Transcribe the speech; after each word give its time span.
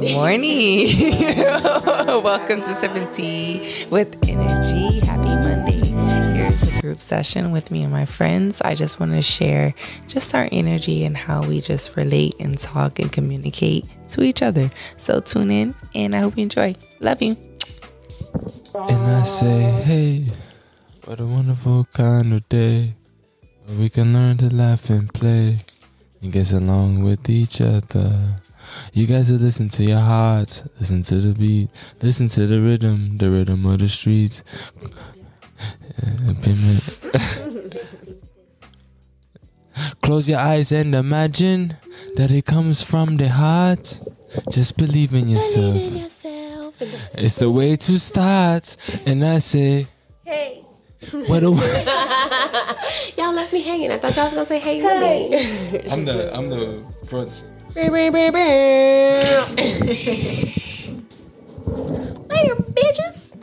Good 0.00 0.14
morning. 0.14 0.88
Welcome 2.24 2.62
to 2.62 2.72
70 2.72 3.88
with 3.90 4.16
Energy. 4.26 5.00
Happy 5.00 5.28
Monday. 5.28 5.84
Here's 6.34 6.62
a 6.62 6.80
group 6.80 7.00
session 7.00 7.52
with 7.52 7.70
me 7.70 7.82
and 7.82 7.92
my 7.92 8.06
friends. 8.06 8.62
I 8.62 8.74
just 8.74 8.98
want 8.98 9.12
to 9.12 9.20
share 9.20 9.74
just 10.08 10.34
our 10.34 10.48
energy 10.50 11.04
and 11.04 11.14
how 11.14 11.42
we 11.42 11.60
just 11.60 11.96
relate 11.96 12.34
and 12.40 12.58
talk 12.58 12.98
and 12.98 13.12
communicate 13.12 13.84
to 14.12 14.22
each 14.22 14.40
other. 14.40 14.70
So 14.96 15.20
tune 15.20 15.50
in 15.50 15.74
and 15.94 16.14
I 16.14 16.20
hope 16.20 16.38
you 16.38 16.44
enjoy. 16.44 16.76
Love 17.00 17.20
you. 17.20 17.36
And 18.74 19.02
I 19.02 19.24
say, 19.24 19.60
hey, 19.84 20.24
what 21.04 21.20
a 21.20 21.26
wonderful 21.26 21.86
kind 21.92 22.32
of 22.32 22.48
day 22.48 22.94
where 23.66 23.76
we 23.76 23.90
can 23.90 24.14
learn 24.14 24.38
to 24.38 24.48
laugh 24.48 24.88
and 24.88 25.12
play 25.12 25.58
and 26.22 26.32
get 26.32 26.52
along 26.52 27.02
with 27.02 27.28
each 27.28 27.60
other. 27.60 28.36
You 28.92 29.06
guys 29.06 29.30
will 29.30 29.38
listen 29.38 29.68
to 29.70 29.84
your 29.84 29.98
hearts, 30.00 30.64
listen 30.78 31.02
to 31.02 31.16
the 31.16 31.32
beat, 31.32 31.68
listen 32.02 32.28
to 32.28 32.46
the 32.46 32.60
rhythm, 32.60 33.18
the 33.18 33.30
rhythm 33.30 33.64
of 33.66 33.78
the 33.78 33.88
streets. 33.88 34.42
Close 40.02 40.28
your 40.28 40.38
eyes 40.38 40.72
and 40.72 40.94
imagine 40.94 41.76
that 42.16 42.30
it 42.30 42.44
comes 42.44 42.82
from 42.82 43.16
the 43.16 43.28
heart. 43.28 44.00
Just 44.50 44.76
believe 44.76 45.14
in 45.14 45.28
yourself. 45.28 45.76
It's 47.14 47.36
the 47.36 47.50
way 47.50 47.76
to 47.76 47.98
start. 47.98 48.76
And 49.06 49.24
I 49.24 49.38
say, 49.38 49.86
Hey. 50.24 50.64
what 51.26 51.42
a 51.42 51.46
Y'all 53.16 53.32
left 53.32 53.52
me 53.52 53.62
hanging. 53.62 53.90
I 53.90 53.98
thought 53.98 54.14
y'all 54.16 54.26
was 54.26 54.34
gonna 54.34 54.46
say 54.46 54.58
hey, 54.58 54.82
with 54.82 55.00
me. 55.00 55.90
I'm 55.90 56.04
the 56.04 56.34
I'm 56.34 56.48
the 56.48 56.82
front. 57.06 57.46
Later, 62.28 62.54
bitches. 62.74 63.34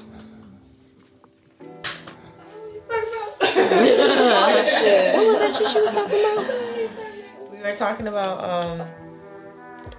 what 5.16 5.28
was 5.28 5.40
that 5.40 5.56
shit 5.56 5.74
you 5.76 5.82
was 5.84 5.94
talking 5.94 6.20
about? 6.20 7.52
We 7.52 7.58
were 7.60 7.74
talking 7.74 8.08
about 8.08 8.44
um, 8.66 8.88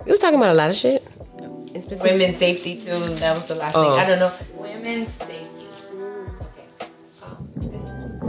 We 0.04 0.10
was 0.10 0.20
talking 0.20 0.38
about 0.38 0.50
a 0.50 0.54
lot 0.54 0.70
of 0.70 0.76
shit. 0.76 1.02
In 1.74 1.84
women's 2.02 2.38
safety 2.38 2.76
too. 2.76 2.90
That 2.90 3.34
was 3.36 3.48
the 3.48 3.54
last 3.54 3.76
Oh. 3.76 3.82
thing. 3.82 3.92
I 4.00 4.06
don't 4.06 4.18
know. 4.18 4.32
Women's 4.56 5.08
safety. 5.12 5.44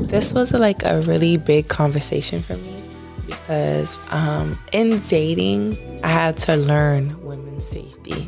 This 0.07 0.33
was 0.33 0.53
like 0.53 0.83
a 0.85 1.01
really 1.01 1.37
big 1.37 1.67
conversation 1.67 2.41
for 2.41 2.55
me 2.57 2.81
because 3.27 3.99
um, 4.11 4.57
in 4.71 4.99
dating, 4.99 5.77
I 6.09 6.11
had 6.11 6.37
to 6.39 6.55
learn 6.55 7.23
women's 7.23 7.65
safety. 7.65 8.27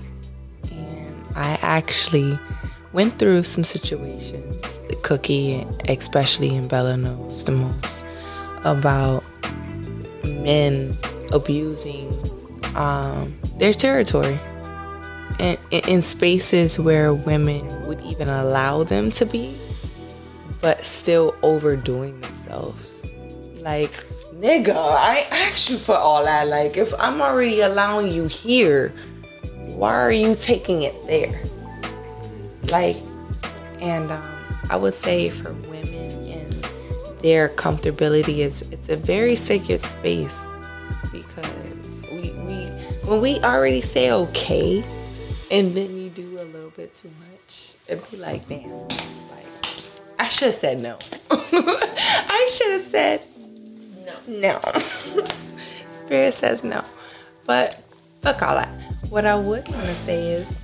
And 0.72 1.26
I 1.36 1.58
actually 1.64 2.38
went 2.94 3.18
through 3.18 3.42
some 3.42 3.64
situations, 3.64 4.78
The 4.88 4.96
Cookie, 5.02 5.66
especially 5.90 6.54
in 6.56 6.68
Bella 6.68 6.96
knows 6.96 7.44
the 7.44 7.54
most, 7.54 8.06
about 8.66 9.24
men 10.24 10.96
abusing 11.34 12.14
um, 12.76 13.34
their 13.58 13.74
territory. 13.74 14.38
In 15.40 15.58
in 15.72 16.04
spaces 16.04 16.78
where 16.78 17.16
women 17.16 17.66
would 17.88 18.02
even 18.02 18.30
allow 18.30 18.84
them 18.84 19.10
to 19.10 19.26
be, 19.26 19.58
but 20.62 20.86
still 20.86 21.34
overdoing 21.42 22.22
themselves. 22.22 23.02
Like, 23.56 24.06
nigga, 24.42 24.74
I 24.76 25.28
asked 25.32 25.70
you 25.70 25.78
for 25.78 25.96
all 25.96 26.26
that. 26.26 26.48
Like, 26.48 26.76
if 26.76 26.94
I'm 27.00 27.22
already 27.22 27.62
allowing 27.62 28.12
you 28.12 28.26
here, 28.26 28.92
why 29.68 29.94
are 29.94 30.12
you 30.12 30.34
taking 30.36 30.82
it 30.82 30.96
there? 31.06 31.42
Like, 32.72 32.98
and 33.80 34.12
um, 34.12 34.30
I 34.70 34.76
would 34.78 34.94
say 34.94 35.30
for 35.30 35.54
women 35.54 36.24
and 36.26 36.66
their 37.22 37.50
comfortability 37.50 38.40
is 38.40 38.64
it's 38.72 38.90
a 38.90 38.98
very 38.98 39.36
sacred 39.36 39.82
space 39.82 40.44
because 41.12 42.02
we 42.12 42.32
we 42.46 42.66
when 43.06 43.22
we 43.22 43.40
already 43.40 43.82
say 43.82 44.12
okay, 44.12 44.84
and 45.52 45.76
then 45.76 45.98
you 45.98 46.10
do 46.10 46.40
a 46.40 46.46
little 46.46 46.70
bit 46.72 46.94
too 46.94 47.12
much, 47.32 47.74
it'd 47.88 48.10
be 48.10 48.18
like, 48.18 48.48
damn, 48.48 48.88
like 48.88 49.46
I 50.20 50.28
should 50.28 50.48
have 50.48 50.56
said 50.56 50.80
no. 50.80 50.98
I 51.32 52.48
should 52.52 52.72
have 52.72 52.84
said 52.84 53.22
no. 54.28 54.60
No. 54.62 54.72
Spirit 55.90 56.34
says 56.34 56.64
no. 56.64 56.84
But 57.46 57.82
fuck 58.22 58.42
all 58.42 58.56
that. 58.56 58.70
What 59.10 59.26
I 59.26 59.36
would 59.36 59.68
want 59.68 59.86
to 59.86 59.96
say 59.96 60.32
is, 60.32 60.60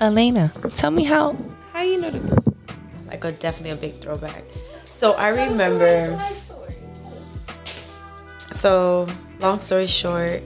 Elena, 0.00 0.52
tell 0.74 0.90
me 0.90 1.04
how 1.04 1.36
how 1.72 1.82
you 1.82 2.00
know 2.00 2.10
the 2.10 2.18
group. 2.18 2.56
Like 3.06 3.24
a 3.24 3.32
definitely 3.32 3.70
a 3.70 3.76
big 3.76 4.00
throwback. 4.00 4.44
So 4.90 5.12
I 5.12 5.28
remember. 5.28 6.18
So 8.52 9.08
long 9.40 9.60
story 9.60 9.86
short, 9.86 10.42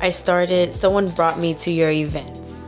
I 0.00 0.10
started. 0.10 0.72
Someone 0.72 1.08
brought 1.08 1.38
me 1.38 1.54
to 1.54 1.70
your 1.70 1.90
events, 1.90 2.65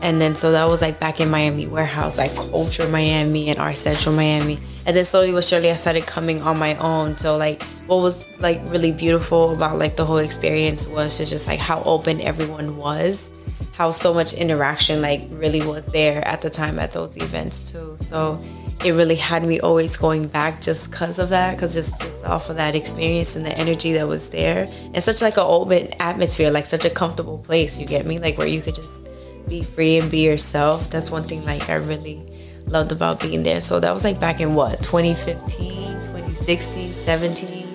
and 0.00 0.20
then 0.20 0.34
so 0.34 0.52
that 0.52 0.66
was 0.68 0.80
like 0.80 1.00
back 1.00 1.20
in 1.20 1.30
Miami 1.30 1.66
warehouse, 1.66 2.18
like 2.18 2.34
Culture 2.34 2.88
Miami 2.88 3.48
and 3.48 3.58
Art 3.58 3.76
Central 3.76 4.14
Miami. 4.14 4.58
And 4.86 4.96
then 4.96 5.04
slowly 5.04 5.32
but 5.32 5.44
surely, 5.44 5.70
I 5.70 5.74
started 5.74 6.06
coming 6.06 6.40
on 6.42 6.58
my 6.58 6.76
own. 6.76 7.18
So 7.18 7.36
like, 7.36 7.62
what 7.86 7.96
was 7.96 8.26
like 8.38 8.60
really 8.66 8.92
beautiful 8.92 9.52
about 9.52 9.76
like 9.76 9.96
the 9.96 10.04
whole 10.04 10.18
experience 10.18 10.86
was 10.86 11.18
just, 11.18 11.30
just 11.30 11.46
like 11.46 11.58
how 11.58 11.82
open 11.82 12.20
everyone 12.20 12.76
was, 12.76 13.32
how 13.72 13.90
so 13.90 14.14
much 14.14 14.32
interaction 14.32 15.02
like 15.02 15.22
really 15.30 15.60
was 15.60 15.84
there 15.86 16.26
at 16.26 16.40
the 16.40 16.48
time 16.48 16.78
at 16.78 16.92
those 16.92 17.16
events 17.16 17.60
too. 17.60 17.96
So 17.98 18.42
it 18.84 18.92
really 18.92 19.16
had 19.16 19.44
me 19.44 19.58
always 19.58 19.96
going 19.96 20.28
back 20.28 20.60
just 20.60 20.90
because 20.90 21.18
of 21.18 21.30
that, 21.30 21.56
because 21.56 21.74
just 21.74 22.00
just 22.00 22.24
off 22.24 22.48
of 22.48 22.56
that 22.56 22.76
experience 22.76 23.34
and 23.34 23.44
the 23.44 23.58
energy 23.58 23.92
that 23.94 24.06
was 24.06 24.30
there, 24.30 24.68
and 24.94 25.02
such 25.02 25.20
like 25.20 25.36
an 25.36 25.44
open 25.44 25.88
atmosphere, 26.00 26.50
like 26.50 26.66
such 26.66 26.84
a 26.84 26.90
comfortable 26.90 27.38
place. 27.38 27.80
You 27.80 27.86
get 27.86 28.06
me, 28.06 28.18
like 28.18 28.38
where 28.38 28.46
you 28.46 28.62
could 28.62 28.76
just 28.76 29.07
be 29.48 29.62
free 29.62 29.98
and 29.98 30.10
be 30.10 30.20
yourself. 30.20 30.90
That's 30.90 31.10
one 31.10 31.22
thing 31.24 31.44
like 31.44 31.68
I 31.68 31.74
really 31.74 32.22
loved 32.66 32.92
about 32.92 33.20
being 33.20 33.42
there. 33.42 33.60
So 33.60 33.80
that 33.80 33.92
was 33.92 34.04
like 34.04 34.20
back 34.20 34.40
in 34.40 34.54
what 34.54 34.82
2015, 34.82 35.94
2016, 36.02 36.92
17. 36.92 37.68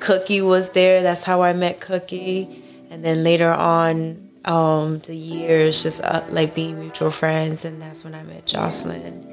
Cookie 0.00 0.42
was 0.42 0.70
there. 0.70 1.02
That's 1.02 1.24
how 1.24 1.42
I 1.42 1.52
met 1.52 1.80
Cookie, 1.80 2.62
and 2.90 3.04
then 3.04 3.24
later 3.24 3.50
on, 3.50 4.30
um, 4.44 5.00
the 5.00 5.14
years 5.14 5.82
just 5.82 6.02
uh, 6.02 6.22
like 6.30 6.54
being 6.54 6.78
mutual 6.78 7.10
friends, 7.10 7.64
and 7.64 7.82
that's 7.82 8.04
when 8.04 8.14
I 8.14 8.22
met 8.22 8.46
Jocelyn. 8.46 9.26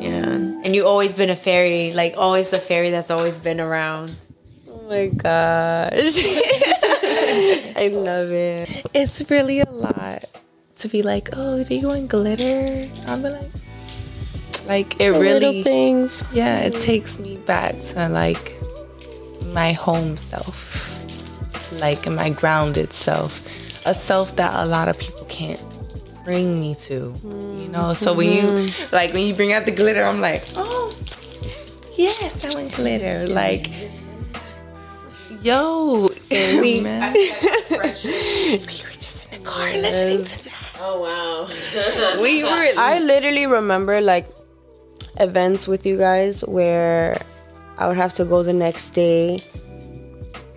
Yeah, 0.00 0.24
and 0.24 0.74
you 0.74 0.86
always 0.86 1.14
been 1.14 1.30
a 1.30 1.36
fairy, 1.36 1.92
like 1.92 2.14
always 2.16 2.50
the 2.50 2.58
fairy 2.58 2.90
that's 2.90 3.10
always 3.10 3.40
been 3.40 3.60
around. 3.60 4.14
Oh 4.68 4.82
my 4.88 5.08
gosh. 5.08 5.92
I 7.74 7.90
love 7.92 8.30
it. 8.30 8.86
It's 8.94 9.28
really 9.30 9.60
a 9.60 9.70
lot 9.70 10.24
to 10.76 10.88
be 10.88 11.02
like, 11.02 11.28
oh, 11.34 11.62
do 11.64 11.74
you 11.74 11.88
want 11.88 12.08
glitter? 12.08 12.88
I'm 13.06 13.22
like, 13.22 13.50
like 14.66 15.00
it 15.00 15.10
really, 15.10 15.62
things. 15.62 16.24
yeah, 16.32 16.60
it 16.60 16.80
takes 16.80 17.18
me 17.18 17.36
back 17.36 17.78
to 17.80 18.08
like 18.08 18.54
my 19.52 19.72
home 19.72 20.16
self, 20.16 20.90
like 21.80 22.06
my 22.10 22.30
grounded 22.30 22.92
self, 22.92 23.40
a 23.86 23.94
self 23.94 24.36
that 24.36 24.64
a 24.64 24.66
lot 24.66 24.88
of 24.88 24.98
people 24.98 25.26
can't 25.26 25.62
bring 26.24 26.60
me 26.60 26.74
to, 26.76 27.14
you 27.24 27.68
know. 27.68 27.94
So 27.94 28.14
when 28.14 28.30
you 28.32 28.68
like 28.92 29.12
when 29.12 29.26
you 29.26 29.34
bring 29.34 29.52
out 29.52 29.66
the 29.66 29.72
glitter, 29.72 30.04
I'm 30.04 30.20
like, 30.20 30.44
oh, 30.56 30.92
yes, 31.96 32.44
I 32.44 32.54
want 32.54 32.74
glitter, 32.74 33.28
like. 33.28 33.68
Yo, 35.40 36.08
we, 36.30 36.78
man. 36.82 37.14
we 37.14 37.28
were 37.76 37.82
just 37.88 39.32
in 39.32 39.42
the 39.42 39.44
car 39.44 39.72
listening 39.72 40.24
to. 40.24 40.51
Oh 40.84 40.98
wow! 40.98 41.46
We 42.22 42.42
were. 42.42 42.72
I 42.76 42.98
literally 42.98 43.46
remember 43.46 44.00
like 44.00 44.26
events 45.20 45.68
with 45.68 45.86
you 45.86 45.96
guys 45.96 46.42
where 46.42 47.22
I 47.78 47.86
would 47.86 47.96
have 47.96 48.12
to 48.14 48.24
go 48.24 48.42
the 48.42 48.52
next 48.52 48.90
day. 48.90 49.38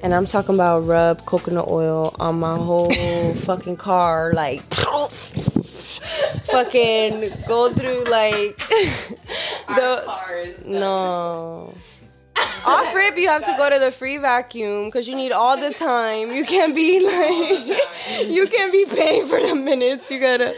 And 0.01 0.15
I'm 0.15 0.25
talking 0.25 0.55
about 0.55 0.79
rub 0.79 1.25
coconut 1.25 1.67
oil 1.67 2.15
on 2.19 2.39
my 2.39 2.57
whole 2.57 2.89
fucking 3.45 3.77
car, 3.77 4.33
like 4.33 4.63
fucking 6.49 7.29
go 7.47 7.69
through 7.71 8.05
like 8.05 8.57
the 9.69 10.01
no. 10.65 11.71
Off 12.65 12.93
rip, 12.95 13.17
you 13.17 13.27
have 13.27 13.45
to 13.45 13.53
go 13.57 13.69
to 13.69 13.79
the 13.79 13.91
free 13.91 14.17
vacuum 14.17 14.85
because 14.85 15.07
you 15.07 15.15
need 15.15 15.31
all 15.31 15.55
the 15.55 15.73
time. 15.73 16.31
You 16.31 16.45
can't 16.45 16.75
be 16.75 16.99
like, 17.05 18.27
you 18.27 18.47
can't 18.47 18.71
be 18.71 18.85
paying 18.85 19.27
for 19.27 19.39
the 19.39 19.53
minutes. 19.53 20.09
You 20.09 20.19
gotta 20.19 20.55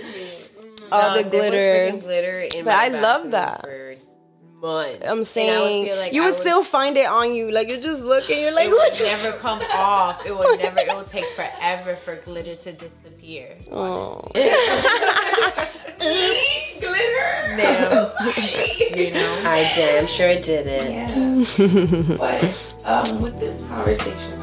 all 0.91 1.17
the 1.17 1.23
glitter. 1.23 1.97
glitter 1.97 2.39
in 2.39 2.65
But 2.65 2.73
I 2.73 2.87
love 2.87 3.31
that. 3.31 3.65
Months. 4.61 5.05
I'm 5.05 5.23
saying 5.23 5.95
like 5.97 6.13
you 6.13 6.23
would, 6.23 6.31
would, 6.31 6.39
still 6.39 6.63
find 6.63 6.97
it 6.97 7.07
on 7.07 7.33
you. 7.33 7.51
Like 7.51 7.69
you're 7.69 7.81
just 7.81 8.03
looking, 8.03 8.41
you're 8.41 8.53
like, 8.53 8.67
it 8.67 8.71
would 8.71 8.93
never 8.99 9.31
come 9.37 9.61
off. 9.73 10.25
It 10.25 10.37
would 10.37 10.59
never. 10.59 10.79
It 10.79 10.95
will 10.95 11.03
take 11.03 11.25
forever 11.35 11.95
for 11.95 12.15
glitter 12.15 12.55
to 12.55 12.71
disappear. 12.73 13.55
Oh. 13.71 14.21
glitter. 14.33 14.57
No. 17.57 18.13
you 18.95 19.11
know, 19.13 19.41
I 19.43 19.71
damn 19.75 20.07
sure 20.07 20.29
it 20.29 20.43
didn't. 20.43 21.47
Yeah. 21.57 22.17
but 22.17 22.75
um, 22.85 23.21
with 23.21 23.39
this 23.39 23.63
conversation 23.63 24.37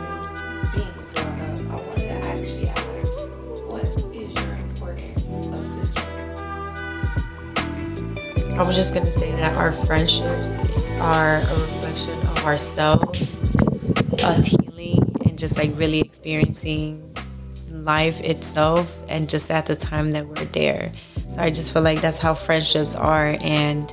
being 0.75 0.89
I 8.57 8.63
was 8.63 8.77
just 8.77 8.95
gonna 8.95 9.11
say 9.11 9.33
that 9.33 9.57
our 9.57 9.73
friendships 9.73 10.57
are 11.01 11.37
a 11.37 11.41
reflection 11.41 12.19
of 12.29 12.39
ourselves, 12.39 13.51
us 14.23 14.47
healing, 14.47 15.03
and 15.25 15.37
just 15.39 15.57
like 15.57 15.77
really 15.77 16.01
experiencing 16.01 17.03
life 17.71 18.21
itself, 18.21 18.97
and 19.09 19.29
just 19.29 19.51
at 19.51 19.67
the 19.67 19.75
time 19.75 20.13
that 20.13 20.27
we're 20.27 20.45
there. 20.47 20.93
So 21.29 21.41
I 21.41 21.51
just 21.51 21.73
feel 21.73 21.83
like 21.83 22.01
that's 22.01 22.19
how 22.19 22.35
friendships 22.35 22.95
are, 22.95 23.37
and 23.41 23.93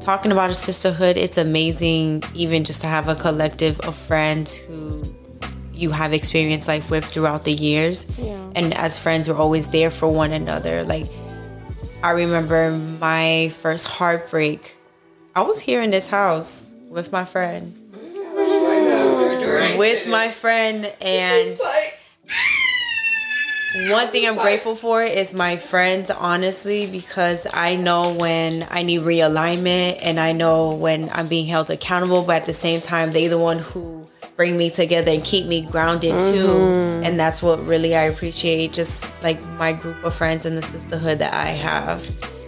talking 0.00 0.32
about 0.32 0.48
a 0.48 0.54
sisterhood, 0.54 1.18
it's 1.18 1.36
amazing 1.36 2.22
even 2.34 2.64
just 2.64 2.80
to 2.80 2.86
have 2.86 3.08
a 3.08 3.14
collective 3.14 3.78
of 3.80 3.94
friends 3.94 4.56
who 4.56 5.02
you 5.74 5.90
have 5.90 6.14
experienced 6.14 6.68
life 6.68 6.88
with 6.90 7.04
throughout 7.04 7.44
the 7.44 7.52
years. 7.52 8.06
Yeah. 8.18 8.50
And 8.56 8.72
as 8.74 8.98
friends, 8.98 9.28
we're 9.28 9.36
always 9.36 9.68
there 9.68 9.90
for 9.90 10.08
one 10.08 10.32
another. 10.32 10.84
Like, 10.84 11.06
I 12.02 12.12
remember 12.12 12.72
my 12.98 13.52
first 13.58 13.86
heartbreak. 13.86 14.74
I 15.36 15.42
was 15.42 15.60
here 15.60 15.82
in 15.82 15.90
this 15.90 16.08
house 16.08 16.72
with 16.88 17.12
my 17.12 17.26
friend. 17.26 17.76
With 19.78 20.08
my 20.08 20.30
friend, 20.30 20.90
and 21.02 21.58
one 23.90 24.08
thing 24.08 24.26
I'm 24.26 24.36
grateful 24.36 24.74
for 24.74 25.02
is 25.02 25.34
my 25.34 25.58
friends, 25.58 26.10
honestly, 26.10 26.86
because 26.86 27.46
I 27.52 27.76
know 27.76 28.14
when 28.14 28.66
I 28.70 28.82
need 28.82 29.02
realignment 29.02 29.98
and 30.02 30.18
I 30.18 30.32
know 30.32 30.72
when 30.72 31.10
I'm 31.12 31.28
being 31.28 31.46
held 31.46 31.68
accountable, 31.68 32.22
but 32.22 32.36
at 32.36 32.46
the 32.46 32.54
same 32.54 32.80
time, 32.80 33.12
they're 33.12 33.28
the 33.28 33.38
one 33.38 33.58
who 33.58 33.99
bring 34.40 34.56
me 34.56 34.70
together 34.70 35.12
and 35.12 35.22
keep 35.22 35.44
me 35.44 35.60
grounded 35.60 36.14
mm-hmm. 36.14 36.32
too. 36.32 37.06
And 37.06 37.20
that's 37.20 37.42
what 37.42 37.62
really 37.66 37.94
I 37.94 38.04
appreciate, 38.04 38.72
just 38.72 39.12
like 39.22 39.38
my 39.58 39.74
group 39.74 40.02
of 40.02 40.14
friends 40.14 40.46
and 40.46 40.56
the 40.56 40.62
sisterhood 40.62 41.18
that 41.18 41.34
I 41.34 41.48
have. 41.48 42.00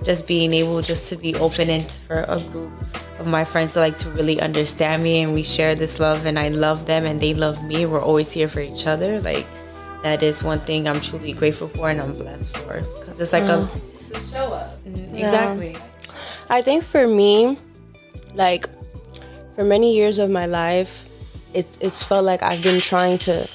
Just 0.02 0.26
being 0.26 0.54
able 0.54 0.80
just 0.80 1.10
to 1.10 1.16
be 1.16 1.34
open 1.34 1.68
and 1.68 1.92
for 2.08 2.24
a 2.28 2.40
group 2.40 2.72
of 3.18 3.26
my 3.26 3.44
friends 3.44 3.74
to 3.74 3.80
like 3.80 3.98
to 3.98 4.10
really 4.12 4.40
understand 4.40 5.02
me 5.02 5.20
and 5.20 5.34
we 5.34 5.42
share 5.42 5.74
this 5.74 6.00
love 6.00 6.24
and 6.24 6.38
I 6.38 6.48
love 6.48 6.86
them 6.86 7.04
and 7.04 7.20
they 7.20 7.34
love 7.34 7.62
me. 7.62 7.84
We're 7.84 8.00
always 8.00 8.32
here 8.32 8.48
for 8.48 8.60
each 8.60 8.86
other. 8.86 9.20
Like 9.20 9.46
that 10.02 10.22
is 10.22 10.42
one 10.42 10.60
thing 10.60 10.88
I'm 10.88 10.98
truly 10.98 11.34
grateful 11.34 11.68
for 11.68 11.90
and 11.90 12.00
I'm 12.00 12.14
blessed 12.14 12.56
for 12.56 12.80
because 13.00 13.20
it's 13.20 13.34
like 13.34 13.42
mm. 13.42 13.68
a, 13.68 14.16
it's 14.16 14.32
a 14.32 14.34
show 14.34 14.54
up. 14.54 14.82
Mm, 14.84 15.12
exactly. 15.12 15.76
I 16.48 16.62
think 16.62 16.84
for 16.84 17.06
me, 17.06 17.58
like 18.32 18.64
for 19.56 19.62
many 19.62 19.94
years 19.94 20.18
of 20.18 20.30
my 20.30 20.46
life, 20.46 21.06
it 21.54 21.66
it's 21.80 22.02
felt 22.02 22.24
like 22.24 22.42
I've 22.42 22.62
been 22.62 22.80
trying 22.80 23.18
to 23.18 23.48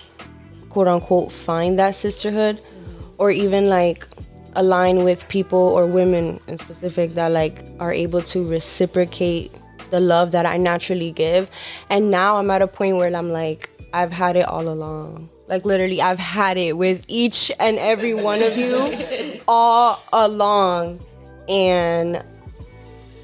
quote 0.69 0.87
unquote 0.87 1.31
find 1.31 1.79
that 1.79 1.95
sisterhood 1.95 2.57
mm-hmm. 2.57 3.09
or 3.17 3.31
even 3.31 3.69
like 3.69 4.07
align 4.53 5.03
with 5.03 5.27
people 5.29 5.59
or 5.59 5.85
women 5.85 6.39
in 6.47 6.57
specific 6.57 7.13
that 7.13 7.31
like 7.31 7.63
are 7.79 7.93
able 7.93 8.21
to 8.23 8.47
reciprocate 8.47 9.51
the 9.89 9.99
love 9.99 10.31
that 10.31 10.45
I 10.45 10.57
naturally 10.57 11.11
give. 11.11 11.49
And 11.89 12.09
now 12.09 12.37
I'm 12.37 12.51
at 12.51 12.61
a 12.61 12.67
point 12.67 12.97
where 12.97 13.13
I'm 13.15 13.31
like, 13.31 13.69
I've 13.93 14.11
had 14.11 14.35
it 14.35 14.47
all 14.47 14.67
along. 14.67 15.29
Like 15.47 15.63
literally, 15.63 16.01
I've 16.01 16.19
had 16.19 16.57
it 16.57 16.75
with 16.75 17.05
each 17.07 17.51
and 17.59 17.77
every 17.77 18.13
one 18.13 18.43
of 18.43 18.57
you 18.57 19.41
all 19.47 20.03
along, 20.11 20.99
and 21.47 22.21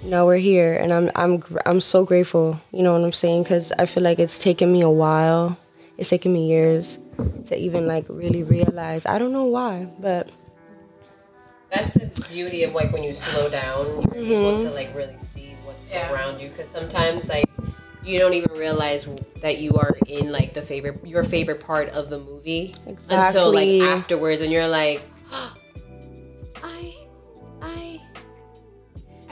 now 0.05 0.25
we're 0.25 0.37
here, 0.37 0.73
and 0.73 0.91
I'm 0.91 1.09
I'm 1.15 1.43
I'm 1.65 1.81
so 1.81 2.05
grateful. 2.05 2.59
You 2.71 2.83
know 2.83 2.93
what 2.93 3.03
I'm 3.03 3.13
saying? 3.13 3.43
Because 3.43 3.71
I 3.77 3.85
feel 3.85 4.03
like 4.03 4.19
it's 4.19 4.37
taken 4.37 4.71
me 4.71 4.81
a 4.81 4.89
while. 4.89 5.57
It's 5.97 6.09
taken 6.09 6.33
me 6.33 6.47
years 6.47 6.97
to 7.45 7.57
even 7.57 7.87
like 7.87 8.05
really 8.09 8.43
realize. 8.43 9.05
I 9.05 9.17
don't 9.17 9.31
know 9.31 9.45
why, 9.45 9.87
but 9.99 10.29
that's 11.71 11.93
the 11.93 12.27
beauty 12.29 12.63
of 12.63 12.73
like 12.73 12.91
when 12.91 13.03
you 13.03 13.13
slow 13.13 13.49
down, 13.49 13.85
you're 13.85 14.23
mm-hmm. 14.23 14.31
able 14.31 14.57
to 14.59 14.69
like 14.71 14.93
really 14.95 15.17
see 15.19 15.55
what's 15.63 15.85
yeah. 15.89 16.11
around 16.11 16.39
you. 16.39 16.49
Because 16.49 16.69
sometimes 16.69 17.29
like 17.29 17.45
you 18.03 18.19
don't 18.19 18.33
even 18.33 18.51
realize 18.51 19.07
that 19.41 19.59
you 19.59 19.73
are 19.75 19.95
in 20.07 20.31
like 20.31 20.53
the 20.53 20.61
favorite 20.61 21.05
your 21.05 21.23
favorite 21.23 21.61
part 21.61 21.89
of 21.89 22.09
the 22.09 22.19
movie 22.19 22.73
exactly. 22.87 23.15
until 23.15 23.53
like 23.53 23.97
afterwards 23.97 24.41
and 24.41 24.51
you're 24.51 24.67
like 24.67 25.01
oh, 25.31 25.55
i 26.63 26.63
i 26.63 26.92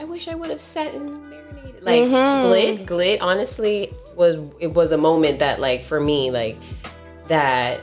i 0.02 0.04
wish 0.04 0.26
i 0.26 0.34
would 0.34 0.50
have 0.50 0.60
sat 0.60 0.92
and 0.94 1.30
marinated 1.30 1.82
like 1.82 2.02
mm-hmm. 2.02 2.50
glit 2.50 2.86
glit 2.86 3.18
honestly 3.22 3.92
was 4.16 4.38
it 4.58 4.74
was 4.74 4.92
a 4.92 4.98
moment 4.98 5.38
that 5.38 5.60
like 5.60 5.82
for 5.82 6.00
me 6.00 6.30
like 6.30 6.58
that 7.28 7.80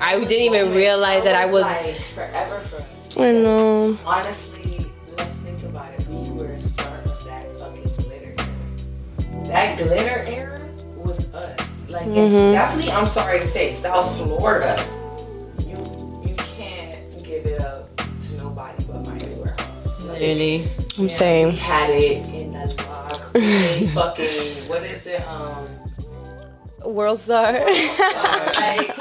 I 0.00 0.18
didn't 0.20 0.54
even 0.54 0.74
realize 0.74 1.24
that 1.24 1.34
I 1.34 1.46
was 1.46 1.62
like 1.62 1.96
forever 2.14 2.60
for 2.60 2.76
us. 2.76 3.16
I 3.16 3.32
know. 3.32 3.98
Honestly, 4.04 4.84
let's 5.16 5.36
think 5.36 5.62
about 5.62 5.92
it. 5.94 6.06
We 6.06 6.30
were 6.32 6.52
a 6.52 6.60
part 6.76 7.06
of 7.06 7.24
that 7.24 7.58
fucking 7.58 7.92
glitter 8.04 8.34
era. 8.36 9.44
that 9.46 9.78
glitter 9.78 10.24
era 10.28 10.68
was 10.96 11.32
us. 11.34 11.88
Like 11.88 12.04
mm-hmm. 12.04 12.18
it's 12.18 12.54
definitely 12.54 12.92
I'm 12.92 13.08
sorry 13.08 13.40
to 13.40 13.46
say 13.46 13.72
South 13.72 14.18
Florida. 14.18 14.76
Really? 20.18 20.64
I'm 20.98 21.08
saying 21.08 21.46
we 21.48 21.56
had 21.56 21.90
it 21.90 22.28
in 22.34 22.52
the 22.52 22.74
lock. 22.78 23.10
fucking 23.94 24.68
what 24.68 24.82
is 24.82 25.06
it? 25.06 25.20
Um 25.28 25.66
World 26.84 27.18
Star. 27.18 27.52
World 27.52 27.68
Star. 27.68 28.46
like 28.60 28.98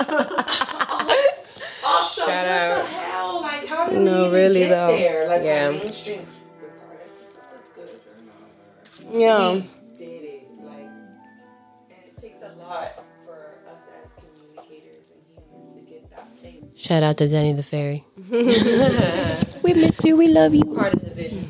also, 1.86 2.26
Shout 2.26 2.48
out. 2.48 2.84
the 2.84 2.90
hell? 2.90 3.42
Like 3.42 3.68
how 3.68 3.88
did 3.88 4.02
no, 4.02 4.30
we 4.30 4.36
really 4.36 4.60
get 4.62 4.70
though. 4.70 4.88
there? 4.88 5.28
Like 5.28 5.44
yeah. 5.44 5.72
mainstream 5.72 6.26
Yeah. 9.12 9.62
Shout 16.86 17.02
out 17.02 17.18
to 17.18 17.28
Danny 17.28 17.52
the 17.52 17.64
Fairy. 17.64 18.04
we 18.30 19.74
miss 19.74 20.06
you. 20.06 20.16
We 20.16 20.28
love 20.28 20.54
you. 20.54 20.64
Part 20.66 20.94
of 20.94 21.04
the 21.04 21.10
vision. 21.10 21.50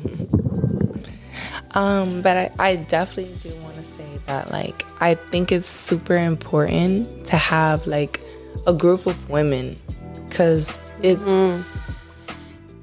Um, 1.74 2.22
but 2.22 2.38
I, 2.38 2.50
I 2.58 2.76
definitely 2.76 3.34
do 3.42 3.54
want 3.60 3.76
to 3.76 3.84
say 3.84 4.06
that 4.24 4.50
like 4.50 4.82
I 5.02 5.12
think 5.12 5.52
it's 5.52 5.66
super 5.66 6.16
important 6.16 7.26
to 7.26 7.36
have 7.36 7.86
like 7.86 8.18
a 8.66 8.72
group 8.72 9.04
of 9.04 9.28
women 9.28 9.76
because 10.24 10.90
it's 11.02 11.20
mm 11.20 11.62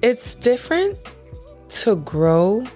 it's 0.03 0.36
different 0.36 1.00
to 1.69 1.95
grow 1.95 2.67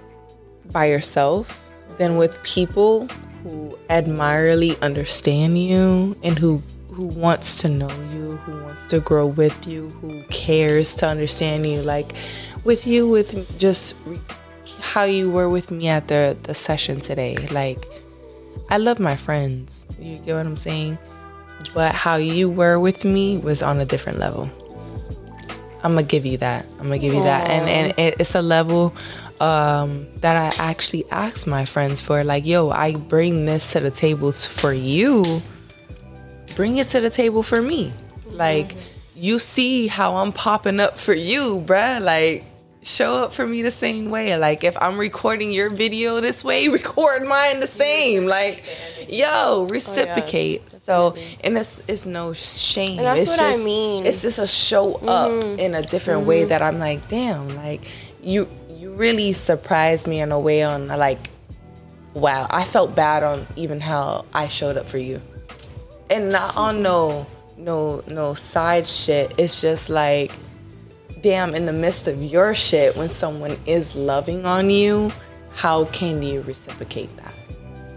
by 0.72 0.86
yourself 0.86 1.70
than 1.98 2.18
with 2.18 2.42
people 2.42 3.08
who 3.44 3.78
admirably 3.90 4.80
understand 4.82 5.60
you 5.60 6.18
and 6.24 6.40
who 6.40 6.64
who 6.98 7.06
wants 7.06 7.62
to 7.62 7.70
know 7.70 7.92
you, 8.12 8.38
who 8.38 8.64
wants 8.64 8.88
to 8.88 9.00
grow 9.00 9.28
with 9.28 9.68
you, 9.68 9.90
who 10.02 10.24
cares 10.32 10.96
to 10.96 11.06
understand 11.06 11.64
you. 11.64 11.80
Like 11.84 12.14
with 12.64 12.88
you, 12.88 13.08
with 13.08 13.60
just 13.60 13.96
re- 14.08 14.20
how 14.82 15.04
you 15.04 15.30
were 15.30 15.48
with 15.48 15.70
me 15.70 15.90
at 15.90 16.08
the, 16.08 16.36
the 16.42 16.56
session 16.56 17.00
today. 17.00 17.38
Like, 17.52 17.86
I 18.72 18.78
love 18.78 19.00
my 19.00 19.16
friends. 19.16 19.86
You 20.00 20.18
get 20.18 20.38
what 20.38 20.48
I'm 20.48 20.58
saying? 20.58 20.98
But 21.76 21.94
how 21.94 22.16
you 22.16 22.50
were 22.50 22.80
with 22.80 23.06
me 23.06 23.38
was 23.38 23.62
on 23.62 23.80
a 23.80 23.86
different 23.86 24.18
level. 24.18 24.50
I'm 25.84 25.94
gonna 25.94 26.02
give 26.02 26.26
you 26.26 26.38
that. 26.38 26.66
I'm 26.80 26.88
gonna 26.88 26.98
give 26.98 27.14
you 27.14 27.20
Aww. 27.20 27.26
that, 27.26 27.50
and 27.52 27.94
and 28.00 28.20
it's 28.20 28.34
a 28.34 28.42
level 28.42 28.96
um, 29.40 30.08
that 30.22 30.36
I 30.36 30.64
actually 30.64 31.06
ask 31.12 31.46
my 31.46 31.64
friends 31.64 32.02
for. 32.02 32.24
Like, 32.24 32.48
yo, 32.48 32.72
I 32.72 32.96
bring 32.96 33.46
this 33.46 33.74
to 33.74 33.82
the 33.82 33.92
tables 33.92 34.48
for 34.48 34.74
you 34.74 35.44
bring 36.58 36.78
it 36.78 36.88
to 36.88 37.00
the 37.00 37.12
table 37.12 37.44
for 37.44 37.62
me. 37.62 37.94
Like, 38.32 38.76
you 39.16 39.38
see 39.38 39.86
how 39.86 40.18
I'm 40.18 40.32
popping 40.32 40.80
up 40.80 40.98
for 40.98 41.14
you, 41.14 41.64
bruh. 41.64 42.02
Like, 42.02 42.46
show 42.82 43.16
up 43.16 43.32
for 43.32 43.46
me 43.46 43.62
the 43.62 43.72
same 43.72 44.10
way. 44.10 44.36
Like, 44.38 44.64
if 44.64 44.76
I'm 44.82 44.98
recording 44.98 45.52
your 45.52 45.70
video 45.70 46.20
this 46.20 46.44
way, 46.44 46.68
record 46.80 47.28
mine 47.28 47.60
the 47.60 47.68
same. 47.68 48.26
Like, 48.26 48.66
yo, 49.08 49.68
reciprocate. 49.70 50.64
Oh, 50.66 50.70
yes, 50.72 50.84
so, 50.84 51.16
and 51.44 51.58
it's 51.60 51.80
it's 51.88 52.06
no 52.08 52.34
shame. 52.34 52.98
And 52.98 53.06
that's 53.06 53.22
it's 53.22 53.32
what 53.32 53.40
just, 53.40 53.60
I 53.60 53.64
mean. 53.64 54.06
It's 54.08 54.24
just 54.24 54.40
a 54.40 54.48
show 54.48 54.96
up 54.96 55.30
mm-hmm. 55.30 55.60
in 55.60 55.76
a 55.76 55.84
different 55.84 56.22
mm-hmm. 56.22 56.30
way 56.30 56.44
that 56.46 56.64
I'm 56.64 56.80
like, 56.80 57.08
damn, 57.08 57.56
like 57.56 57.88
you 58.24 58.50
you 58.68 58.94
really 58.94 59.32
surprised 59.32 60.08
me 60.08 60.22
in 60.22 60.32
a 60.32 60.40
way 60.40 60.64
on 60.64 60.88
like 60.88 61.30
wow 62.14 62.48
i 62.50 62.64
felt 62.64 62.96
bad 62.96 63.22
on 63.22 63.46
even 63.56 63.80
how 63.80 64.26
i 64.34 64.48
showed 64.48 64.76
up 64.76 64.88
for 64.88 64.98
you 64.98 65.22
and 66.10 66.30
not 66.30 66.56
on 66.56 66.82
no 66.82 67.26
no 67.58 68.04
no 68.08 68.34
side 68.34 68.88
shit 68.88 69.34
it's 69.38 69.62
just 69.62 69.90
like 69.90 70.32
damn 71.22 71.56
in 71.56 71.66
the 71.66 71.74
midst 71.74 72.08
of 72.08 72.22
your 72.22 72.54
shit 72.54 72.96
when 72.96 73.10
someone 73.10 73.58
is 73.66 73.96
loving 73.96 74.46
on 74.46 74.70
you 74.70 75.12
how 75.54 75.86
can 75.86 76.22
you 76.22 76.42
reciprocate 76.44 77.16
that 77.18 77.34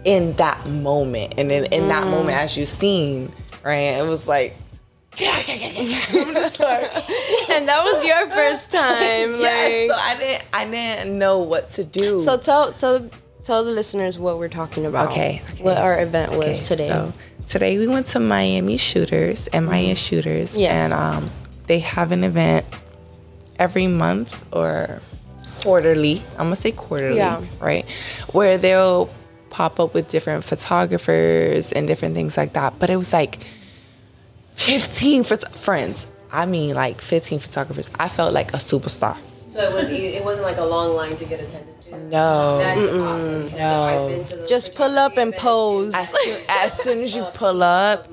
in 0.04 0.32
that 0.34 0.64
moment 0.66 1.34
and 1.36 1.52
in, 1.52 1.64
in 1.66 1.88
that 1.88 2.06
moment 2.06 2.36
mm. 2.36 2.42
as 2.42 2.56
you 2.56 2.64
seen 2.64 3.30
right 3.62 3.98
it 3.98 4.06
was 4.06 4.26
like 4.26 4.54
I'm 5.12 6.34
just 6.34 6.60
like, 6.60 6.90
and 7.50 7.68
that 7.68 7.82
was 7.84 8.04
your 8.04 8.28
first 8.30 8.70
time. 8.70 8.80
yeah, 9.40 9.88
Like, 9.88 9.90
so 9.90 9.96
I 9.96 10.16
didn't 10.18 10.44
I 10.52 10.64
didn't 10.66 11.18
know 11.18 11.40
what 11.40 11.68
to 11.70 11.84
do. 11.84 12.20
so 12.20 12.36
tell 12.38 12.72
tell 12.72 13.10
tell 13.42 13.64
the 13.64 13.70
listeners 13.70 14.18
what 14.18 14.38
we're 14.38 14.48
talking 14.48 14.86
about. 14.86 15.10
Okay, 15.10 15.42
okay. 15.50 15.64
What 15.64 15.78
our 15.78 16.00
event 16.00 16.32
was 16.32 16.44
Okay, 16.46 16.64
today. 16.64 16.88
so 16.88 17.12
today 17.50 17.76
we 17.78 17.86
went 17.88 18.06
to 18.06 18.20
Miami 18.20 18.76
Shooters, 18.76 19.48
MIA 19.52 19.94
Shooters, 19.96 20.56
Yes. 20.56 20.72
and 20.72 20.92
um, 20.92 21.30
they 21.66 21.80
have 21.80 22.12
an 22.12 22.24
event 22.24 22.64
every 23.58 23.86
month 23.86 24.32
or 24.52 25.00
quarterly. 25.62 26.22
I'm 26.38 26.46
gonna 26.46 26.56
say 26.56 26.72
quarterly, 26.72 27.16
Yeah. 27.16 27.42
right? 27.60 27.84
Where 28.32 28.56
they'll 28.56 29.10
pop 29.50 29.78
up 29.80 29.92
with 29.94 30.08
different 30.08 30.44
photographers 30.44 31.72
and 31.72 31.86
different 31.88 32.14
things 32.14 32.36
like 32.36 32.52
that. 32.54 32.78
But 32.78 32.88
it 32.88 32.96
was 32.96 33.12
like 33.12 33.44
15 34.54 35.24
phot- 35.24 35.50
friends. 35.54 36.06
I 36.32 36.46
mean, 36.46 36.74
like 36.76 37.00
15 37.00 37.40
photographers. 37.40 37.90
I 37.98 38.08
felt 38.08 38.32
like 38.32 38.54
a 38.54 38.58
superstar. 38.58 39.16
So 39.48 39.58
it 39.60 39.72
was 39.74 39.90
e- 39.90 40.14
it 40.14 40.24
wasn't 40.24 40.46
like 40.46 40.58
a 40.58 40.64
long 40.64 40.94
line 40.94 41.16
to 41.16 41.24
get 41.24 41.40
attended 41.40 41.79
to. 41.79 41.79
No. 41.92 42.58
That's 42.58 42.88
awesome. 42.92 43.50
no. 43.56 43.82
I've 43.82 44.08
been 44.08 44.24
to 44.24 44.46
Just 44.46 44.74
pull 44.74 44.98
up 44.98 45.16
and 45.16 45.34
pose. 45.34 45.94
As 45.94 46.10
soon, 46.14 46.36
as 46.48 46.72
soon 46.74 47.02
as 47.02 47.16
you 47.16 47.24
pull 47.34 47.62
up, 47.62 48.08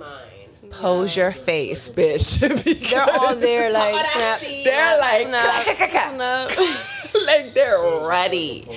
pose 0.69 1.15
your 1.15 1.31
face, 1.31 1.89
bitch. 1.89 2.39
They're 2.91 3.19
all 3.19 3.35
there, 3.35 3.71
like 3.71 3.95
snap. 4.05 4.39
They're 4.41 4.99
like, 4.99 5.27
snap, 5.27 6.11
snap. 6.11 6.57
like 7.25 7.53
they're 7.53 8.07
ready. 8.07 8.67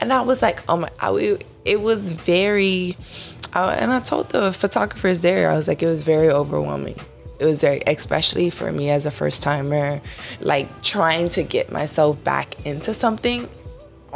And 0.00 0.12
I 0.12 0.20
was 0.20 0.42
like, 0.42 0.62
oh 0.68 0.76
my, 0.76 0.90
I, 1.00 1.12
it, 1.14 1.44
it 1.64 1.80
was 1.80 2.12
very, 2.12 2.96
I, 3.52 3.74
and 3.74 3.92
I 3.92 4.00
told 4.00 4.28
the 4.30 4.52
photographers 4.52 5.22
there, 5.22 5.50
I 5.50 5.56
was 5.56 5.68
like, 5.68 5.82
it 5.82 5.86
was 5.86 6.02
very 6.04 6.30
overwhelming. 6.30 6.98
It 7.38 7.44
was 7.44 7.62
very, 7.62 7.82
especially 7.86 8.50
for 8.50 8.70
me 8.72 8.90
as 8.90 9.06
a 9.06 9.10
first 9.10 9.42
timer, 9.42 10.00
like 10.40 10.82
trying 10.82 11.28
to 11.30 11.42
get 11.42 11.72
myself 11.72 12.22
back 12.24 12.66
into 12.66 12.92
something. 12.94 13.48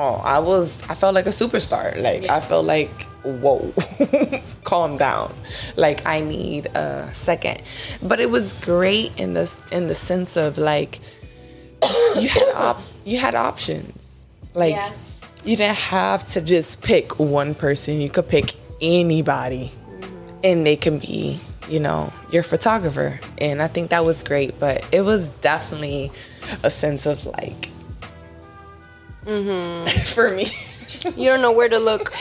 Oh, 0.03 0.15
I 0.25 0.39
was, 0.39 0.83
I 0.85 0.95
felt 0.95 1.15
like 1.15 1.27
a 1.27 1.31
superstar. 1.31 2.01
Like, 2.01 2.31
I 2.31 2.41
felt 2.41 2.65
like, 2.65 2.91
whoa, 3.23 3.75
calm 4.65 4.97
down. 4.97 5.35
Like, 5.77 6.07
I 6.07 6.21
need 6.23 6.67
a 6.75 7.13
second. 7.13 7.61
But 8.03 8.19
it 8.19 8.31
was 8.31 8.55
great 8.65 9.13
in 9.21 9.35
the, 9.35 9.55
in 9.71 9.89
the 9.89 9.95
sense 9.95 10.39
of 10.39 10.57
like, 10.57 11.01
you 12.19 12.29
had 12.29 12.53
op- 12.55 12.83
you 13.05 13.19
had 13.19 13.35
options. 13.35 14.27
Like 14.55 14.75
Yeah. 14.75 14.91
you 15.45 15.57
didn't 15.57 15.77
have 15.77 16.27
to 16.29 16.41
just 16.41 16.83
pick 16.83 17.19
one 17.19 17.55
person. 17.55 18.01
You 18.01 18.11
could 18.11 18.29
pick 18.29 18.55
anybody, 18.81 19.71
mm-hmm. 19.71 20.41
and 20.45 20.67
they 20.67 20.77
can 20.77 20.99
be, 20.99 21.41
you 21.69 21.81
know, 21.81 22.13
your 22.33 22.43
photographer. 22.43 23.21
And 23.39 23.63
I 23.63 23.69
think 23.69 23.91
that 23.91 24.05
was 24.05 24.23
great. 24.23 24.59
But 24.59 24.85
it 24.93 25.03
was 25.03 25.31
definitely 25.41 26.11
a 26.63 26.71
sense 26.71 27.07
of 27.07 27.25
like, 27.27 27.70
Mm-hmm. 29.27 29.87
for 30.15 30.31
me, 30.31 30.47
You 31.17 31.31
don't 31.31 31.43
know 31.43 31.53
where 31.53 31.69
to 31.69 31.79
look. 31.79 32.13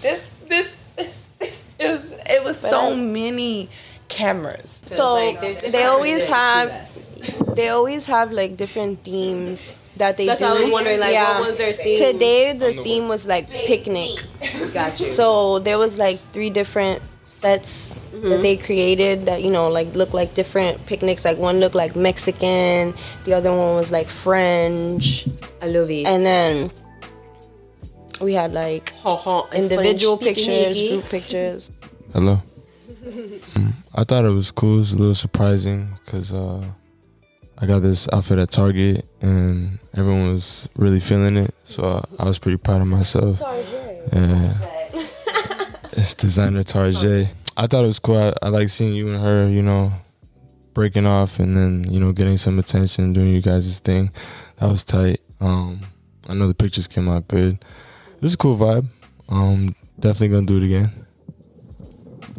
this 0.00 0.28
this, 0.48 0.74
this, 0.96 1.24
this 1.38 1.64
it 1.78 1.88
was 1.88 2.12
it 2.26 2.44
was 2.44 2.58
so 2.58 2.96
many 2.96 3.68
cameras. 4.08 4.82
So 4.86 5.14
like, 5.14 5.40
there's 5.40 5.58
they 5.60 5.84
always 5.84 6.26
have 6.28 6.70
they 7.54 7.68
always 7.68 8.06
have 8.06 8.32
like 8.32 8.56
different 8.56 9.04
themes 9.04 9.76
that 9.96 10.16
they 10.16 10.26
That's 10.26 10.40
do. 10.40 10.46
what 10.46 10.56
I 10.56 10.64
was 10.64 10.72
wondering, 10.72 10.98
like, 11.00 11.14
what 11.14 11.48
was 11.48 11.56
their 11.58 11.74
theme? 11.74 11.98
Today 12.12 12.52
the 12.54 12.82
theme 12.82 13.06
was 13.08 13.26
like 13.26 13.48
picnic. 13.50 14.18
Got 14.72 14.98
you. 14.98 15.06
So 15.06 15.58
there 15.58 15.78
was 15.78 15.98
like 15.98 16.18
three 16.32 16.48
different 16.50 17.02
sets 17.24 17.99
that 18.22 18.42
they 18.42 18.56
created 18.56 19.26
that 19.26 19.42
you 19.42 19.50
know 19.50 19.68
like 19.68 19.94
look 19.94 20.12
like 20.12 20.34
different 20.34 20.84
picnics. 20.86 21.24
Like 21.24 21.38
one 21.38 21.60
looked 21.60 21.74
like 21.74 21.96
Mexican, 21.96 22.94
the 23.24 23.32
other 23.34 23.50
one 23.50 23.74
was 23.76 23.90
like 23.90 24.08
French, 24.08 25.26
I 25.62 25.66
love 25.66 25.90
it. 25.90 26.06
and 26.06 26.24
then 26.24 26.70
we 28.20 28.34
had 28.34 28.52
like 28.52 28.92
individual 29.54 30.18
pictures, 30.18 30.76
group 30.76 31.04
pictures. 31.08 31.70
Hello. 32.12 32.42
Mm, 33.02 33.72
I 33.94 34.04
thought 34.04 34.24
it 34.24 34.30
was 34.30 34.50
cool. 34.50 34.74
It 34.74 34.78
was 34.78 34.92
a 34.92 34.98
little 34.98 35.14
surprising 35.14 35.98
because 36.04 36.32
uh, 36.32 36.64
I 37.58 37.66
got 37.66 37.80
this 37.80 38.08
outfit 38.12 38.38
at 38.38 38.50
Target 38.50 39.06
and 39.22 39.78
everyone 39.96 40.32
was 40.32 40.68
really 40.76 41.00
feeling 41.00 41.36
it. 41.36 41.54
So 41.64 41.82
uh, 41.82 42.02
I 42.18 42.24
was 42.24 42.38
pretty 42.38 42.58
proud 42.58 42.82
of 42.82 42.88
myself. 42.88 43.38
Target. 43.38 44.08
Yeah. 44.12 44.54
it's 45.92 46.14
designer 46.14 46.62
Target. 46.62 47.32
I 47.60 47.66
thought 47.66 47.84
it 47.84 47.88
was 47.88 47.98
cool. 47.98 48.16
I, 48.16 48.32
I 48.40 48.48
like 48.48 48.70
seeing 48.70 48.94
you 48.94 49.10
and 49.10 49.22
her, 49.22 49.46
you 49.46 49.60
know, 49.60 49.92
breaking 50.72 51.06
off 51.06 51.38
and 51.38 51.54
then, 51.54 51.84
you 51.92 52.00
know, 52.00 52.10
getting 52.10 52.38
some 52.38 52.58
attention, 52.58 53.12
doing 53.12 53.28
you 53.28 53.42
guys' 53.42 53.80
thing. 53.80 54.10
That 54.56 54.70
was 54.70 54.82
tight. 54.82 55.20
Um, 55.40 55.84
I 56.26 56.32
know 56.32 56.48
the 56.48 56.54
pictures 56.54 56.88
came 56.88 57.06
out 57.06 57.28
good. 57.28 57.62
It 58.16 58.22
was 58.22 58.32
a 58.32 58.38
cool 58.38 58.56
vibe. 58.56 58.88
Um, 59.28 59.76
definitely 59.98 60.28
gonna 60.28 60.46
do 60.46 60.56
it 60.56 60.62
again. 60.62 61.06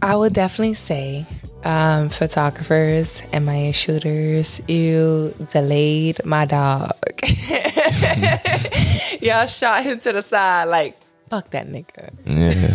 I 0.02 0.16
would 0.16 0.34
definitely 0.34 0.74
say 0.74 1.28
um, 1.64 2.10
photographers 2.10 3.22
and 3.32 3.46
MIA 3.46 3.74
shooters, 3.74 4.60
you 4.68 5.36
delayed 5.52 6.26
my 6.26 6.46
dog. 6.46 6.94
Y'all 9.22 9.46
shot 9.46 9.84
him 9.84 10.00
to 10.00 10.14
the 10.14 10.24
side 10.24 10.64
like, 10.64 10.98
fuck 11.30 11.52
that 11.52 11.68
nigga. 11.68 12.10
Yeah, 12.26 12.71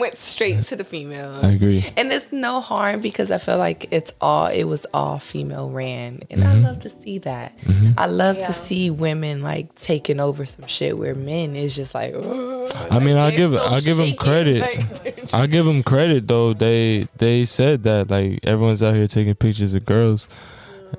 and 0.00 0.08
went 0.08 0.16
straight 0.18 0.62
to 0.62 0.76
the 0.76 0.84
female. 0.84 1.40
I 1.42 1.50
agree. 1.52 1.84
And 1.96 2.10
it's 2.12 2.32
no 2.32 2.60
harm 2.60 3.00
because 3.00 3.30
I 3.30 3.38
feel 3.38 3.58
like 3.58 3.86
it's 3.92 4.12
all 4.20 4.46
it 4.46 4.64
was 4.64 4.86
all 4.94 5.18
female 5.18 5.70
ran. 5.70 6.20
And 6.30 6.42
I 6.42 6.54
love 6.54 6.80
to 6.80 6.88
see 6.88 7.18
that. 7.18 7.52
I 7.98 8.06
love 8.06 8.36
to 8.38 8.52
see 8.52 8.90
women 8.90 9.42
like 9.42 9.74
taking 9.74 10.20
over 10.20 10.46
some 10.46 10.66
shit 10.66 10.96
where 10.96 11.14
men 11.14 11.56
is 11.56 11.76
just 11.76 11.94
like 11.94 12.14
"Ugh." 12.14 12.72
I 12.90 12.98
mean, 12.98 13.16
I'll 13.16 13.30
give 13.30 13.52
so 13.52 13.58
I'll 13.58 13.80
give 13.80 13.96
them 13.98 14.14
credit. 14.14 14.60
Like, 14.60 15.34
I'll 15.34 15.46
give 15.46 15.66
them 15.66 15.82
credit 15.82 16.26
though. 16.26 16.54
They 16.54 17.06
they 17.18 17.44
said 17.44 17.82
that 17.84 18.10
like 18.10 18.40
everyone's 18.44 18.82
out 18.82 18.94
here 18.94 19.06
taking 19.06 19.34
pictures 19.34 19.74
of 19.74 19.84
girls. 19.84 20.28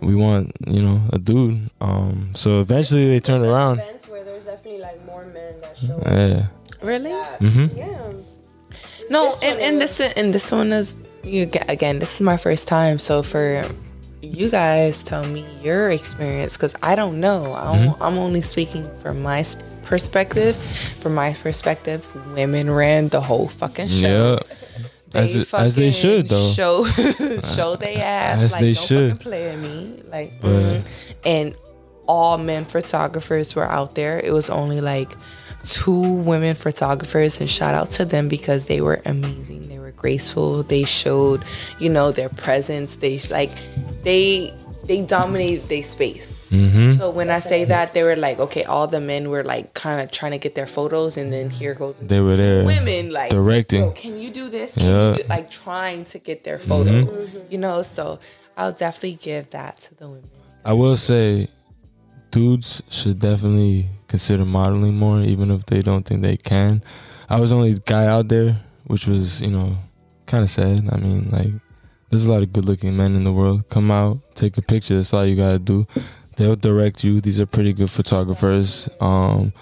We 0.02 0.16
want 0.16 0.52
you 0.68 0.82
know 0.82 1.02
a 1.12 1.18
dude. 1.20 1.70
Um, 1.82 2.32
so 2.36 2.62
eventually 2.62 3.10
they 3.10 3.20
turn 3.20 3.44
around. 3.44 3.80
Events 3.80 4.08
where 4.08 4.24
there's 4.24 4.46
definitely 4.46 4.80
like 4.82 5.04
more 5.06 5.26
men 5.26 5.60
that 5.62 5.78
show 5.78 5.96
up. 5.98 6.08
Yeah. 6.08 6.48
really? 6.82 7.12
hmm 7.12 7.68
Yeah. 7.78 8.01
No, 9.12 9.36
and, 9.44 9.60
and 9.60 9.82
this 9.82 10.00
and 10.00 10.34
this 10.34 10.52
one 10.54 10.72
is 10.72 10.96
you 11.24 11.44
again. 11.68 12.00
This 12.00 12.16
is 12.16 12.22
my 12.22 12.38
first 12.38 12.68
time, 12.68 12.98
so 12.98 13.22
for 13.24 13.68
you 14.22 14.50
guys, 14.50 15.04
tell 15.04 15.26
me 15.26 15.46
your 15.62 15.90
experience 15.90 16.56
because 16.56 16.76
I 16.82 16.96
don't 16.96 17.20
know. 17.20 17.54
I'm, 17.54 17.94
I'm 18.00 18.18
only 18.18 18.40
speaking 18.40 18.90
from 19.00 19.22
my 19.22 19.44
perspective. 19.84 20.56
From 21.02 21.14
my 21.16 21.34
perspective, 21.34 22.08
women 22.34 22.72
ran 22.72 23.10
the 23.10 23.20
whole 23.20 23.50
fucking 23.50 23.90
show. 23.90 24.40
Yeah. 25.14 25.20
As 25.20 25.36
it- 25.36 25.54
as 25.54 25.76
they 25.76 25.92
should, 25.92 26.30
though. 26.30 26.50
Show 26.52 26.86
show 27.56 27.76
they 27.76 27.96
ass. 27.96 28.42
As 28.42 28.52
like, 28.54 28.62
they 28.62 28.74
don't 28.74 28.86
should. 28.86 29.10
fucking 29.12 29.24
play 29.24 29.50
at 29.50 29.60
me. 29.60 30.04
Like, 30.08 30.40
mm. 30.40 30.88
and 31.26 31.58
all 32.08 32.38
men 32.38 32.64
photographers 32.64 33.56
were 33.56 33.70
out 33.70 33.96
there. 33.96 34.22
It 34.24 34.32
was 34.32 34.50
only 34.50 34.80
like 34.80 35.12
two 35.64 36.14
women 36.14 36.56
photographers, 36.56 37.40
and 37.40 37.50
shout 37.50 37.74
out 37.76 37.92
to 37.92 38.06
them 38.06 38.28
because 38.28 38.68
they 38.68 38.82
were 38.82 39.02
amazing. 39.06 39.68
They 39.70 39.80
were 39.80 39.92
graceful. 39.92 40.64
They 40.64 40.84
showed, 40.84 41.44
you 41.80 41.90
know, 41.90 42.12
their 42.12 42.30
presence. 42.30 42.98
They 42.98 43.20
like, 43.30 43.52
they 44.04 44.54
they 44.86 45.04
dominated 45.04 45.70
their 45.70 45.84
space. 45.84 46.48
Mm-hmm. 46.50 46.98
So 46.98 47.12
when 47.12 47.30
I 47.30 47.38
say 47.40 47.66
that, 47.66 47.94
they 47.94 48.02
were 48.04 48.16
like, 48.16 48.40
okay, 48.40 48.64
all 48.64 48.88
the 48.88 49.00
men 49.00 49.30
were 49.30 49.44
like 49.44 49.74
kind 49.76 50.02
of 50.02 50.10
trying 50.12 50.32
to 50.32 50.40
get 50.40 50.56
their 50.56 50.66
photos, 50.68 51.18
and 51.18 51.32
then 51.32 51.50
here 51.52 51.76
goes 51.76 52.00
They 52.00 52.20
were 52.20 52.36
there. 52.36 52.66
women 52.66 53.12
like 53.12 53.30
Directing. 53.30 53.82
"Yo, 53.82 53.92
can 53.92 54.20
you 54.20 54.32
do 54.32 54.50
this? 54.50 54.76
Can 54.76 54.88
Yeah. 54.88 55.10
you 55.12 55.16
do, 55.18 55.24
like 55.30 55.52
trying 55.52 56.06
to 56.06 56.20
get 56.20 56.44
their 56.44 56.58
photo, 56.60 57.08
you 57.50 57.58
know? 57.60 57.84
So 57.84 58.20
I'll 58.58 58.72
definitely 58.74 59.20
give 59.22 59.52
that 59.52 59.80
to 59.82 59.96
the 59.96 60.08
women. 60.10 60.30
I 60.66 60.74
will 60.74 60.98
say, 60.98 61.48
dudes 62.32 62.82
should 62.90 63.20
definitely 63.20 63.88
consider 64.12 64.44
modeling 64.46 64.98
more, 64.98 65.22
even 65.22 65.50
if 65.50 65.66
they 65.66 65.82
don't 65.82 66.06
think 66.06 66.22
they 66.22 66.36
can. 66.38 66.84
I 67.30 67.40
was 67.40 67.50
the 67.50 67.56
only 67.56 67.80
guy 67.86 68.06
out 68.08 68.28
there, 68.28 68.60
which 68.86 69.08
was, 69.08 69.42
you 69.42 69.50
know, 69.50 69.78
kind 70.26 70.44
of 70.44 70.50
sad. 70.50 70.90
I 70.92 70.98
mean, 70.98 71.30
like, 71.32 71.54
there's 72.10 72.26
a 72.26 72.32
lot 72.32 72.44
of 72.44 72.52
good 72.52 72.66
looking 72.66 72.96
men 72.98 73.16
in 73.16 73.24
the 73.24 73.32
world. 73.32 73.70
Come 73.70 73.90
out, 73.90 74.20
take 74.36 74.58
a 74.58 74.62
picture. 74.62 74.96
That's 74.98 75.14
all 75.14 75.26
you 75.26 75.38
gotta 75.38 75.60
do. 75.60 75.88
they'll 76.36 76.58
direct 76.58 77.04
you. 77.06 77.22
These 77.22 77.40
are 77.40 77.46
pretty 77.46 77.72
good 77.72 77.90
photographers. 77.90 78.90
Um, 79.00 79.54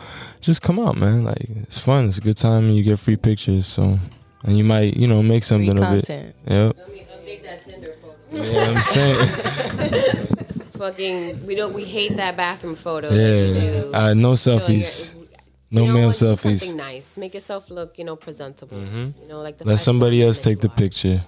just 0.42 0.62
come 0.64 0.80
out, 0.80 0.98
man. 0.98 1.24
Like 1.26 1.46
it's 1.48 1.78
fun. 1.78 2.06
It's 2.06 2.18
a 2.18 2.22
good 2.22 2.38
time, 2.38 2.66
and 2.66 2.76
you 2.76 2.84
get 2.84 2.98
free 3.00 3.18
pictures. 3.18 3.68
So, 3.68 4.00
and 4.46 4.58
you 4.58 4.64
might, 4.64 4.98
you 4.98 5.08
know, 5.08 5.22
make 5.22 5.44
something 5.44 5.78
Free 5.78 5.86
of 5.86 5.94
it. 5.94 6.06
content. 6.08 6.36
Yep. 6.48 6.76
I 6.88 6.92
mean, 6.92 7.06
update 7.06 7.44
that 7.44 7.70
Tinder 7.70 7.94
photo. 8.02 8.44
Yeah, 8.44 8.70
I'm 8.72 8.82
saying. 8.82 10.26
Fucking, 10.80 11.46
we 11.46 11.56
don't. 11.56 11.74
We 11.74 11.84
hate 11.84 12.16
that 12.18 12.38
bathroom 12.38 12.76
photo. 12.76 13.10
that 13.10 13.16
you 13.16 13.54
Yeah. 13.54 13.82
do. 13.82 13.92
Uh, 13.94 14.14
no 14.14 14.32
selfies. 14.34 15.14
your- 15.14 15.26
No 15.72 15.82
you 15.82 15.88
know 15.90 15.94
male 15.94 16.08
what, 16.08 16.18
do 16.20 16.26
selfies. 16.26 16.38
Mm-hmm. 16.40 16.58
Something 16.58 16.78
nice. 16.78 17.18
Make 17.18 17.34
yourself 17.36 17.70
look, 17.70 18.00
you 18.00 18.06
know, 18.06 18.16
presentable. 18.16 18.78
You 18.78 19.14
know, 19.28 19.42
like 19.42 19.58
the 19.58 19.66
Let 19.66 19.80
somebody 19.80 20.24
else 20.24 20.42
take 20.42 20.60
the 20.62 20.70
picture. 20.70 21.22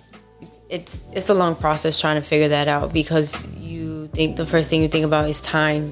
it's 0.69 1.05
it's 1.17 1.29
a 1.29 1.33
long 1.33 1.53
process 1.65 1.99
trying 1.99 2.15
to 2.21 2.25
figure 2.33 2.47
that 2.47 2.67
out 2.75 2.87
because 2.93 3.45
you 3.71 4.07
think 4.17 4.37
the 4.37 4.45
first 4.53 4.69
thing 4.69 4.81
you 4.81 4.87
think 4.87 5.03
about 5.11 5.27
is 5.29 5.41
time 5.41 5.91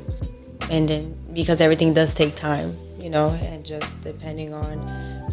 and 0.73 0.87
then 0.87 1.03
because 1.33 1.59
everything 1.59 1.93
does 1.93 2.13
take 2.13 2.33
time 2.33 2.69
you 2.97 3.09
know 3.09 3.27
and 3.51 3.65
just 3.65 3.99
depending 4.09 4.53
on 4.53 4.75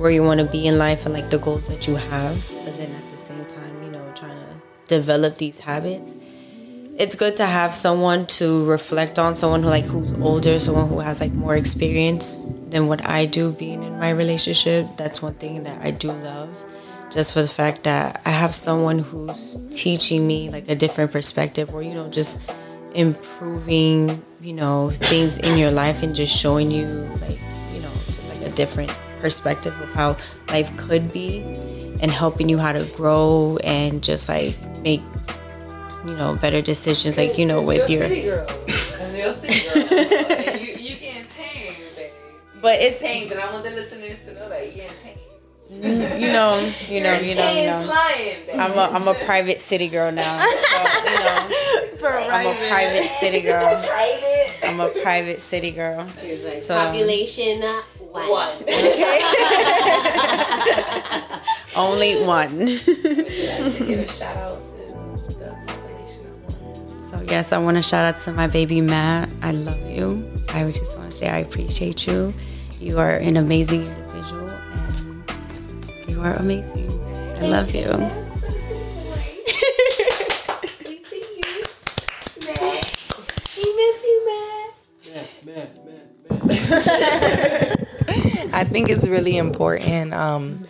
where 0.00 0.10
you 0.10 0.22
want 0.28 0.40
to 0.44 0.46
be 0.56 0.66
in 0.66 0.74
life 0.86 1.00
and 1.06 1.14
like 1.14 1.30
the 1.30 1.38
goals 1.38 1.68
that 1.68 1.86
you 1.86 1.94
have 1.94 2.34
but 2.64 2.72
then 2.76 2.90
at 3.00 3.06
the 3.14 3.16
same 3.28 3.44
time 3.46 3.74
you 3.84 3.90
know 3.94 4.02
trying 4.20 4.36
to 4.36 4.50
develop 4.88 5.38
these 5.38 5.58
habits 5.60 6.16
it's 6.98 7.14
good 7.14 7.36
to 7.36 7.46
have 7.46 7.74
someone 7.74 8.26
to 8.26 8.64
reflect 8.64 9.18
on 9.18 9.36
someone 9.36 9.62
who 9.62 9.68
like 9.68 9.84
who's 9.84 10.12
older 10.14 10.58
someone 10.58 10.88
who 10.88 10.98
has 10.98 11.20
like 11.20 11.32
more 11.32 11.56
experience 11.56 12.44
than 12.70 12.88
what 12.88 13.06
i 13.06 13.26
do 13.26 13.52
being 13.52 13.82
in 13.82 13.98
my 13.98 14.10
relationship. 14.10 14.86
That's 14.96 15.22
one 15.22 15.34
thing 15.34 15.62
that 15.64 15.80
i 15.82 15.90
do 15.90 16.12
love. 16.12 16.50
Just 17.10 17.32
for 17.32 17.40
the 17.40 17.48
fact 17.48 17.84
that 17.84 18.20
I 18.26 18.30
have 18.30 18.54
someone 18.54 18.98
who's 18.98 19.56
teaching 19.70 20.26
me 20.26 20.50
like 20.50 20.68
a 20.68 20.74
different 20.74 21.12
perspective 21.12 21.72
or 21.72 21.82
you 21.82 21.94
know 21.94 22.08
just 22.08 22.40
improving 22.94 24.22
you 24.40 24.52
know 24.52 24.90
things 24.90 25.38
in 25.38 25.56
your 25.56 25.70
life 25.70 26.02
and 26.02 26.14
just 26.14 26.36
showing 26.36 26.70
you 26.70 26.86
like 27.20 27.38
you 27.72 27.80
know 27.80 27.92
just 28.06 28.28
like 28.34 28.42
a 28.42 28.52
different 28.54 28.90
perspective 29.20 29.78
of 29.80 29.88
how 29.94 30.16
life 30.48 30.76
could 30.76 31.12
be 31.12 31.40
and 32.02 32.10
helping 32.10 32.48
you 32.48 32.58
how 32.58 32.72
to 32.72 32.84
grow 32.96 33.56
and 33.64 34.02
just 34.02 34.28
like 34.28 34.56
make 34.80 35.00
you 36.06 36.14
know 36.16 36.36
better 36.36 36.60
decisions 36.62 37.16
like 37.18 37.36
you 37.38 37.46
know 37.46 37.62
with 37.62 37.88
your 37.90 38.02
city 38.08 38.22
girl. 38.22 38.46
Cause 38.46 39.16
you're 39.16 39.32
city 39.32 39.68
girl. 39.68 39.76
you, 40.60 40.74
you 40.74 40.96
can't 40.96 41.28
tame, 41.30 41.74
baby. 41.96 42.10
but 42.62 42.80
it's 42.80 43.00
Tame, 43.00 43.28
but 43.28 43.38
I 43.38 43.52
want 43.52 43.64
the 43.64 43.70
listeners 43.70 44.22
to 44.24 44.34
know 44.34 44.48
that 44.48 44.66
you 44.66 44.82
can't 44.82 44.96
tame. 45.02 45.12
you 45.68 46.32
know 46.32 46.54
you 46.88 47.00
know 47.02 47.18
you 47.18 47.34
know 47.34 47.50
you 47.50 47.66
know 47.66 47.84
Lion. 47.90 48.60
I'm 48.60 48.72
a 48.78 48.82
I'm 48.96 49.08
a 49.08 49.14
private 49.24 49.58
city 49.60 49.88
girl 49.88 50.12
now 50.12 50.38
so 50.38 50.78
you 51.10 51.18
know 51.18 51.48
I'm 52.30 52.46
a 52.46 52.54
private 52.68 53.08
city 53.20 53.40
girl 53.42 53.84
I'm 54.62 54.78
a 54.78 54.88
private 55.02 55.40
city 55.40 55.72
girl 55.72 56.04
He 56.22 56.30
was 56.32 56.44
like, 56.44 56.58
So- 56.58 56.76
population 56.76 57.64
uh, 57.64 57.82
one. 58.12 58.62
Okay. 58.62 59.22
Only 61.76 62.22
one 62.24 62.56
Give 62.66 63.98
a 63.98 64.08
shout 64.08 64.36
out 64.36 64.58
So 67.16 67.22
yes, 67.22 67.52
I 67.52 67.58
want 67.58 67.78
to 67.78 67.82
shout 67.82 68.14
out 68.14 68.20
to 68.22 68.32
my 68.32 68.46
baby 68.46 68.82
Matt. 68.82 69.30
I 69.40 69.52
love 69.52 69.88
you. 69.88 70.30
I 70.50 70.64
just 70.64 70.98
want 70.98 71.10
to 71.10 71.16
say 71.16 71.28
I 71.28 71.38
appreciate 71.38 72.06
you. 72.06 72.34
You 72.78 72.98
are 72.98 73.12
an 73.12 73.38
amazing 73.38 73.86
individual, 73.86 74.50
and 74.50 76.08
you 76.08 76.20
are 76.20 76.34
amazing. 76.34 76.90
I 77.38 77.46
love 77.46 77.74
you. 77.74 77.90
I 88.52 88.64
think 88.64 88.90
it's 88.90 89.06
really 89.06 89.38
important 89.38 90.12
um, 90.12 90.62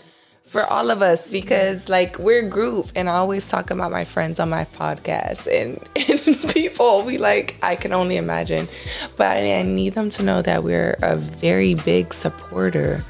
for 0.47 0.65
all 0.65 0.91
of 0.91 1.03
us 1.03 1.31
because, 1.31 1.89
like, 1.89 2.19
we're 2.19 2.47
a 2.47 2.49
group, 2.49 2.91
and 2.95 3.09
I 3.09 3.15
always 3.15 3.49
talk 3.49 3.71
about 3.71 3.91
my 3.91 4.05
friends 4.05 4.39
on 4.39 4.49
my 4.49 4.65
podcast, 4.65 5.47
and, 5.47 5.77
and 5.97 6.53
people 6.53 7.03
we 7.03 7.19
like, 7.19 7.57
I 7.63 7.75
can 7.77 7.93
only 7.93 8.17
imagine, 8.17 8.69
but 9.17 9.27
I, 9.27 9.59
I 9.59 9.63
need 9.63 9.95
them 9.95 10.09
to 10.11 10.23
know 10.23 10.43
that 10.43 10.63
we're 10.63 10.97
a 11.03 11.17
very 11.17 11.75
big 11.75 12.15
supporter 12.15 13.05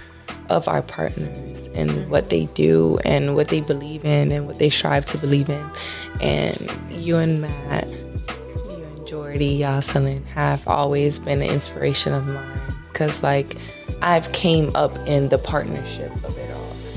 of 0.48 0.66
our 0.66 0.82
partners 0.82 1.68
and 1.74 2.08
what 2.08 2.30
they 2.30 2.46
do 2.46 2.98
and 3.04 3.34
what 3.34 3.48
they 3.48 3.60
believe 3.60 4.04
in 4.04 4.32
and 4.32 4.46
what 4.46 4.58
they 4.58 4.70
strive 4.70 5.04
to 5.06 5.18
believe 5.18 5.50
in, 5.50 5.70
and 6.20 6.70
you 6.90 7.18
and 7.18 7.42
Matt 7.42 7.86
you 7.88 8.82
and 8.96 9.06
Jordy, 9.06 9.58
Jocelyn 9.58 10.24
have 10.26 10.66
always 10.66 11.18
been 11.18 11.42
an 11.42 11.50
inspiration 11.50 12.14
of 12.14 12.26
mine 12.26 12.74
because 12.88 13.22
like 13.22 13.56
I've 14.00 14.32
came 14.32 14.74
up 14.74 14.96
in 15.06 15.28
the 15.28 15.38
partnership 15.38 16.12
of 16.24 16.36
it. 16.38 16.45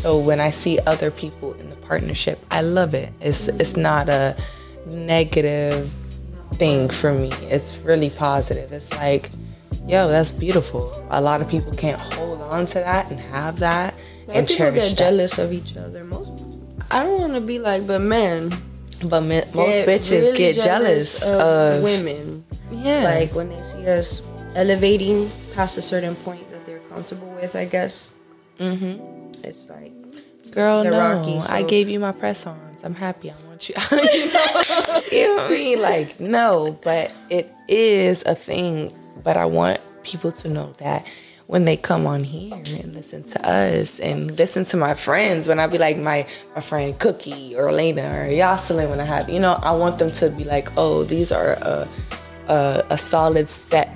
So 0.02 0.18
when 0.18 0.40
I 0.40 0.52
see 0.52 0.80
other 0.88 1.12
people 1.12 1.54
in 1.54 1.70
the 1.70 1.76
partnership, 1.78 2.40
I 2.50 2.62
love 2.62 2.94
it. 2.94 3.12
It's 3.22 3.48
it's 3.50 3.76
not 3.76 4.08
a 4.10 4.36
negative 4.88 5.92
thing 6.54 6.90
for 6.90 7.14
me. 7.14 7.32
It's 7.50 7.78
really 7.78 8.10
positive. 8.10 8.72
It's 8.72 8.92
like, 8.94 9.30
yo, 9.88 10.08
that's 10.08 10.32
beautiful. 10.32 11.06
A 11.12 11.22
lot 11.22 11.42
of 11.42 11.50
people 11.50 11.74
can't 11.74 12.00
hold 12.00 12.42
on 12.42 12.66
to 12.68 12.76
that 12.76 13.12
and 13.12 13.20
have 13.20 13.60
that 13.60 13.94
and 14.32 14.48
people 14.48 14.72
get 14.72 14.90
that. 14.90 14.98
jealous 14.98 15.38
of 15.38 15.52
each 15.54 15.76
other. 15.78 16.04
Most, 16.04 16.44
I 16.92 17.04
don't 17.04 17.20
want 17.20 17.34
to 17.34 17.42
be 17.42 17.60
like, 17.60 17.86
but 17.86 18.00
men, 18.00 18.50
But 19.04 19.22
me- 19.22 19.42
most 19.54 19.88
bitches 19.88 20.22
really 20.22 20.38
get 20.38 20.56
jealous, 20.56 21.24
of, 21.24 21.84
women. 21.84 22.46
Yeah. 22.72 23.04
Like 23.04 23.34
when 23.34 23.50
they 23.50 23.62
see 23.64 23.86
us 23.88 24.22
elevating 24.56 25.30
past 25.56 25.78
a 25.78 25.82
certain 25.82 26.16
point 26.16 26.50
that 26.52 26.66
they're 26.66 26.80
comfortable 26.80 27.30
with, 27.32 27.56
I 27.56 27.66
guess. 27.66 28.10
Mm-hmm. 28.60 29.09
It's 29.44 29.70
like, 29.70 29.94
Girl, 30.54 30.84
no. 30.84 30.92
Rocky, 30.92 31.38
I 31.50 31.64
gave 31.64 31.90
you 31.90 32.00
my 32.00 32.12
press 32.12 32.46
ons. 32.48 32.84
I'm 32.84 32.96
happy. 32.96 33.32
I 33.32 33.36
want 33.48 33.70
you. 33.70 33.76
you, 35.12 35.28
know, 35.28 35.36
what 35.36 35.46
I 35.46 35.50
mean? 35.50 35.82
Like, 35.82 36.20
no, 36.20 36.78
but 36.82 37.12
it 37.30 37.54
is 37.68 38.24
a 38.26 38.36
thing. 38.36 38.94
But 39.24 39.38
I 39.38 39.46
want 39.46 39.80
people 40.04 40.32
to 40.32 40.50
know 40.50 40.74
that 40.78 41.06
when 41.48 41.66
they 41.66 41.76
come 41.76 42.08
on 42.08 42.24
here 42.24 42.54
and 42.56 42.94
listen 42.94 43.24
to 43.24 43.48
us 43.48 44.00
and 44.00 44.38
listen 44.38 44.66
to 44.66 44.78
my 44.78 44.94
friends, 44.94 45.48
when 45.48 45.60
I 45.60 45.68
be 45.68 45.78
like 45.78 45.98
my 45.98 46.26
my 46.56 46.62
friend 46.62 46.98
Cookie 46.98 47.56
or 47.56 47.70
Elena 47.70 48.22
or 48.22 48.36
Jocelyn, 48.36 48.90
when 48.90 49.00
I 49.00 49.06
have, 49.06 49.30
you 49.30 49.40
know, 49.40 49.60
I 49.62 49.72
want 49.74 50.00
them 50.00 50.12
to 50.12 50.30
be 50.30 50.46
like, 50.46 50.70
oh, 50.78 51.04
these 51.04 51.32
are 51.32 51.54
a 51.54 51.88
a, 52.48 52.84
a 52.92 52.98
solid 52.98 53.50
set 53.50 53.94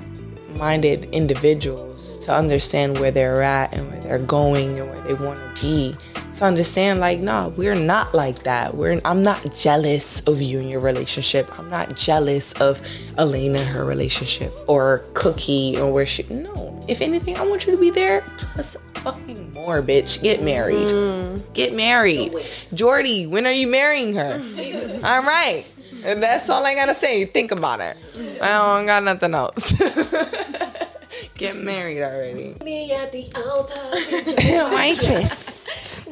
minded 0.57 1.05
individuals 1.13 2.17
to 2.25 2.33
understand 2.33 2.99
where 2.99 3.11
they're 3.11 3.41
at 3.41 3.73
and 3.73 3.89
where 3.91 3.99
they're 4.01 4.19
going 4.19 4.79
and 4.79 4.89
where 4.89 5.01
they 5.01 5.13
want 5.13 5.39
to 5.55 5.61
be. 5.61 5.95
To 6.37 6.45
understand 6.45 6.99
like 6.99 7.19
no 7.19 7.53
we're 7.55 7.75
not 7.75 8.15
like 8.15 8.43
that. 8.43 8.75
We're 8.75 8.99
i'm 9.05 9.21
not 9.21 9.53
jealous 9.55 10.21
of 10.21 10.41
you 10.41 10.59
and 10.59 10.69
your 10.69 10.79
relationship. 10.79 11.59
I'm 11.59 11.69
not 11.69 11.95
jealous 11.95 12.53
of 12.53 12.81
elena 13.19 13.59
and 13.59 13.67
her 13.69 13.85
relationship 13.85 14.51
or 14.67 15.03
cookie 15.13 15.77
or 15.77 15.93
where 15.93 16.07
she 16.07 16.23
no. 16.31 16.83
If 16.87 17.01
anything 17.01 17.37
i 17.37 17.47
want 17.47 17.67
you 17.67 17.73
to 17.73 17.79
be 17.79 17.91
there 17.91 18.21
plus 18.37 18.75
fucking 19.03 19.53
more 19.53 19.83
bitch. 19.83 20.23
Get 20.23 20.41
married. 20.41 20.87
Mm. 20.89 21.53
Get 21.53 21.75
married. 21.75 22.33
Jordy 22.73 23.27
when 23.27 23.45
are 23.45 23.51
you 23.51 23.67
marrying 23.67 24.15
her? 24.15 24.39
Jesus. 24.55 25.03
all 25.03 25.21
right. 25.21 25.65
And 26.03 26.21
that's 26.21 26.49
all 26.49 26.65
i 26.65 26.73
gotta 26.73 26.95
say. 26.95 27.25
Think 27.25 27.51
about 27.51 27.79
it. 27.79 27.95
I 28.41 28.47
don't 28.47 28.87
got 28.87 29.03
nothing 29.03 29.35
else 29.35 29.71
get 31.43 31.57
married 31.57 32.01
already 32.01 32.55
Me 32.63 32.91
at 32.93 33.11
the 33.11 33.27
altar. 33.35 33.75
waitress 34.75 35.53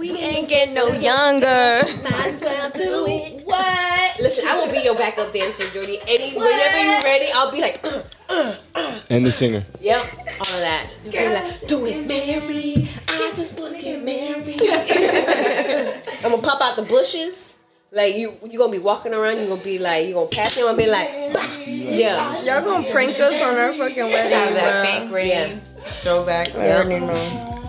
we 0.01 0.17
ain't 0.17 0.49
getting 0.49 0.73
no 0.73 0.87
younger. 0.87 1.83
Might 2.01 2.33
as 2.33 2.41
well 2.41 2.71
do 2.71 3.05
it. 3.07 3.45
What? 3.45 4.19
Listen, 4.19 4.47
I 4.47 4.57
will 4.57 4.71
be 4.71 4.79
your 4.79 4.95
backup 4.95 5.31
dancer, 5.31 5.69
Jordy. 5.69 5.99
Any 6.07 6.33
whenever 6.35 6.77
you're 6.79 7.03
ready, 7.03 7.27
I'll 7.35 7.51
be 7.51 7.61
like, 7.61 7.79
uh, 7.83 8.01
uh, 8.29 8.55
uh. 8.73 8.99
And 9.11 9.23
the 9.23 9.31
singer. 9.31 9.63
yep, 9.79 10.03
all 10.03 10.55
of 10.55 10.61
that. 10.61 10.87
You'll 11.05 11.33
like, 11.33 11.67
do 11.67 11.85
it, 11.85 12.07
Mary. 12.07 12.89
I 13.07 13.31
just 13.35 13.59
want 13.59 13.75
to 13.75 13.81
get 13.81 14.03
married. 14.03 14.59
I'm 16.23 16.31
gonna 16.31 16.41
pop 16.41 16.61
out 16.61 16.77
the 16.77 16.83
bushes. 16.83 17.50
Like 17.93 18.15
you, 18.15 18.37
you 18.49 18.57
gonna 18.57 18.71
be 18.71 18.79
walking 18.79 19.13
around. 19.13 19.37
You 19.39 19.47
gonna 19.47 19.61
be 19.61 19.77
like, 19.77 20.07
you 20.07 20.13
gonna 20.13 20.27
pass 20.27 20.55
him 20.57 20.65
I'm 20.67 20.77
be 20.77 20.85
like, 20.87 21.09
bah. 21.33 21.45
yeah. 21.67 22.41
Y'all 22.43 22.63
gonna 22.63 22.89
prank 22.89 23.19
us 23.19 23.41
on 23.41 23.55
our 23.57 23.73
fucking 23.73 24.03
wedding? 24.05 24.31
Have 24.31 24.53
that 24.53 24.85
bruh. 24.85 24.99
pink 24.99 25.11
ring 25.13 25.27
Yeah. 25.29 25.55
throwback. 26.01 26.55
I 26.55 26.71
already 26.71 27.05
know. 27.05 27.59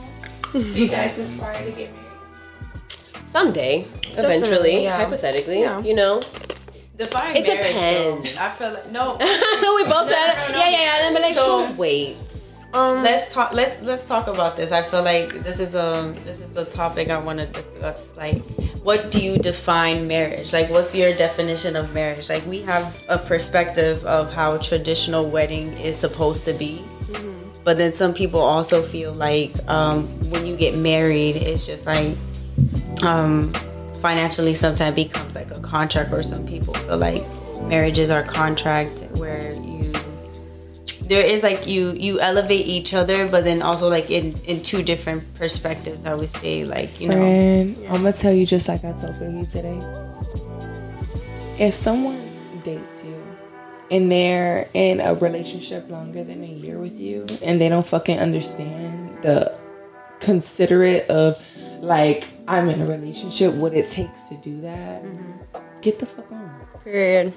you 0.55 0.87
guys 0.89 1.19
inspired 1.19 1.65
to 1.67 1.73
get 1.73 1.91
married 1.93 3.27
Someday, 3.27 3.85
eventually, 4.13 4.85
yeah. 4.85 4.97
hypothetically, 4.99 5.61
Yeah. 5.61 5.81
you 5.83 5.95
know. 5.95 6.21
Define 6.97 7.35
It 7.37 7.49
marriage, 7.49 7.67
depends. 7.67 8.35
though. 8.35 8.41
I 8.41 8.49
feel 8.51 8.73
like 8.75 8.91
no. 8.93 9.17
we 9.75 9.85
both 9.91 10.07
said, 10.07 10.35
no, 10.51 10.53
no. 10.53 10.59
yeah, 10.59 10.69
yeah, 10.71 10.83
yeah. 10.83 11.07
And 11.09 11.17
I'm 11.17 11.23
like, 11.23 11.35
So- 11.35 11.67
so 11.67 11.73
wait. 11.73 12.17
Um, 12.73 13.03
let's 13.03 13.33
talk. 13.33 13.53
Let's 13.53 13.83
let's 13.83 14.09
talk 14.09 14.29
about 14.29 14.57
this. 14.57 14.73
I 14.73 14.83
feel 14.83 15.05
like 15.05 15.29
this 15.29 15.61
is 15.61 15.75
a 15.75 16.15
this 16.25 16.41
is 16.41 16.57
a 16.57 16.65
topic 16.65 17.11
I 17.11 17.19
want 17.19 17.39
to 17.39 17.47
discuss. 17.47 18.17
Like, 18.17 18.43
what 18.83 19.11
do 19.11 19.21
you 19.21 19.37
define 19.37 20.09
marriage? 20.09 20.55
Like, 20.55 20.71
what's 20.71 20.95
your 20.95 21.15
definition 21.15 21.77
of 21.77 21.93
marriage? 21.93 22.31
Like, 22.31 22.47
we 22.47 22.63
have 22.63 23.05
a 23.11 23.19
perspective 23.19 24.03
of 24.07 24.33
how 24.33 24.57
traditional 24.57 25.29
wedding 25.29 25.75
is 25.75 25.99
supposed 25.99 26.47
to 26.47 26.55
be, 26.55 26.83
mm-hmm. 27.03 27.61
but 27.63 27.77
then 27.77 27.93
some 27.93 28.15
people 28.15 28.41
also 28.41 28.83
feel 28.83 29.13
like 29.13 29.53
um, 29.69 30.05
when 30.31 30.47
you 30.47 30.57
get 30.57 30.75
married, 30.75 31.37
it's 31.37 31.67
just 31.67 31.87
like 31.87 32.17
um, 33.03 33.53
financially 34.01 34.55
sometimes 34.55 34.95
becomes 34.95 35.35
like 35.35 35.51
a 35.51 35.61
contract, 35.61 36.11
or 36.11 36.23
some 36.23 36.47
people 36.47 36.73
feel 36.73 36.97
like 36.97 37.23
marriages 37.65 38.09
are 38.09 38.23
contract 38.23 39.03
where 39.17 39.53
you 39.53 39.72
there 41.09 41.25
is 41.25 41.43
like 41.43 41.67
you 41.67 41.93
you 41.93 42.21
elevate 42.21 42.67
each 42.67 42.95
other 42.95 43.29
but 43.29 43.45
then 43.45 43.63
also 43.63 43.89
like 43.89 44.11
in 44.11 44.35
in 44.45 44.63
two 44.63 44.83
different 44.83 45.23
perspectives 45.35 46.07
i 46.07 46.15
would 46.15 46.29
say 46.29 46.65
like 46.65 47.01
you 47.01 47.09
Friend, 47.09 47.81
know 47.83 47.89
i'm 47.89 48.03
gonna 48.03 48.13
tell 48.13 48.33
you 48.33 48.47
just 48.47 48.69
like 48.69 48.85
i 48.85 48.93
told 48.93 49.17
you 49.21 49.47
today. 49.47 49.81
If 51.59 51.75
someone 51.75 52.21
dates 52.65 53.05
you 53.05 53.23
and 53.91 54.11
they're 54.11 54.69
in 54.73 55.01
a 55.01 55.15
relationship 55.15 55.89
longer 55.91 56.25
than 56.25 56.43
a 56.43 56.47
year 56.47 56.79
with 56.79 56.99
you 56.99 57.27
and 57.43 57.61
they 57.61 57.69
don't 57.69 57.87
fucking 57.87 58.19
understand 58.19 59.23
the 59.23 59.57
considerate 60.19 61.09
of 61.11 61.41
like 61.81 62.27
i'm 62.49 62.69
in 62.69 62.81
a 62.81 62.87
relationship 62.87 63.53
what 63.55 63.75
it 63.75 63.91
takes 63.91 64.29
to 64.29 64.37
do 64.37 64.61
that 64.63 65.03
mm-hmm. 65.03 65.81
get 65.81 65.99
the 65.99 66.07
fuck 66.07 66.31
on. 66.33 66.67
Period 66.83 67.33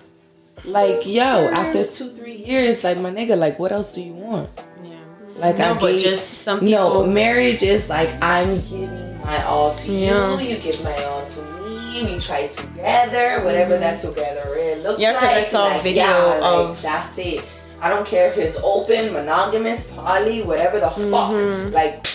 like, 0.63 1.05
yo, 1.05 1.23
after 1.23 1.85
two, 1.85 2.09
three 2.09 2.35
years, 2.35 2.83
like 2.83 2.97
my 2.97 3.11
nigga, 3.11 3.37
like 3.37 3.59
what 3.59 3.71
else 3.71 3.93
do 3.93 4.01
you 4.01 4.13
want? 4.13 4.49
Yeah. 4.81 4.97
Like 5.37 5.57
no, 5.57 5.73
I 5.73 5.79
but 5.79 5.99
just 5.99 6.39
some 6.39 6.61
people. 6.61 7.05
No, 7.05 7.07
marriage 7.07 7.61
is 7.61 7.89
like 7.89 8.09
I'm 8.21 8.61
giving 8.61 9.19
my 9.21 9.43
all 9.43 9.75
to 9.75 9.91
yeah. 9.91 10.39
you. 10.39 10.49
You 10.49 10.57
give 10.57 10.83
my 10.83 11.03
all 11.03 11.25
to 11.25 11.41
me. 11.41 12.13
We 12.13 12.19
try 12.19 12.47
together, 12.47 13.43
whatever 13.43 13.73
mm-hmm. 13.73 13.81
that 13.81 13.99
together 13.99 14.55
is. 14.57 14.83
Looks 14.83 14.99
yeah, 14.99 15.13
because 15.13 15.35
like, 15.35 15.45
I 15.45 15.49
saw 15.49 15.67
like, 15.67 15.79
a 15.79 15.83
video 15.83 16.05
yeah, 16.05 16.39
of 16.43 16.69
like, 16.69 16.81
that's 16.81 17.17
it. 17.17 17.43
I 17.81 17.89
don't 17.89 18.07
care 18.07 18.27
if 18.29 18.37
it's 18.37 18.57
open, 18.63 19.13
monogamous, 19.13 19.87
poly, 19.91 20.41
whatever 20.41 20.79
the 20.79 20.87
mm-hmm. 20.87 21.65
fuck. 21.65 21.73
Like, 21.73 22.05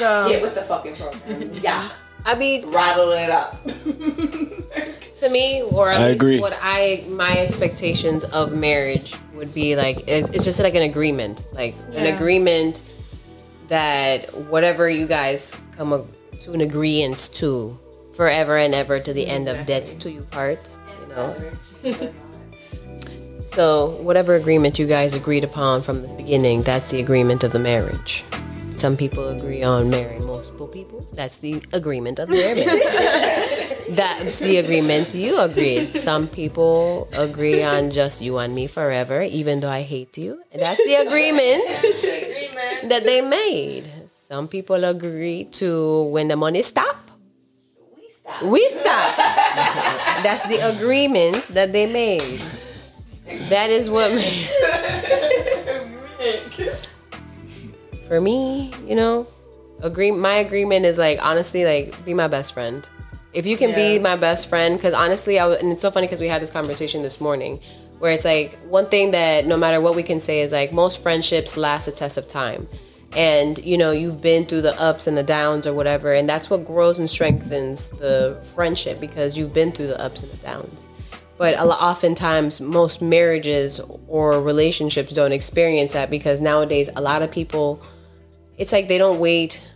a, 0.00 0.28
get 0.28 0.42
with 0.42 0.54
the 0.54 0.62
fucking 0.62 0.96
program. 0.96 1.50
yeah. 1.60 1.90
I 2.24 2.34
mean, 2.34 2.68
rattle 2.70 3.12
it 3.12 3.30
up. 3.30 3.62
to 5.20 5.28
me, 5.28 5.62
or 5.62 5.90
at 5.90 6.00
I 6.00 6.08
least 6.08 6.22
agree. 6.22 6.40
what 6.40 6.58
I 6.60 7.04
my 7.08 7.38
expectations 7.38 8.24
of 8.24 8.54
marriage 8.54 9.14
would 9.34 9.54
be 9.54 9.76
like 9.76 10.08
it's, 10.08 10.28
it's 10.30 10.44
just 10.44 10.60
like 10.60 10.74
an 10.74 10.82
agreement, 10.82 11.46
like 11.52 11.74
yeah. 11.92 12.00
an 12.00 12.14
agreement 12.14 12.82
that 13.68 14.34
whatever 14.34 14.88
you 14.90 15.06
guys 15.06 15.54
come 15.76 16.06
to 16.40 16.52
an 16.52 16.60
agreement 16.60 17.30
to 17.34 17.78
forever 18.14 18.56
and 18.56 18.74
ever 18.74 18.98
to 18.98 19.12
the 19.12 19.26
end 19.26 19.48
of 19.48 19.64
deaths 19.66 19.94
to 19.94 20.10
you 20.10 20.22
parts, 20.22 20.78
you 21.00 21.06
know. 21.14 22.12
so 23.46 23.90
whatever 24.02 24.34
agreement 24.34 24.78
you 24.78 24.86
guys 24.86 25.14
agreed 25.14 25.44
upon 25.44 25.82
from 25.82 26.02
the 26.02 26.08
beginning, 26.14 26.62
that's 26.62 26.90
the 26.90 27.00
agreement 27.00 27.44
of 27.44 27.52
the 27.52 27.58
marriage. 27.58 28.24
Some 28.80 28.96
people 28.96 29.28
agree 29.28 29.62
on 29.62 29.90
marrying 29.90 30.24
multiple 30.24 30.66
people. 30.66 31.06
That's 31.12 31.36
the 31.36 31.62
agreement 31.74 32.18
of 32.18 32.30
their 32.30 32.56
marriage. 32.56 32.80
That's 33.90 34.38
the 34.38 34.56
agreement 34.56 35.14
you 35.14 35.38
agreed. 35.38 35.92
Some 35.92 36.26
people 36.26 37.06
agree 37.12 37.62
on 37.62 37.90
just 37.90 38.22
you 38.22 38.38
and 38.38 38.54
me 38.54 38.66
forever, 38.66 39.20
even 39.20 39.60
though 39.60 39.68
I 39.68 39.82
hate 39.82 40.16
you. 40.16 40.42
That's 40.54 40.82
the 40.82 40.94
agreement, 40.94 42.88
that 42.88 43.02
they 43.04 43.20
made. 43.20 43.84
Some 44.08 44.48
people 44.48 44.82
agree 44.84 45.44
to 45.60 46.04
when 46.04 46.28
the 46.28 46.36
money 46.36 46.62
stop. 46.62 47.10
We 47.94 48.08
stop. 48.08 48.42
We 48.44 48.66
stop. 48.70 49.16
That's 50.24 50.48
the 50.48 50.56
agreement 50.72 51.42
that 51.48 51.74
they 51.74 51.84
made. 51.84 52.40
That 53.50 53.68
is 53.68 53.90
what 53.90 54.10
for 58.10 58.20
me, 58.20 58.74
you 58.88 58.96
know, 58.96 59.24
agree. 59.82 60.10
My 60.10 60.34
agreement 60.34 60.84
is 60.84 60.98
like 60.98 61.24
honestly, 61.24 61.64
like 61.64 62.04
be 62.04 62.12
my 62.12 62.26
best 62.26 62.52
friend. 62.52 62.90
If 63.32 63.46
you 63.46 63.56
can 63.56 63.70
yeah. 63.70 63.76
be 63.76 63.98
my 64.00 64.16
best 64.16 64.48
friend, 64.48 64.76
because 64.76 64.94
honestly, 64.94 65.38
I 65.38 65.46
was, 65.46 65.58
and 65.58 65.70
it's 65.70 65.80
so 65.80 65.92
funny 65.92 66.08
because 66.08 66.20
we 66.20 66.26
had 66.26 66.42
this 66.42 66.50
conversation 66.50 67.04
this 67.04 67.20
morning, 67.20 67.60
where 68.00 68.10
it's 68.10 68.24
like 68.24 68.58
one 68.64 68.86
thing 68.86 69.12
that 69.12 69.46
no 69.46 69.56
matter 69.56 69.80
what 69.80 69.94
we 69.94 70.02
can 70.02 70.18
say 70.18 70.40
is 70.40 70.50
like 70.50 70.72
most 70.72 71.00
friendships 71.00 71.56
last 71.56 71.86
a 71.86 71.92
test 71.92 72.18
of 72.18 72.26
time, 72.26 72.66
and 73.12 73.64
you 73.64 73.78
know 73.78 73.92
you've 73.92 74.20
been 74.20 74.44
through 74.44 74.62
the 74.62 74.78
ups 74.80 75.06
and 75.06 75.16
the 75.16 75.22
downs 75.22 75.64
or 75.64 75.72
whatever, 75.72 76.12
and 76.12 76.28
that's 76.28 76.50
what 76.50 76.66
grows 76.66 76.98
and 76.98 77.08
strengthens 77.08 77.90
the 77.90 78.42
friendship 78.56 78.98
because 78.98 79.38
you've 79.38 79.54
been 79.54 79.70
through 79.70 79.86
the 79.86 80.00
ups 80.00 80.24
and 80.24 80.32
the 80.32 80.36
downs 80.38 80.88
but 81.40 81.58
oftentimes 81.58 82.60
most 82.60 83.00
marriages 83.00 83.80
or 84.08 84.42
relationships 84.42 85.10
don't 85.10 85.32
experience 85.32 85.94
that 85.94 86.10
because 86.10 86.38
nowadays 86.38 86.90
a 86.96 87.00
lot 87.00 87.22
of 87.22 87.30
people 87.30 87.80
it's 88.60 88.72
like 88.72 88.86
they 88.86 88.98
don't 88.98 89.18
wait 89.18 89.66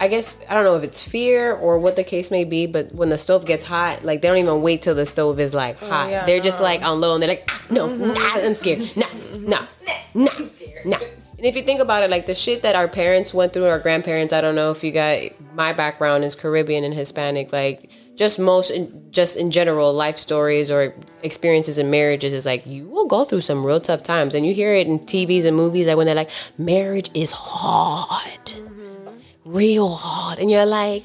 I 0.00 0.08
guess 0.08 0.36
I 0.48 0.54
don't 0.54 0.64
know 0.64 0.76
if 0.76 0.82
it's 0.82 1.02
fear 1.02 1.54
or 1.54 1.78
what 1.78 1.96
the 1.96 2.04
case 2.04 2.30
may 2.30 2.44
be, 2.44 2.66
but 2.66 2.92
when 2.94 3.08
the 3.08 3.16
stove 3.16 3.46
gets 3.46 3.64
hot, 3.64 4.04
like 4.04 4.20
they 4.20 4.28
don't 4.28 4.36
even 4.36 4.60
wait 4.60 4.82
till 4.82 4.94
the 4.94 5.06
stove 5.06 5.38
is 5.38 5.54
like 5.54 5.78
oh, 5.80 5.88
hot. 5.88 6.06
Oh, 6.06 6.10
yeah, 6.10 6.26
they're 6.26 6.38
no. 6.38 6.44
just 6.44 6.60
like 6.60 6.82
on 6.82 7.00
low 7.00 7.14
and 7.14 7.22
they're 7.22 7.28
like, 7.28 7.48
no, 7.70 7.88
mm-hmm. 7.88 8.08
nah, 8.08 8.46
I'm 8.46 8.54
scared. 8.54 8.80
Nah, 8.96 9.06
nah, 9.38 9.66
nah, 10.12 10.46
nah. 10.84 10.98
And 11.38 11.46
if 11.46 11.56
you 11.56 11.62
think 11.62 11.80
about 11.80 12.02
it, 12.02 12.10
like 12.10 12.26
the 12.26 12.34
shit 12.34 12.62
that 12.62 12.74
our 12.74 12.88
parents 12.88 13.32
went 13.32 13.52
through, 13.52 13.66
our 13.66 13.78
grandparents, 13.78 14.32
I 14.32 14.40
don't 14.40 14.56
know 14.56 14.72
if 14.72 14.82
you 14.82 14.92
got 14.92 15.20
my 15.54 15.72
background 15.72 16.24
is 16.24 16.34
Caribbean 16.34 16.84
and 16.84 16.92
Hispanic, 16.92 17.52
like 17.52 17.90
just 18.16 18.38
most 18.38 18.70
in, 18.70 19.10
just 19.10 19.36
in 19.36 19.50
general 19.50 19.92
life 19.92 20.18
stories 20.18 20.70
or 20.70 20.94
experiences 21.22 21.78
in 21.78 21.90
marriages 21.90 22.32
is 22.32 22.46
like 22.46 22.66
you 22.66 22.88
will 22.88 23.06
go 23.06 23.24
through 23.24 23.40
some 23.40 23.64
real 23.64 23.80
tough 23.80 24.02
times. 24.02 24.34
And 24.34 24.46
you 24.46 24.54
hear 24.54 24.74
it 24.74 24.86
in 24.86 25.00
TVs 25.00 25.44
and 25.44 25.56
movies 25.56 25.86
like 25.86 25.96
when 25.96 26.06
they're 26.06 26.14
like 26.14 26.30
marriage 26.58 27.10
is 27.14 27.32
hard. 27.32 28.44
Mm-hmm. 28.44 29.08
real 29.44 29.94
hard. 29.94 30.38
And 30.38 30.50
you're 30.50 30.66
like 30.66 31.04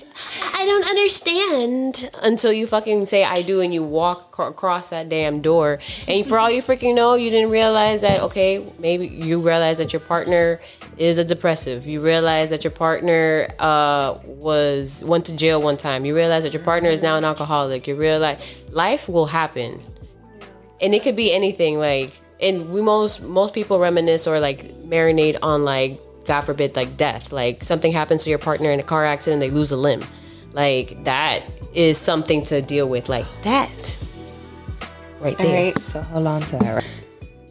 don't 0.70 0.88
understand 0.88 2.10
until 2.22 2.54
you 2.54 2.66
fucking 2.66 3.06
say 3.06 3.24
I 3.24 3.42
do 3.42 3.62
and 3.62 3.74
you 3.74 3.84
walk 3.84 4.40
across 4.40 4.90
that 4.90 5.10
damn 5.10 5.42
door 5.42 5.80
and 6.08 6.26
for 6.26 6.40
all 6.40 6.50
you 6.50 6.62
freaking 6.62 6.96
know 6.96 7.16
you 7.16 7.30
didn't 7.30 7.52
realize 7.52 8.02
that 8.02 8.22
okay 8.22 8.66
maybe 8.80 9.08
you 9.08 9.42
realize 9.42 9.78
that 9.80 9.92
your 9.92 10.00
partner 10.00 10.60
is 11.00 11.18
a 11.18 11.24
depressive. 11.24 11.88
You 11.88 12.02
realize 12.02 12.50
that 12.50 12.64
your 12.64 12.72
partner 12.72 13.48
uh, 13.58 14.20
was 14.26 15.04
went 15.06 15.26
to 15.28 15.36
jail 15.36 15.62
one 15.62 15.78
time. 15.78 16.06
You 16.06 16.16
realize 16.16 16.44
that 16.44 16.54
your 16.54 16.64
partner 16.64 16.90
is 16.90 17.02
now 17.02 17.16
an 17.16 17.24
alcoholic. 17.24 17.88
You 17.88 17.96
realize 17.96 18.64
life 18.70 19.08
will 19.08 19.26
happen, 19.26 19.80
and 20.82 20.94
it 20.94 21.02
could 21.02 21.16
be 21.16 21.34
anything. 21.34 21.80
Like, 21.80 22.12
and 22.42 22.72
we 22.72 22.82
most 22.82 23.22
most 23.24 23.54
people 23.54 23.80
reminisce 23.80 24.28
or 24.28 24.40
like 24.40 24.66
marinate 24.84 25.38
on 25.42 25.64
like 25.64 25.98
God 26.26 26.42
forbid 26.42 26.76
like 26.76 26.98
death. 26.98 27.32
Like 27.32 27.64
something 27.64 27.94
happens 27.94 28.26
to 28.26 28.30
your 28.30 28.40
partner 28.40 28.70
in 28.70 28.80
a 28.80 28.84
car 28.84 29.06
accident, 29.06 29.40
they 29.40 29.50
lose 29.50 29.72
a 29.72 29.78
limb. 29.78 30.04
Like 30.54 31.04
that 31.04 31.42
is 31.74 31.98
something 31.98 32.44
to 32.46 32.62
deal 32.62 32.90
with. 32.90 33.10
Like 33.10 33.26
that, 33.44 33.98
right 35.20 35.38
there. 35.38 35.48
All 35.48 35.74
right, 35.74 35.84
so 35.84 36.02
hold 36.02 36.28
on 36.28 36.42
to 36.44 36.58
that. 36.58 36.86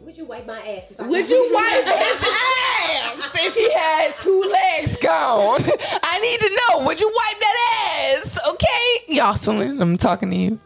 Would 0.03 0.17
you 0.17 0.25
wipe 0.25 0.45
my 0.45 0.59
ass? 0.59 0.95
Would 0.99 1.29
you 1.29 1.49
wipe 1.53 1.85
his 1.85 2.27
ass? 2.27 2.59
if 3.41 3.55
he 3.55 3.71
had 3.73 4.13
two 4.21 4.41
legs 4.41 4.97
gone. 4.97 5.61
I 6.03 6.19
need 6.19 6.39
to 6.41 6.49
know. 6.49 6.85
Would 6.85 6.99
you 6.99 7.07
wipe 7.07 7.39
that 7.39 8.15
ass? 8.23 8.39
Okay, 8.53 9.15
Yoselin, 9.15 9.81
I'm 9.81 9.97
talking 9.97 10.29
to 10.31 10.35
you. 10.35 10.59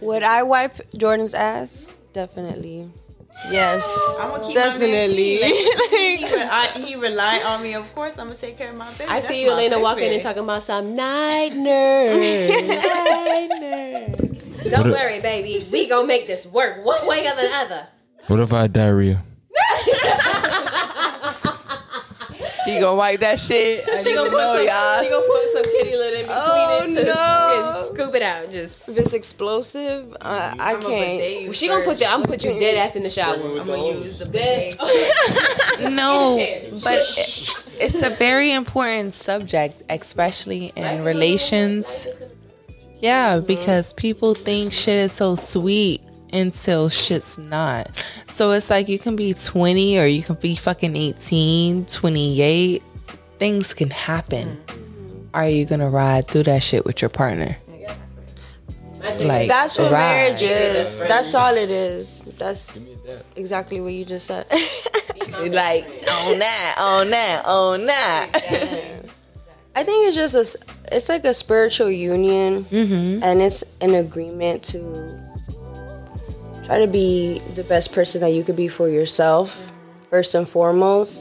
Would 0.00 0.22
I 0.22 0.42
wipe 0.42 0.74
Jordan's 0.94 1.34
ass? 1.34 1.88
Definitely. 2.12 2.90
Yes, 3.50 3.84
definitely. 4.52 5.40
Like, 5.40 5.52
he, 5.90 6.24
I, 6.26 6.82
he 6.84 6.96
rely 6.96 7.42
on 7.44 7.62
me. 7.62 7.74
Of 7.74 7.92
course, 7.94 8.18
I'm 8.18 8.28
gonna 8.28 8.38
take 8.38 8.56
care 8.56 8.70
of 8.70 8.76
my 8.76 8.90
baby. 8.92 9.10
I 9.10 9.20
That's 9.20 9.28
see 9.28 9.42
you, 9.42 9.50
Elena, 9.50 9.78
walking 9.78 10.12
and 10.12 10.22
talking 10.22 10.42
about 10.42 10.62
some 10.62 10.96
night 10.96 11.52
nurse. 11.54 12.18
night 12.84 13.48
nurse. 13.60 14.70
Don't 14.70 14.90
worry, 14.90 15.20
baby. 15.20 15.66
We 15.70 15.88
gonna 15.88 16.06
make 16.06 16.26
this 16.26 16.46
work 16.46 16.84
one 16.84 17.06
way 17.06 17.20
or 17.20 17.34
the 17.34 17.50
other. 17.54 17.86
What 18.26 18.40
if 18.40 18.52
I 18.52 18.62
had 18.62 18.72
diarrhea? 18.72 19.22
He 22.66 22.80
gonna 22.80 22.96
wipe 22.96 23.20
that 23.20 23.40
shit. 23.40 23.88
I 23.88 24.02
she 24.02 24.14
gonna 24.14 24.30
put 24.30 24.40
some. 24.40 24.66
Y'all. 24.66 25.02
She 25.02 25.08
gonna 25.08 25.26
put 25.26 25.52
some 25.52 25.62
kitty 25.64 25.96
litter 25.96 26.16
in 26.16 26.22
between 26.22 26.40
oh, 26.42 26.84
it 26.84 26.94
to 26.94 27.04
no. 27.04 27.76
and 27.78 27.96
scoop 27.96 28.14
it 28.14 28.22
out. 28.22 28.50
Just 28.50 28.88
if 28.88 28.98
it's 28.98 29.12
explosive, 29.12 30.16
uh, 30.20 30.54
I 30.58 30.74
can't. 30.74 31.44
Well, 31.44 31.52
she 31.52 31.68
gonna 31.68 31.84
put 31.84 32.00
you. 32.00 32.06
I'm 32.06 32.20
gonna 32.20 32.28
put 32.28 32.44
you 32.44 32.50
dead 32.58 32.76
ass 32.76 32.96
in 32.96 33.02
the 33.02 33.10
shower. 33.10 33.34
I'm 33.34 33.66
gonna 33.66 34.00
use 34.00 34.18
the 34.18 34.26
bed. 34.26 34.76
no, 35.92 36.32
but 36.84 36.94
it, 36.94 37.64
it's 37.80 38.02
a 38.02 38.10
very 38.10 38.52
important 38.52 39.14
subject, 39.14 39.82
especially 39.88 40.72
in 40.76 41.04
relations. 41.04 42.08
Yeah, 43.00 43.40
because 43.40 43.92
people 43.92 44.34
think 44.34 44.72
shit 44.72 44.96
is 44.96 45.12
so 45.12 45.36
sweet 45.36 46.00
until 46.32 46.88
shit's 46.88 47.38
not. 47.38 47.90
So 48.28 48.52
it's 48.52 48.70
like 48.70 48.88
you 48.88 48.98
can 48.98 49.16
be 49.16 49.32
20 49.34 49.98
or 49.98 50.06
you 50.06 50.22
can 50.22 50.34
be 50.36 50.54
fucking 50.56 50.96
18, 50.96 51.86
28. 51.86 52.82
Things 53.38 53.74
can 53.74 53.90
happen. 53.90 54.58
Are 55.34 55.48
you 55.48 55.64
gonna 55.66 55.90
ride 55.90 56.28
through 56.28 56.44
that 56.44 56.62
shit 56.62 56.84
with 56.84 57.02
your 57.02 57.08
partner? 57.10 57.56
Like 59.20 59.46
That's 59.48 59.78
what 59.78 59.92
ride. 59.92 60.00
marriage 60.00 60.42
is. 60.42 60.98
That's 60.98 61.34
all 61.34 61.54
it 61.56 61.70
is. 61.70 62.20
That's 62.38 62.78
exactly 63.36 63.80
what 63.80 63.92
you 63.92 64.04
just 64.04 64.26
said. 64.26 64.46
Like 65.40 65.84
on 66.10 66.38
that, 66.38 66.76
on 66.78 67.10
that, 67.10 67.42
on 67.46 67.86
that. 67.86 68.30
I 69.74 69.82
think 69.84 70.06
it's 70.06 70.16
just 70.16 70.34
a, 70.34 70.40
s- 70.40 70.56
it's 70.90 71.08
like 71.10 71.24
a 71.24 71.34
spiritual 71.34 71.90
union, 71.90 72.64
Mm-hmm. 72.64 73.22
and 73.22 73.42
it's 73.42 73.62
an 73.82 73.94
agreement 73.94 74.62
to 74.66 74.78
try 76.66 76.80
to 76.80 76.86
be 76.88 77.38
the 77.54 77.62
best 77.64 77.92
person 77.92 78.20
that 78.20 78.30
you 78.30 78.42
could 78.42 78.56
be 78.56 78.66
for 78.68 78.88
yourself, 78.88 79.70
first 80.10 80.34
and 80.34 80.48
foremost, 80.48 81.18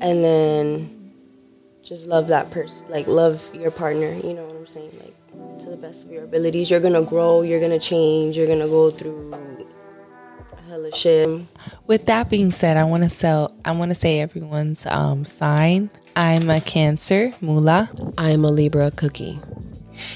and 0.00 0.24
then 0.24 1.12
just 1.82 2.06
love 2.06 2.26
that 2.28 2.50
person, 2.50 2.84
like 2.88 3.06
love 3.06 3.48
your 3.54 3.70
partner. 3.70 4.12
You 4.12 4.34
know 4.34 4.44
what 4.44 4.56
I'm 4.56 4.66
saying? 4.66 4.90
Like 5.00 5.60
to 5.60 5.70
the 5.70 5.76
best 5.76 6.04
of 6.04 6.10
your 6.10 6.24
abilities. 6.24 6.68
You're 6.68 6.80
gonna 6.80 7.02
grow. 7.02 7.42
You're 7.42 7.60
gonna 7.60 7.78
change. 7.78 8.36
You're 8.36 8.48
gonna 8.48 8.66
go 8.66 8.90
through 8.90 9.32
a 9.32 10.62
hella 10.68 10.94
shit. 10.94 11.28
With 11.86 12.06
that 12.06 12.28
being 12.28 12.50
said, 12.50 12.76
I 12.76 12.84
want 12.84 13.04
to 13.04 13.10
sell. 13.10 13.54
I 13.64 13.70
want 13.72 13.90
to 13.90 13.94
say 13.94 14.20
everyone's 14.20 14.84
um, 14.86 15.24
sign. 15.24 15.90
I'm 16.16 16.50
a 16.50 16.60
Cancer, 16.60 17.32
Mula. 17.40 17.88
I'm 18.18 18.44
a 18.44 18.50
Libra 18.50 18.90
cookie. 18.90 19.38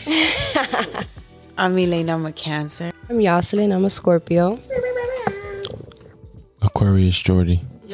I'm 1.56 1.78
Elena. 1.78 2.14
I'm 2.14 2.26
a 2.26 2.32
Cancer. 2.32 2.92
I'm 3.08 3.22
Jocelyn. 3.22 3.70
I'm 3.70 3.84
a 3.84 3.90
Scorpio. 3.90 4.58
Aquarius 6.62 7.20
Jordy. 7.20 7.60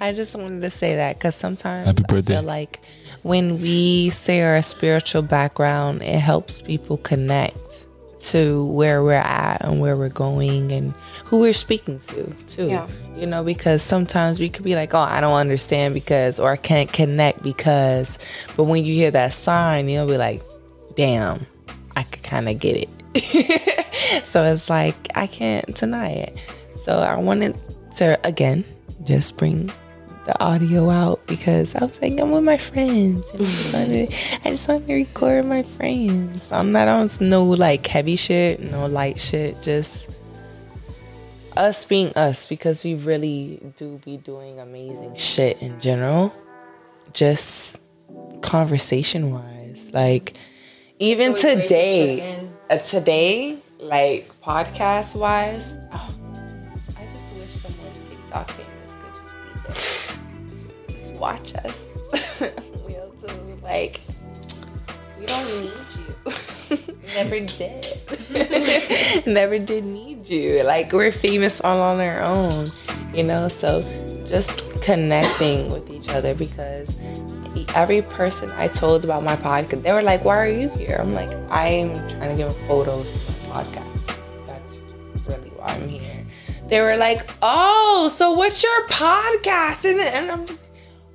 I 0.00 0.12
just 0.14 0.36
wanted 0.36 0.60
to 0.60 0.70
say 0.70 0.94
that 0.96 1.16
because 1.16 1.34
sometimes 1.34 1.86
Happy 1.86 2.04
I 2.08 2.22
feel 2.22 2.42
like 2.42 2.84
when 3.22 3.60
we 3.60 4.10
say 4.10 4.42
our 4.42 4.62
spiritual 4.62 5.22
background, 5.22 6.02
it 6.02 6.20
helps 6.20 6.62
people 6.62 6.98
connect 6.98 7.86
to 8.20 8.66
where 8.66 9.02
we're 9.02 9.14
at 9.14 9.64
and 9.64 9.80
where 9.80 9.96
we're 9.96 10.08
going 10.08 10.70
and 10.70 10.94
who 11.24 11.40
we're 11.40 11.52
speaking 11.52 11.98
to 12.00 12.30
too. 12.46 12.68
Yeah. 12.68 12.86
You 13.16 13.26
know, 13.26 13.42
because 13.42 13.82
sometimes 13.82 14.38
we 14.38 14.48
could 14.48 14.64
be 14.64 14.74
like, 14.76 14.94
"Oh, 14.94 14.98
I 14.98 15.20
don't 15.20 15.34
understand 15.34 15.94
because," 15.94 16.38
or 16.38 16.50
"I 16.50 16.56
can't 16.56 16.92
connect 16.92 17.42
because," 17.42 18.18
but 18.56 18.64
when 18.64 18.84
you 18.84 18.94
hear 18.94 19.10
that 19.10 19.32
sign, 19.32 19.88
you'll 19.88 20.06
be 20.06 20.18
like, 20.18 20.42
"Damn, 20.96 21.46
I 21.94 22.02
could 22.02 22.22
kind 22.22 22.48
of 22.48 22.58
get 22.58 22.76
it." 22.76 24.24
so 24.26 24.42
it's 24.44 24.68
like 24.68 24.96
I 25.14 25.26
can't 25.26 25.74
deny 25.74 26.10
it. 26.10 26.44
So 26.84 26.98
I 26.98 27.16
wanted 27.16 27.58
to 27.96 28.18
again 28.26 28.64
just 29.04 29.36
bring 29.36 29.72
the 30.26 30.42
audio 30.42 30.90
out 30.90 31.24
because 31.26 31.74
I 31.76 31.84
was 31.84 32.02
like, 32.02 32.20
I'm 32.20 32.32
with 32.32 32.42
my 32.42 32.58
friends. 32.58 33.22
I, 33.32 33.36
just 33.36 33.72
wanted, 33.72 34.14
I 34.44 34.50
just 34.50 34.68
wanted 34.68 34.86
to 34.88 34.94
record 34.94 35.46
my 35.46 35.62
friends. 35.62 36.50
I'm 36.50 36.72
not 36.72 36.88
on 36.88 37.08
no 37.20 37.44
like 37.44 37.86
heavy 37.86 38.16
shit, 38.16 38.60
no 38.60 38.86
light 38.86 39.20
shit, 39.20 39.62
just 39.62 40.10
us 41.56 41.84
being 41.84 42.12
us 42.14 42.44
because 42.44 42.84
we 42.84 42.96
really 42.96 43.60
do 43.76 43.98
be 44.04 44.16
doing 44.16 44.58
amazing 44.58 45.14
shit 45.14 45.62
in 45.62 45.78
general. 45.80 46.34
Just 47.12 47.80
conversation 48.42 49.32
wise. 49.32 49.90
Like 49.94 50.34
even 50.98 51.34
today, 51.34 52.48
uh, 52.70 52.78
today, 52.78 53.58
like 53.78 54.28
podcast 54.40 55.14
wise, 55.14 55.76
oh, 55.92 56.14
I 56.96 57.02
just 57.04 57.32
wish 57.34 57.50
someone 57.50 57.92
TikTok 58.08 58.50
famous 58.52 58.94
could 58.94 59.14
just 59.14 59.34
be 60.08 60.16
there. 60.88 60.88
just 60.98 61.12
watch 61.14 61.54
us. 61.56 61.90
we'll 62.86 63.10
do 63.12 63.58
like 63.62 64.00
we 65.18 65.26
don't 65.26 65.46
need 65.60 65.72
you. 65.98 66.94
Never 67.14 67.40
did. 67.40 69.26
Never 69.26 69.58
did 69.58 69.84
need 69.84 70.26
you. 70.28 70.62
Like 70.62 70.92
we're 70.92 71.12
famous 71.12 71.60
all 71.60 71.80
on 71.80 72.00
our 72.00 72.20
own, 72.22 72.72
you 73.14 73.22
know. 73.22 73.48
So 73.48 73.84
just 74.26 74.62
connecting 74.80 75.70
with 75.70 75.90
each 75.90 76.08
other 76.08 76.34
because 76.34 76.96
every 77.74 78.02
person 78.02 78.50
I 78.56 78.68
told 78.68 79.04
about 79.04 79.22
my 79.22 79.36
podcast, 79.36 79.82
they 79.82 79.92
were 79.92 80.02
like, 80.02 80.24
"Why 80.24 80.36
are 80.36 80.48
you 80.48 80.68
here?" 80.70 80.98
I'm 81.00 81.14
like, 81.14 81.30
"I'm 81.50 81.88
trying 82.08 82.30
to 82.30 82.36
give 82.36 82.56
photos 82.68 83.08
of 83.28 83.48
my 83.48 83.62
podcast. 83.62 84.16
That's 84.46 84.80
really 85.26 85.50
why 85.56 85.68
I'm 85.74 85.88
here." 85.88 86.26
They 86.68 86.80
were 86.80 86.96
like, 86.96 87.22
"Oh, 87.42 88.10
so 88.12 88.32
what's 88.32 88.62
your 88.62 88.80
podcast?" 88.88 89.84
And, 89.88 90.00
and 90.00 90.30
I'm 90.30 90.46
just, 90.46 90.64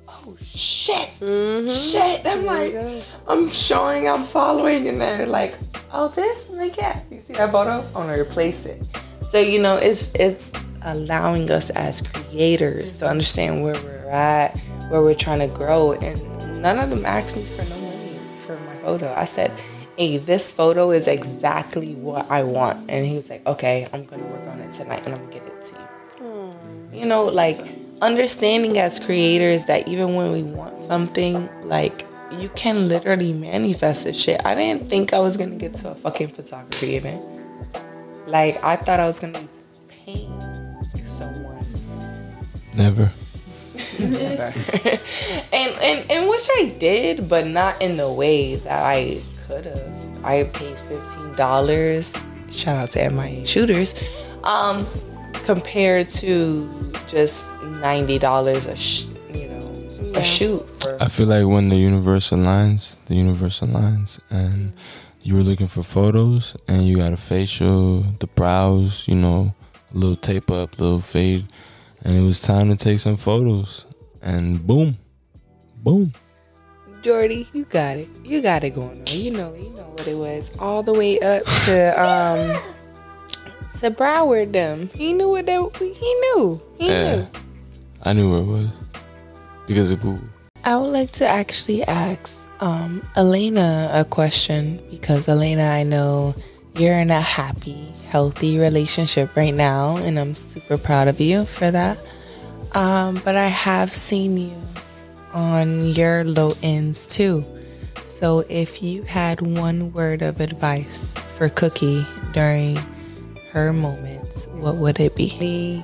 "Oh 0.08 0.34
shit, 0.40 1.10
shit." 1.68 2.26
I'm 2.26 2.44
like, 2.44 2.74
I'm 3.28 3.48
showing, 3.48 4.08
I'm 4.08 4.24
following, 4.24 4.88
and 4.88 5.00
they're 5.00 5.26
like, 5.26 5.54
"Oh, 5.92 6.08
this." 6.08 6.48
I'm 6.48 6.56
like, 6.56 6.76
"Yeah." 6.76 7.00
You 7.10 7.20
see 7.20 7.34
that 7.34 7.52
photo? 7.52 7.84
I 7.94 7.98
want 7.98 8.08
to 8.08 8.20
replace 8.20 8.66
it. 8.66 8.82
So 9.30 9.38
you 9.38 9.60
know, 9.60 9.76
it's 9.76 10.12
it's 10.14 10.52
allowing 10.84 11.50
us 11.50 11.70
as 11.70 12.02
creators 12.02 12.96
to 12.98 13.08
understand 13.08 13.62
where 13.62 13.80
we're 13.82 14.10
at, 14.10 14.58
where 14.88 15.02
we're 15.02 15.14
trying 15.14 15.38
to 15.40 15.54
grow, 15.54 15.92
and 15.92 16.20
none 16.62 16.78
of 16.78 16.90
them 16.90 17.04
asked 17.04 17.36
me 17.36 17.42
for 17.42 17.64
no 17.64 17.76
money 17.80 18.18
for 18.46 18.56
my 18.60 18.76
photo. 18.76 19.12
I 19.14 19.26
said, 19.26 19.50
"Hey, 19.98 20.16
this 20.16 20.52
photo 20.52 20.90
is 20.92 21.08
exactly 21.08 21.94
what 21.94 22.30
I 22.30 22.44
want," 22.44 22.88
and 22.88 23.04
he 23.04 23.16
was 23.16 23.28
like, 23.28 23.46
"Okay, 23.46 23.88
I'm 23.92 24.04
gonna 24.04 24.24
work 24.24 24.46
on 24.48 24.60
it 24.60 24.72
tonight, 24.72 25.02
and 25.04 25.14
I'm 25.14 25.20
gonna 25.20 25.32
give 25.32 25.46
it 25.46 25.64
to 25.66 25.74
you." 25.74 25.86
Hmm. 26.22 26.94
You 26.94 27.06
know, 27.06 27.24
like 27.24 27.58
understanding 28.00 28.78
as 28.78 28.98
creators 28.98 29.66
that 29.66 29.88
even 29.88 30.14
when 30.14 30.32
we 30.32 30.42
want 30.42 30.84
something, 30.84 31.48
like 31.64 32.06
you 32.30 32.48
can 32.50 32.88
literally 32.88 33.32
manifest 33.32 34.04
this 34.04 34.16
shit. 34.16 34.40
I 34.44 34.54
didn't 34.54 34.88
think 34.88 35.12
I 35.12 35.18
was 35.18 35.36
gonna 35.36 35.56
get 35.56 35.74
to 35.82 35.90
a 35.90 35.94
fucking 35.94 36.28
photography 36.28 36.96
event. 36.96 37.22
Like 38.26 38.62
I 38.64 38.76
thought 38.76 39.00
I 39.00 39.06
was 39.06 39.20
gonna 39.20 39.40
be 39.40 39.48
paying 39.88 40.40
someone. 41.06 41.66
Never. 42.76 43.10
Never. 44.10 44.42
and, 45.52 45.70
and 45.80 46.10
and 46.10 46.28
which 46.28 46.48
I 46.58 46.74
did, 46.78 47.28
but 47.28 47.46
not 47.46 47.80
in 47.82 47.96
the 47.96 48.10
way 48.12 48.56
that 48.56 48.82
I 48.84 49.20
could 49.46 49.66
have. 49.66 50.24
I 50.24 50.44
paid 50.44 50.78
fifteen 50.80 51.32
dollars. 51.32 52.16
Shout 52.50 52.76
out 52.76 52.90
to 52.92 53.10
MIA 53.10 53.44
shooters. 53.44 53.94
Um, 54.44 54.86
compared 55.44 56.08
to 56.10 56.92
just 57.06 57.50
ninety 57.62 58.18
dollars 58.18 58.66
a 58.66 58.76
sh- 58.76 59.06
you 59.28 59.48
know 59.48 60.12
a 60.14 60.22
shoot 60.22 60.68
for 60.68 61.02
I 61.02 61.08
feel 61.08 61.26
like 61.26 61.46
when 61.46 61.68
the 61.68 61.76
universe 61.76 62.30
aligns, 62.30 62.96
the 63.06 63.14
universe 63.14 63.60
aligns, 63.60 64.20
and 64.30 64.72
you 65.22 65.34
were 65.34 65.42
looking 65.42 65.68
for 65.68 65.82
photos, 65.82 66.56
and 66.68 66.86
you 66.86 66.96
got 66.96 67.12
a 67.12 67.16
facial, 67.16 68.00
the 68.18 68.26
brows, 68.26 69.06
you 69.06 69.14
know, 69.14 69.54
a 69.94 69.96
little 69.96 70.16
tape 70.16 70.50
up, 70.50 70.78
little 70.78 71.00
fade, 71.00 71.46
and 72.04 72.16
it 72.16 72.22
was 72.22 72.40
time 72.40 72.70
to 72.70 72.76
take 72.76 72.98
some 72.98 73.16
photos, 73.16 73.86
and 74.22 74.64
boom, 74.66 74.96
boom. 75.82 76.12
Jordy, 77.02 77.48
you 77.52 77.64
got 77.64 77.96
it. 77.96 78.08
You 78.24 78.40
got 78.40 78.62
it 78.62 78.70
going 78.70 79.00
on. 79.00 79.06
You 79.08 79.32
know, 79.32 79.54
you 79.54 79.70
know 79.70 79.82
what 79.82 80.06
it 80.06 80.14
was. 80.16 80.50
All 80.58 80.82
the 80.82 80.94
way 80.94 81.18
up 81.20 81.44
to 81.66 82.00
um 82.00 82.60
to 83.80 83.90
Broward 83.90 84.52
them. 84.52 84.88
He 84.94 85.12
knew 85.12 85.28
what 85.28 85.46
that 85.46 85.76
he 85.76 86.14
knew. 86.14 86.62
He 86.78 86.88
Yeah. 86.88 87.16
knew. 87.16 87.28
I 88.04 88.12
knew 88.12 88.30
where 88.30 88.40
it 88.40 88.44
was 88.62 88.70
because 89.66 89.90
of 89.90 90.00
Google. 90.00 90.24
I 90.64 90.76
would 90.76 90.92
like 90.92 91.10
to 91.12 91.26
actually 91.26 91.82
ask 91.84 92.38
um 92.60 93.02
Elena 93.16 93.90
a 93.92 94.04
question 94.04 94.80
because 94.90 95.28
Elena, 95.28 95.64
I 95.64 95.82
know 95.82 96.36
you're 96.76 96.98
in 96.98 97.10
a 97.10 97.20
happy, 97.20 97.92
healthy 98.08 98.58
relationship 98.58 99.34
right 99.36 99.54
now 99.54 99.96
and 99.96 100.18
I'm 100.20 100.36
super 100.36 100.78
proud 100.78 101.08
of 101.08 101.20
you 101.20 101.44
for 101.46 101.70
that. 101.72 101.98
Um, 102.74 103.20
but 103.24 103.36
I 103.36 103.46
have 103.46 103.94
seen 103.94 104.36
you 104.36 104.56
on 105.32 105.88
your 105.88 106.24
low 106.24 106.52
ends 106.62 107.06
too. 107.06 107.44
So 108.04 108.44
if 108.48 108.82
you 108.82 109.02
had 109.02 109.40
one 109.40 109.92
word 109.92 110.22
of 110.22 110.40
advice 110.40 111.16
for 111.36 111.48
Cookie 111.48 112.06
during 112.32 112.76
her 113.50 113.72
moments, 113.72 114.46
what 114.48 114.76
would 114.76 115.00
it 115.00 115.14
be? 115.14 115.82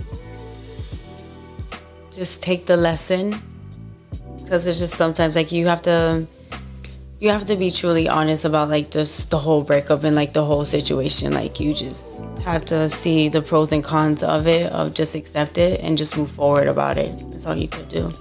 Just 2.10 2.42
take 2.42 2.66
the 2.66 2.76
lesson 2.76 3.40
because 4.38 4.66
it's 4.66 4.78
just 4.78 4.94
sometimes 4.94 5.36
like 5.36 5.52
you 5.52 5.66
have 5.66 5.82
to 5.82 6.26
you 7.20 7.30
have 7.30 7.44
to 7.46 7.56
be 7.56 7.70
truly 7.70 8.08
honest 8.08 8.44
about 8.44 8.68
like 8.68 8.90
just 8.90 9.30
the 9.30 9.38
whole 9.38 9.62
breakup 9.62 10.04
and 10.04 10.14
like 10.14 10.32
the 10.32 10.44
whole 10.44 10.64
situation. 10.64 11.32
Like 11.32 11.58
you 11.58 11.74
just 11.74 12.24
have 12.40 12.64
to 12.66 12.88
see 12.88 13.28
the 13.28 13.42
pros 13.42 13.72
and 13.72 13.82
cons 13.82 14.22
of 14.22 14.46
it 14.46 14.70
of 14.72 14.94
just 14.94 15.14
accept 15.14 15.58
it 15.58 15.80
and 15.80 15.98
just 15.98 16.16
move 16.16 16.30
forward 16.30 16.68
about 16.68 16.96
it. 16.96 17.12
That's 17.30 17.46
all 17.46 17.56
you 17.56 17.68
could 17.68 17.88
do. 17.88 18.12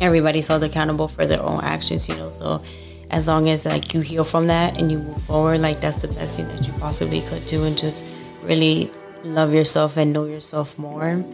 Everybody's 0.00 0.48
held 0.48 0.62
accountable 0.62 1.08
for 1.08 1.26
their 1.26 1.42
own 1.42 1.60
actions 1.62 2.06
you 2.06 2.16
know 2.16 2.28
so 2.28 2.62
as 3.10 3.28
long 3.28 3.48
as 3.48 3.64
like 3.64 3.94
you 3.94 4.00
heal 4.00 4.24
from 4.24 4.48
that 4.48 4.80
and 4.80 4.90
you 4.90 4.98
move 4.98 5.22
forward, 5.22 5.60
like 5.60 5.80
that's 5.80 6.02
the 6.02 6.08
best 6.08 6.36
thing 6.36 6.48
that 6.48 6.66
you 6.66 6.72
possibly 6.74 7.20
could 7.20 7.46
do, 7.46 7.64
and 7.64 7.78
just 7.78 8.04
really 8.42 8.90
love 9.22 9.54
yourself 9.54 9.96
and 9.96 10.12
know 10.12 10.24
yourself 10.24 10.78
more 10.78 11.24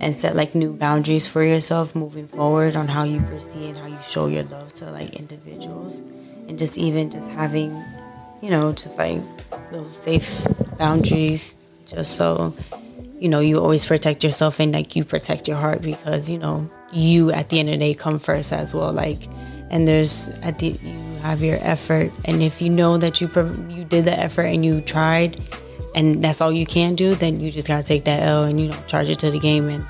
and 0.00 0.14
set 0.14 0.36
like 0.36 0.54
new 0.54 0.72
boundaries 0.72 1.26
for 1.26 1.42
yourself 1.42 1.94
moving 1.94 2.26
forward 2.26 2.76
on 2.76 2.88
how 2.88 3.02
you 3.02 3.20
proceed 3.22 3.70
and 3.70 3.78
how 3.78 3.86
you 3.86 3.98
show 4.02 4.26
your 4.26 4.44
love 4.44 4.72
to 4.72 4.90
like 4.90 5.16
individuals 5.16 6.00
and 6.48 6.58
just 6.58 6.78
even 6.78 7.10
just 7.10 7.30
having 7.30 7.84
you 8.40 8.50
know 8.50 8.72
just 8.72 8.98
like 8.98 9.20
those 9.70 9.96
safe 9.96 10.46
boundaries 10.78 11.56
just 11.86 12.16
so 12.16 12.54
you 13.18 13.28
know 13.28 13.40
you 13.40 13.58
always 13.58 13.84
protect 13.84 14.24
yourself 14.24 14.60
and 14.60 14.72
like 14.72 14.96
you 14.96 15.04
protect 15.04 15.46
your 15.46 15.56
heart 15.56 15.82
because 15.82 16.28
you 16.28 16.38
know 16.38 16.68
you 16.92 17.30
at 17.32 17.48
the 17.50 17.58
end 17.58 17.68
of 17.68 17.74
the 17.74 17.78
day 17.78 17.94
come 17.94 18.18
first 18.18 18.52
as 18.52 18.74
well 18.74 18.92
like 18.92 19.28
and 19.70 19.86
there's 19.86 20.28
at 20.40 20.58
the 20.58 20.68
you 20.82 21.18
have 21.22 21.42
your 21.42 21.58
effort 21.60 22.10
and 22.24 22.42
if 22.42 22.62
you 22.62 22.70
know 22.70 22.96
that 22.96 23.20
you 23.20 23.28
you 23.68 23.84
did 23.84 24.04
the 24.04 24.18
effort 24.18 24.44
and 24.44 24.64
you 24.64 24.80
tried 24.80 25.36
and 25.94 26.22
that's 26.22 26.40
all 26.40 26.52
you 26.52 26.66
can 26.66 26.94
do, 26.94 27.14
then 27.14 27.40
you 27.40 27.50
just 27.50 27.66
gotta 27.66 27.82
take 27.82 28.04
that 28.04 28.22
L 28.22 28.44
and 28.44 28.60
you 28.60 28.68
know 28.68 28.80
charge 28.86 29.08
it 29.08 29.18
to 29.20 29.30
the 29.30 29.38
game 29.38 29.68
and 29.68 29.86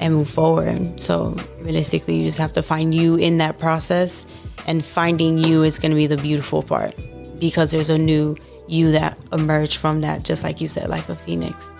and 0.00 0.14
move 0.14 0.28
forward. 0.28 1.00
So 1.00 1.36
realistically, 1.60 2.16
you 2.16 2.24
just 2.24 2.38
have 2.38 2.52
to 2.54 2.62
find 2.62 2.94
you 2.94 3.16
in 3.16 3.38
that 3.38 3.58
process, 3.58 4.26
and 4.66 4.84
finding 4.84 5.38
you 5.38 5.62
is 5.62 5.78
gonna 5.78 5.94
be 5.94 6.06
the 6.06 6.16
beautiful 6.16 6.62
part 6.62 6.94
because 7.38 7.70
there's 7.70 7.90
a 7.90 7.98
new 7.98 8.36
you 8.66 8.92
that 8.92 9.18
emerged 9.32 9.76
from 9.76 10.00
that, 10.00 10.24
just 10.24 10.42
like 10.42 10.60
you 10.60 10.68
said, 10.68 10.88
like 10.88 11.08
a 11.08 11.16
phoenix. 11.16 11.72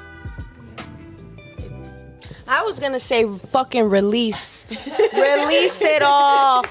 I 2.47 2.63
was 2.63 2.79
gonna 2.79 3.01
say 3.01 3.27
fucking 3.27 3.89
release, 3.89 4.67
release 5.15 5.81
it 5.81 6.03
all, 6.03 6.65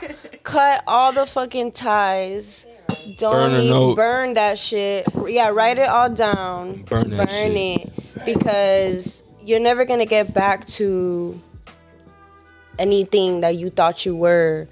cut 0.43 0.83
all 0.87 1.11
the 1.11 1.25
fucking 1.25 1.71
ties. 1.71 2.65
Don't 3.17 3.51
burn, 3.51 3.61
even 3.61 3.95
burn 3.95 4.33
that 4.35 4.59
shit. 4.59 5.07
Yeah, 5.27 5.49
write 5.49 5.77
it 5.77 5.89
all 5.89 6.09
down. 6.09 6.83
Burn, 6.83 7.09
burn 7.09 7.27
it. 7.29 7.91
Because 8.23 9.23
you're 9.43 9.59
never 9.59 9.83
gonna 9.83 10.05
get 10.05 10.33
back 10.33 10.65
to 10.67 11.41
anything 12.79 13.41
that 13.41 13.55
you 13.55 13.69
thought 13.69 14.05
you 14.05 14.15
were 14.15 14.67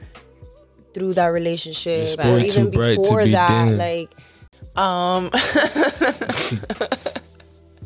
through 0.93 1.13
that 1.15 1.27
relationship 1.27 2.19
or 2.19 2.39
even 2.39 2.71
before 2.71 3.23
be 3.23 3.31
that. 3.31 3.47
Dim. 3.47 3.77
Like, 3.77 4.11
um, 4.75 5.29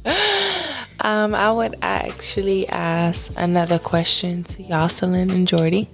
um, 0.99 1.35
I 1.35 1.51
would 1.51 1.75
actually 1.81 2.67
ask 2.69 3.31
another 3.37 3.79
question 3.79 4.43
to 4.43 4.63
Yoselinne 4.63 5.31
and 5.31 5.47
Jordy. 5.47 5.89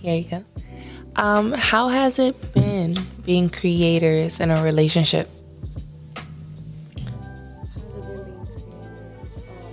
Here 0.00 0.16
you 0.16 0.24
go. 0.28 0.44
Um, 1.16 1.52
how 1.52 1.88
has 1.88 2.18
it 2.18 2.54
been 2.54 2.96
being 3.24 3.48
creators 3.50 4.40
in 4.40 4.50
a 4.50 4.62
relationship? 4.62 5.28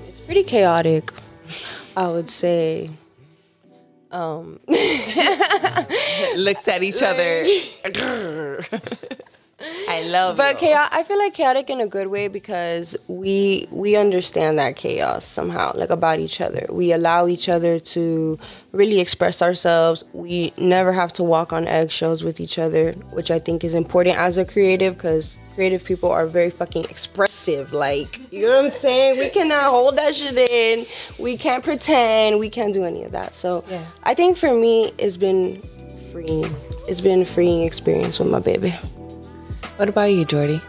It's 0.07 0.21
pretty 0.25 0.43
chaotic, 0.43 1.11
I 1.95 2.07
would 2.09 2.29
say. 2.29 2.89
Um, 4.11 4.59
Looks 4.67 4.79
at 6.67 6.81
each 6.81 7.03
other. 7.03 7.45
I 9.89 10.03
love 10.03 10.37
but 10.37 10.57
chaos 10.57 10.87
I 10.91 11.03
feel 11.03 11.17
like 11.17 11.33
chaotic 11.33 11.69
in 11.69 11.81
a 11.81 11.87
good 11.87 12.07
way 12.07 12.29
because 12.29 12.95
we 13.09 13.67
we 13.71 13.97
understand 13.97 14.57
that 14.57 14.77
chaos 14.77 15.25
somehow 15.25 15.73
like 15.75 15.89
about 15.89 16.19
each 16.19 16.39
other. 16.39 16.65
We 16.69 16.93
allow 16.93 17.27
each 17.27 17.49
other 17.49 17.77
to 17.77 18.39
really 18.71 19.01
express 19.01 19.41
ourselves. 19.41 20.05
We 20.13 20.53
never 20.57 20.93
have 20.93 21.11
to 21.13 21.23
walk 21.23 21.51
on 21.51 21.67
eggshells 21.67 22.23
with 22.23 22.39
each 22.39 22.57
other, 22.57 22.93
which 23.11 23.31
I 23.31 23.39
think 23.39 23.65
is 23.65 23.73
important 23.73 24.17
as 24.17 24.37
a 24.37 24.45
creative 24.45 24.97
cuz 24.97 25.37
creative 25.55 25.83
people 25.83 26.11
are 26.11 26.27
very 26.27 26.49
fucking 26.49 26.85
expressive 26.85 27.73
like, 27.73 28.19
you 28.31 28.47
know 28.47 28.61
what 28.61 28.65
I'm 28.65 28.71
saying? 28.71 29.19
We 29.19 29.29
cannot 29.29 29.63
hold 29.65 29.97
that 29.97 30.15
shit 30.15 30.37
in. 30.37 30.85
We 31.19 31.37
can't 31.37 31.63
pretend. 31.63 32.39
We 32.39 32.49
can't 32.49 32.73
do 32.73 32.85
any 32.85 33.03
of 33.03 33.11
that. 33.11 33.33
So, 33.33 33.63
yeah. 33.69 33.85
I 34.03 34.13
think 34.13 34.37
for 34.37 34.53
me 34.53 34.93
it's 34.97 35.17
been 35.17 35.61
freeing. 36.11 36.53
It's 36.87 37.01
been 37.01 37.21
a 37.21 37.25
freeing 37.25 37.63
experience 37.63 38.19
with 38.19 38.29
my 38.29 38.39
baby. 38.39 38.71
What 39.75 39.89
about 39.89 40.11
you, 40.11 40.25
Jordy? 40.25 40.61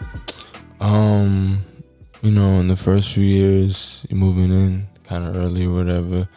Um, 0.80 1.62
you 2.22 2.30
know, 2.30 2.60
in 2.60 2.68
the 2.68 2.76
first 2.76 3.12
few 3.12 3.24
years, 3.24 4.06
moving 4.10 4.50
in 4.50 4.86
kind 5.04 5.26
of 5.26 5.36
early 5.36 5.66
or 5.66 5.74
whatever, 5.74 6.28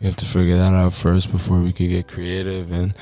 we 0.00 0.06
have 0.06 0.16
to 0.16 0.26
figure 0.26 0.56
that 0.56 0.72
out 0.72 0.92
first 0.92 1.32
before 1.32 1.60
we 1.60 1.72
could 1.72 1.88
get 1.88 2.08
creative. 2.08 2.70
And 2.70 2.94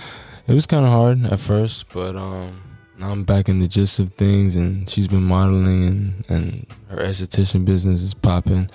it 0.46 0.54
was 0.54 0.66
kind 0.66 0.84
of 0.84 0.92
hard 0.92 1.24
at 1.26 1.40
first, 1.40 1.92
but 1.92 2.16
um, 2.16 2.75
now 2.98 3.10
I'm 3.10 3.24
back 3.24 3.48
in 3.48 3.58
the 3.58 3.68
gist 3.68 3.98
of 3.98 4.14
things, 4.14 4.56
and 4.56 4.88
she's 4.88 5.08
been 5.08 5.24
modeling, 5.24 5.84
and 5.84 6.24
and 6.28 6.66
her 6.88 6.98
esthetician 6.98 7.64
business 7.64 8.02
is 8.02 8.14
popping. 8.14 8.70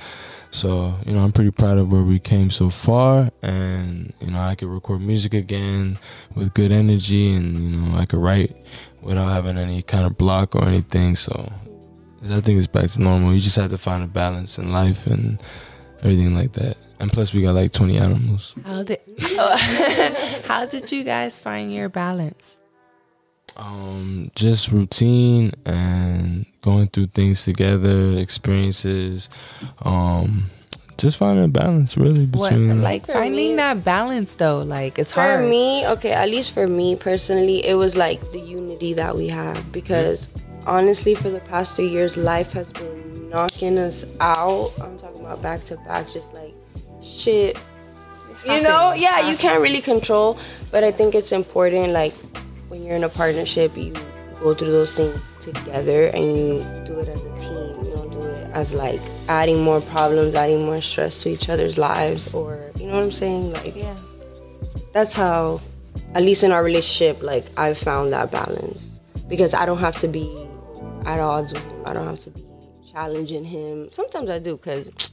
So 0.51 0.95
you 1.05 1.13
know, 1.13 1.23
I'm 1.23 1.31
pretty 1.31 1.51
proud 1.51 1.77
of 1.77 1.91
where 1.91 2.03
we 2.03 2.19
came 2.19 2.49
so 2.51 2.69
far, 2.69 3.31
and 3.41 4.13
you 4.19 4.31
know, 4.31 4.39
I 4.39 4.55
could 4.55 4.67
record 4.67 5.01
music 5.01 5.34
again 5.34 5.97
with 6.36 6.53
good 6.53 6.71
energy, 6.71 7.34
and 7.34 7.55
you 7.55 7.77
know, 7.77 7.97
I 7.97 8.05
could 8.05 8.19
write 8.19 8.55
without 9.01 9.29
having 9.29 9.57
any 9.57 9.81
kind 9.81 10.05
of 10.05 10.17
block 10.17 10.55
or 10.55 10.65
anything. 10.65 11.15
So 11.15 11.51
I 12.23 12.41
think 12.41 12.57
it's 12.57 12.67
back 12.67 12.89
to 12.91 13.01
normal. 13.01 13.34
You 13.34 13.39
just 13.39 13.55
have 13.55 13.71
to 13.71 13.77
find 13.77 14.03
a 14.03 14.07
balance 14.07 14.60
in 14.60 14.71
life 14.71 15.07
and 15.07 15.41
everything 15.99 16.36
like 16.36 16.53
that. 16.53 16.77
And 16.99 17.12
plus, 17.12 17.34
we 17.34 17.41
got 17.41 17.55
like 17.55 17.71
20 17.71 17.97
animals. 17.97 18.53
How 18.63 18.84
did 18.84 18.99
how 20.45 20.67
did 20.67 20.91
you 20.91 21.03
guys 21.03 21.39
find 21.39 21.73
your 21.73 21.89
balance? 21.89 22.61
Um, 23.57 24.31
just 24.35 24.71
routine 24.71 25.51
and 25.65 26.45
going 26.61 26.87
through 26.87 27.07
things 27.07 27.43
together, 27.43 28.13
experiences. 28.17 29.29
Um, 29.81 30.49
just 30.97 31.17
finding 31.17 31.45
a 31.45 31.47
balance 31.47 31.97
really 31.97 32.27
between 32.27 32.67
what, 32.67 32.77
like 32.77 33.07
finding 33.07 33.51
me, 33.51 33.55
that 33.55 33.83
balance 33.83 34.35
though 34.35 34.59
like 34.59 34.99
it's 34.99 35.11
for 35.11 35.21
hard. 35.21 35.39
for 35.39 35.47
me 35.47 35.87
okay 35.87 36.11
at 36.11 36.29
least 36.29 36.53
for 36.53 36.67
me 36.67 36.95
personally 36.95 37.65
it 37.65 37.73
was 37.73 37.97
like 37.97 38.19
the 38.33 38.39
unity 38.39 38.93
that 38.93 39.15
we 39.15 39.27
have 39.27 39.71
because 39.71 40.27
honestly 40.67 41.15
for 41.15 41.29
the 41.29 41.39
past 41.39 41.75
two 41.75 41.85
years 41.85 42.17
life 42.17 42.53
has 42.53 42.71
been 42.71 43.29
knocking 43.29 43.79
us 43.79 44.05
out. 44.19 44.71
I'm 44.79 44.99
talking 44.99 45.21
about 45.21 45.41
back 45.41 45.63
to 45.65 45.77
back 45.77 46.07
just 46.07 46.33
like 46.33 46.53
shit. 47.01 47.57
You 48.45 48.61
know? 48.61 48.93
Yeah 48.95 49.27
you 49.29 49.37
can't 49.37 49.61
really 49.61 49.81
control 49.81 50.37
but 50.71 50.83
i 50.83 50.91
think 50.91 51.15
it's 51.15 51.31
important 51.31 51.89
like 51.93 52.13
when 52.71 52.84
you're 52.84 52.95
in 52.95 53.03
a 53.03 53.10
partnership 53.10 53.75
you 53.75 53.93
go 54.39 54.53
through 54.53 54.71
those 54.71 54.93
things 54.93 55.34
together 55.41 56.05
and 56.07 56.23
you 56.23 56.63
do 56.86 56.99
it 56.99 57.10
as 57.10 57.23
a 57.25 57.38
team 57.38 57.84
you 57.84 57.91
don't 57.95 58.12
do 58.12 58.21
it 58.21 58.41
as 58.53 58.73
like 58.73 59.01
adding 59.27 59.62
more 59.62 59.81
problems, 59.81 60.36
adding 60.36 60.65
more 60.65 60.81
stress 60.81 61.21
to 61.23 61.29
each 61.29 61.49
other's 61.49 61.77
lives, 61.77 62.34
or 62.34 62.71
you 62.75 62.88
know 62.88 62.93
what 62.93 63.03
I'm 63.03 63.12
saying? 63.12 63.51
Like, 63.51 63.75
yeah, 63.75 63.95
that's 64.93 65.13
how, 65.13 65.62
at 66.13 66.23
least 66.23 66.43
in 66.43 66.51
our 66.51 66.63
relationship, 66.63 67.21
like 67.23 67.45
I've 67.57 67.77
found 67.77 68.12
that 68.13 68.31
balance 68.31 68.99
because 69.27 69.53
I 69.53 69.65
don't 69.65 69.79
have 69.79 69.95
to 69.97 70.07
be 70.07 70.47
at 71.05 71.19
odds 71.19 71.53
with 71.53 71.63
him. 71.63 71.81
I 71.86 71.93
don't 71.93 72.07
have 72.07 72.19
to 72.21 72.29
be 72.29 72.45
challenging 72.91 73.43
him. 73.43 73.89
Sometimes 73.91 74.29
I 74.29 74.39
do 74.39 74.57
because. 74.57 75.12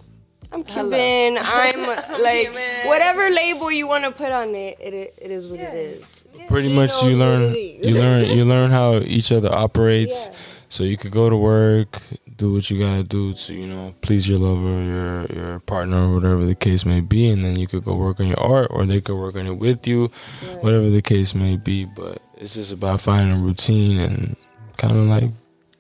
I'm 0.51 0.65
Cuban. 0.65 1.39
I'm 1.41 1.87
like 2.23 2.53
whatever 2.87 3.29
label 3.31 3.71
you 3.71 3.87
want 3.87 4.05
to 4.05 4.11
put 4.11 4.33
on 4.33 4.55
it. 4.55 4.79
It 4.81 5.15
it 5.19 5.31
is 5.31 5.47
what 5.49 5.61
yeah. 5.61 5.73
it 5.73 5.75
is. 5.75 6.25
Pretty 6.49 6.75
much, 6.75 7.03
you 7.03 7.17
learn 7.17 7.55
you 7.55 7.95
learn 7.95 8.25
you 8.37 8.45
learn 8.45 8.71
how 8.71 8.95
each 8.95 9.33
other 9.33 9.53
operates. 9.55 10.29
Yeah. 10.29 10.37
So 10.71 10.85
you 10.85 10.97
could 10.99 11.13
go 11.13 11.31
to 11.31 11.37
work, 11.37 12.03
do 12.37 12.53
what 12.53 12.71
you 12.71 12.79
gotta 12.79 13.03
do 13.03 13.33
to 13.33 13.55
you 13.55 13.67
know 13.67 13.95
please 14.01 14.29
your 14.29 14.39
lover, 14.39 14.83
your 14.83 15.27
your 15.27 15.61
partner, 15.61 16.09
or 16.09 16.15
whatever 16.15 16.45
the 16.47 16.55
case 16.55 16.85
may 16.87 17.01
be, 17.01 17.29
and 17.29 17.45
then 17.45 17.59
you 17.59 17.67
could 17.67 17.85
go 17.85 17.97
work 17.97 18.21
on 18.21 18.29
your 18.29 18.41
art, 18.41 18.69
or 18.71 18.87
they 18.87 19.01
could 19.01 19.19
work 19.19 19.37
on 19.37 19.47
it 19.47 19.59
with 19.59 19.87
you, 19.87 20.11
right. 20.47 20.63
whatever 20.63 20.89
the 20.89 21.03
case 21.03 21.35
may 21.35 21.57
be. 21.57 21.85
But 21.85 22.23
it's 22.37 22.55
just 22.55 22.73
about 22.73 23.01
finding 23.01 23.37
a 23.37 23.41
routine 23.41 23.99
and 23.99 24.37
kind 24.77 24.97
of 24.97 25.07
like 25.07 25.31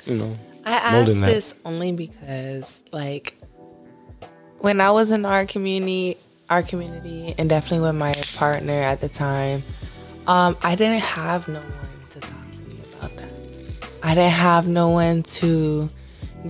you 0.04 0.16
know. 0.16 0.38
I 0.66 0.72
asked 0.72 1.20
this 1.20 1.54
only 1.64 1.92
because 1.92 2.84
like 2.92 3.37
when 4.60 4.80
I 4.80 4.90
was 4.90 5.10
in 5.10 5.24
our 5.24 5.46
community, 5.46 6.16
our 6.50 6.62
community, 6.62 7.34
and 7.38 7.48
definitely 7.48 7.86
with 7.86 7.96
my 7.96 8.14
partner 8.36 8.72
at 8.72 9.00
the 9.00 9.08
time, 9.08 9.62
um, 10.26 10.56
I 10.62 10.74
didn't 10.74 11.00
have 11.00 11.48
no 11.48 11.60
one 11.60 12.08
to 12.10 12.20
talk 12.20 12.52
to 12.56 12.68
me 12.68 12.80
about 12.96 13.10
that. 13.16 13.98
I 14.02 14.14
didn't 14.14 14.32
have 14.32 14.68
no 14.68 14.90
one 14.90 15.22
to 15.24 15.90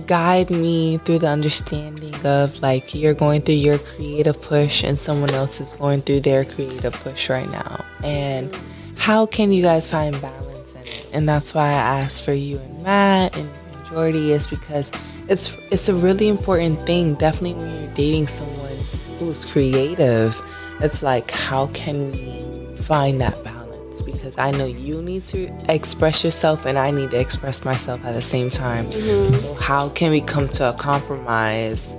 guide 0.05 0.49
me 0.49 0.97
through 0.99 1.19
the 1.19 1.27
understanding 1.27 2.13
of 2.25 2.61
like 2.61 2.93
you're 2.93 3.13
going 3.13 3.41
through 3.41 3.55
your 3.55 3.79
creative 3.79 4.39
push 4.41 4.83
and 4.83 4.99
someone 4.99 5.31
else 5.31 5.59
is 5.59 5.73
going 5.73 6.01
through 6.01 6.19
their 6.19 6.45
creative 6.45 6.93
push 6.93 7.29
right 7.29 7.49
now 7.51 7.83
and 8.03 8.55
how 8.97 9.25
can 9.25 9.51
you 9.51 9.63
guys 9.63 9.89
find 9.89 10.21
balance 10.21 10.73
in 10.73 10.81
it 10.81 11.09
and 11.11 11.27
that's 11.27 11.55
why 11.55 11.63
i 11.63 12.01
asked 12.01 12.23
for 12.23 12.33
you 12.33 12.59
and 12.59 12.83
matt 12.83 13.35
and, 13.35 13.49
jordy 13.89 14.31
is 14.31 14.45
because 14.47 14.91
it's 15.29 15.55
it's 15.71 15.87
a 15.87 15.95
really 15.95 16.27
important 16.27 16.79
thing 16.85 17.13
definitely 17.15 17.53
when 17.53 17.83
you're 17.83 17.93
dating 17.93 18.27
someone 18.27 18.75
who's 19.19 19.45
creative 19.45 20.41
it's 20.81 21.03
like 21.03 21.29
how 21.31 21.67
can 21.67 22.11
we 22.11 22.75
find 22.75 23.21
that 23.21 23.41
balance 23.43 24.01
because 24.01 24.37
I 24.37 24.51
know 24.51 24.65
you 24.65 25.01
need 25.01 25.23
to 25.23 25.51
express 25.67 26.23
yourself 26.23 26.65
and 26.65 26.77
I 26.77 26.91
need 26.91 27.11
to 27.11 27.19
express 27.19 27.65
myself 27.65 28.03
at 28.05 28.13
the 28.13 28.21
same 28.21 28.49
time. 28.49 28.85
Mm-hmm. 28.85 29.35
So 29.35 29.53
how 29.55 29.89
can 29.89 30.11
we 30.11 30.21
come 30.21 30.47
to 30.49 30.69
a 30.69 30.73
compromise 30.73 31.95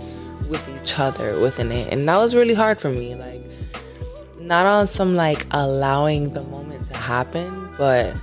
with 0.49 0.67
each 0.81 0.99
other 0.99 1.39
within 1.41 1.71
it? 1.71 1.93
And 1.93 2.09
that 2.09 2.17
was 2.17 2.35
really 2.35 2.55
hard 2.55 2.81
for 2.81 2.89
me. 2.89 3.15
Like 3.15 3.43
not 4.39 4.67
on 4.67 4.87
some 4.87 5.15
like 5.15 5.47
allowing 5.51 6.33
the 6.33 6.43
moment 6.43 6.87
to 6.87 6.95
happen, 6.95 7.71
but 7.79 8.15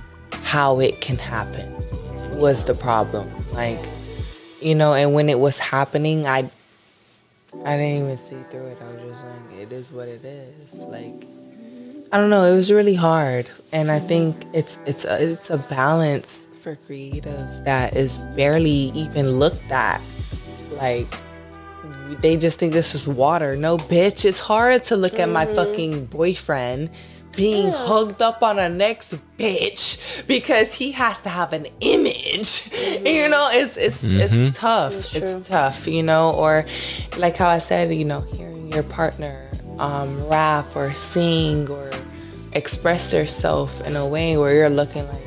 how 0.42 0.80
it 0.80 1.00
can 1.00 1.16
happen 1.16 1.72
was 2.36 2.64
the 2.64 2.74
problem. 2.74 3.30
Like, 3.52 3.78
you 4.60 4.74
know, 4.74 4.94
and 4.94 5.14
when 5.14 5.28
it 5.28 5.38
was 5.38 5.58
happening, 5.58 6.26
I 6.26 6.50
I 7.64 7.76
didn't 7.76 8.04
even 8.04 8.18
see 8.18 8.36
through 8.50 8.66
it. 8.66 8.78
I 8.80 8.92
was 8.92 9.12
just 9.12 9.24
like, 9.24 9.60
it 9.60 9.72
is 9.72 9.90
what 9.90 10.08
it 10.08 10.24
is. 10.24 10.74
Like, 10.84 11.26
I 12.12 12.18
don't 12.18 12.30
know. 12.30 12.44
It 12.44 12.54
was 12.54 12.70
really 12.70 12.94
hard, 12.94 13.48
and 13.72 13.90
I 13.90 14.00
think 14.00 14.36
it's 14.52 14.78
it's 14.86 15.04
a, 15.04 15.32
it's 15.32 15.50
a 15.50 15.58
balance 15.58 16.48
for 16.60 16.76
creatives 16.76 17.64
that 17.64 17.96
is 17.96 18.18
barely 18.36 18.92
even 18.94 19.30
looked 19.30 19.70
at. 19.70 20.00
Like, 20.72 21.06
they 22.20 22.36
just 22.36 22.58
think 22.58 22.72
this 22.72 22.94
is 22.94 23.08
water. 23.08 23.56
No, 23.56 23.76
bitch. 23.76 24.24
It's 24.24 24.40
hard 24.40 24.84
to 24.84 24.96
look 24.96 25.18
at 25.18 25.28
my 25.28 25.46
mm-hmm. 25.46 25.54
fucking 25.54 26.06
boyfriend 26.06 26.90
being 27.38 27.68
yeah. 27.68 27.86
hugged 27.86 28.20
up 28.20 28.42
on 28.42 28.58
a 28.58 28.68
next 28.68 29.14
bitch 29.38 30.26
because 30.26 30.74
he 30.74 30.90
has 30.90 31.20
to 31.22 31.28
have 31.28 31.52
an 31.54 31.66
image. 31.80 32.68
Mm-hmm. 32.88 33.06
You 33.06 33.28
know, 33.28 33.48
it's 33.52 33.76
it's 33.76 34.02
mm-hmm. 34.02 34.18
it's 34.18 34.58
tough. 34.58 35.14
It's 35.14 35.48
tough, 35.48 35.86
you 35.86 36.02
know, 36.02 36.30
or 36.30 36.64
like 37.16 37.36
how 37.36 37.48
I 37.48 37.58
said, 37.58 37.92
you 37.94 38.04
know, 38.04 38.20
hearing 38.20 38.72
your 38.72 38.82
partner 38.82 39.50
um, 39.78 40.26
rap 40.26 40.74
or 40.74 40.92
sing 40.94 41.68
or 41.68 41.92
express 42.52 43.10
themselves 43.10 43.80
in 43.82 43.94
a 43.94 44.06
way 44.06 44.36
where 44.36 44.54
you're 44.54 44.70
looking 44.70 45.06
like 45.08 45.22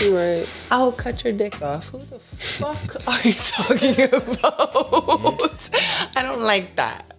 you 0.00 0.12
were, 0.12 0.44
I 0.70 0.78
will 0.78 0.92
cut 0.92 1.24
your 1.24 1.32
dick 1.32 1.60
off. 1.60 1.88
Who 1.88 1.98
the 1.98 2.18
fuck 2.18 2.96
are 3.06 3.20
you 3.22 3.32
talking 3.36 4.04
about? 4.04 5.70
I 6.16 6.22
don't 6.22 6.42
like 6.42 6.76
that 6.76 7.17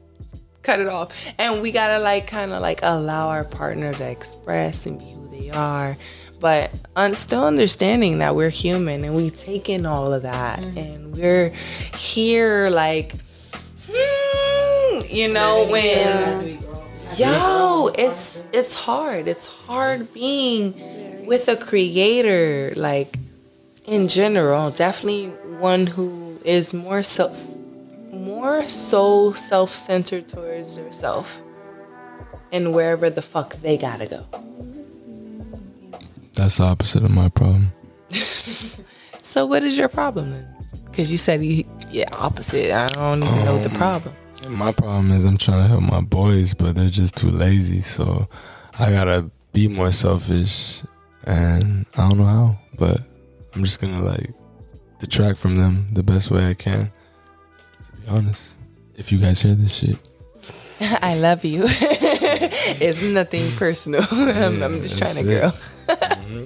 cut 0.70 0.80
it 0.80 0.88
off. 0.88 1.16
And 1.40 1.62
we 1.62 1.72
gotta 1.72 2.00
like 2.00 2.28
kind 2.28 2.52
of 2.52 2.62
like 2.62 2.80
allow 2.84 3.30
our 3.30 3.44
partner 3.44 3.94
to 3.94 4.12
express 4.12 4.86
and 4.86 5.00
be 5.00 5.06
who 5.06 5.28
they 5.30 5.50
are, 5.50 5.98
but 6.40 6.70
un- 6.96 7.16
still 7.16 7.44
understanding 7.44 8.20
that 8.20 8.36
we're 8.36 8.52
human 8.52 9.04
and 9.04 9.16
we 9.16 9.32
take 9.32 9.68
in 9.68 9.88
all 9.88 10.14
of 10.14 10.22
that, 10.24 10.60
mm-hmm. 10.60 10.78
and 10.78 11.18
we're 11.18 11.50
here 11.96 12.70
like, 12.70 13.14
hmm, 13.90 15.02
you 15.10 15.28
know, 15.28 15.68
when. 15.70 16.60
Yo, 17.18 17.90
it's 17.98 18.46
it's 18.54 18.76
hard. 18.76 19.28
It's 19.28 19.48
hard 19.48 20.14
being 20.14 21.26
with 21.26 21.48
a 21.48 21.58
creator, 21.58 22.72
like 22.76 23.18
in 23.88 24.08
general. 24.08 24.70
Definitely 24.70 25.30
one 25.58 25.88
who 25.88 26.40
is 26.46 26.72
more 26.72 27.02
so 27.02 27.34
more 28.40 28.64
so 28.70 29.34
self 29.34 29.70
centered 29.70 30.26
towards 30.26 30.78
yourself 30.78 31.42
and 32.54 32.74
wherever 32.74 33.10
the 33.10 33.22
fuck 33.22 33.56
they 33.58 33.78
gotta 33.78 34.08
go. 34.08 34.26
That's 36.36 36.58
the 36.58 36.64
opposite 36.64 37.04
of 37.04 37.12
my 37.12 37.28
problem. 37.28 37.74
so, 38.10 39.46
what 39.46 39.64
is 39.64 39.78
your 39.78 39.90
problem 39.90 40.32
then? 40.32 40.56
Because 40.86 41.12
you 41.12 41.18
said 41.18 41.44
you, 41.44 41.66
yeah, 41.92 42.06
opposite. 42.14 42.72
I 42.72 42.90
don't 42.90 43.24
even 43.24 43.40
um, 43.40 43.46
know 43.46 43.58
the 43.58 43.78
problem. 43.78 44.16
My 44.48 44.72
problem 44.72 45.12
is 45.12 45.26
I'm 45.26 45.38
trying 45.38 45.64
to 45.64 45.68
help 45.68 45.82
my 45.82 46.00
boys, 46.00 46.54
but 46.54 46.76
they're 46.76 46.86
just 46.86 47.18
too 47.18 47.30
lazy. 47.30 47.82
So, 47.82 48.30
I 48.80 48.92
gotta 48.92 49.30
be 49.52 49.68
more 49.68 49.92
selfish, 49.92 50.82
and 51.26 51.86
I 51.98 52.08
don't 52.08 52.18
know 52.18 52.24
how, 52.24 52.58
but 52.78 53.02
I'm 53.54 53.66
just 53.66 53.82
gonna 53.82 54.02
like 54.02 54.32
detract 55.00 55.38
from 55.40 55.58
them 55.58 55.90
the 55.92 56.04
best 56.04 56.32
way 56.32 56.48
I 56.48 56.54
can 56.54 56.90
honest. 58.10 58.56
If 58.96 59.12
you 59.12 59.18
guys 59.18 59.42
hear 59.42 59.56
this 59.56 59.74
shit, 59.74 59.98
I 61.02 61.16
love 61.16 61.44
you. 61.44 61.64
it's 61.66 63.02
nothing 63.02 63.52
personal. 63.58 64.02
I'm, 64.12 64.62
I'm, 64.62 64.82
just 64.82 64.98
trying 64.98 65.16
to 65.16 65.24
grow. 65.24 65.50
mm-hmm. 65.88 66.46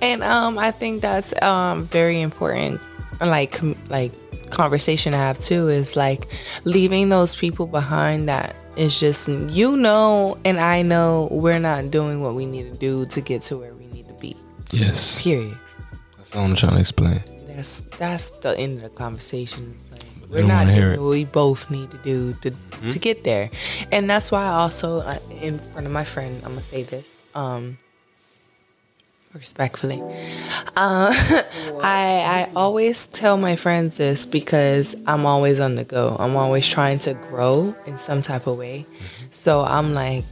And 0.00 0.22
um, 0.22 0.58
I 0.58 0.70
think 0.70 1.02
that's 1.02 1.40
um 1.42 1.86
very 1.86 2.20
important. 2.20 2.80
Like 3.20 3.52
com- 3.52 3.76
like 3.88 4.12
conversation 4.50 5.14
I 5.14 5.18
have 5.18 5.38
too 5.38 5.68
is 5.68 5.96
like 5.96 6.28
leaving 6.64 7.08
those 7.08 7.34
people 7.34 7.66
behind 7.66 8.28
that 8.28 8.54
is 8.76 8.98
just 8.98 9.28
you 9.28 9.76
know 9.76 10.38
and 10.44 10.58
I 10.60 10.82
know 10.82 11.28
we're 11.30 11.58
not 11.58 11.90
doing 11.90 12.22
what 12.22 12.34
we 12.34 12.46
need 12.46 12.72
to 12.72 12.78
do 12.78 13.06
to 13.06 13.20
get 13.20 13.42
to 13.42 13.58
where 13.58 13.74
we 13.74 13.86
need 13.86 14.06
to 14.06 14.14
be. 14.14 14.36
Yes. 14.72 15.20
Period. 15.22 15.58
That's 16.16 16.34
all 16.34 16.44
I'm 16.44 16.54
trying 16.54 16.74
to 16.74 16.80
explain. 16.80 17.20
That's 17.48 17.80
that's 17.98 18.30
the 18.30 18.56
end 18.56 18.76
of 18.76 18.82
the 18.82 18.90
conversation. 18.90 19.74
We're 20.28 20.44
not 20.44 20.66
we 21.00 21.24
both 21.24 21.70
need 21.70 21.90
to 21.90 21.98
do 21.98 22.34
to 22.34 22.50
mm-hmm. 22.50 22.90
to 22.90 22.98
get 22.98 23.24
there, 23.24 23.50
and 23.90 24.08
that's 24.08 24.30
why 24.30 24.44
I 24.44 24.62
also 24.62 25.00
uh, 25.00 25.18
in 25.30 25.58
front 25.58 25.86
of 25.86 25.92
my 25.92 26.04
friend 26.04 26.36
I'm 26.44 26.50
gonna 26.50 26.62
say 26.62 26.82
this. 26.82 27.22
Um, 27.34 27.78
respectfully. 29.32 30.02
Uh, 30.76 31.12
I 31.82 32.48
I 32.48 32.50
always 32.54 33.06
tell 33.06 33.36
my 33.36 33.56
friends 33.56 33.96
this 33.96 34.26
because 34.26 34.96
I'm 35.06 35.24
always 35.24 35.60
on 35.60 35.76
the 35.76 35.84
go. 35.84 36.16
I'm 36.18 36.36
always 36.36 36.68
trying 36.68 36.98
to 37.00 37.14
grow 37.14 37.74
in 37.86 37.98
some 37.98 38.22
type 38.22 38.46
of 38.46 38.58
way. 38.58 38.86
Mm-hmm. 38.88 39.26
So 39.30 39.60
I'm 39.60 39.94
like, 39.94 40.24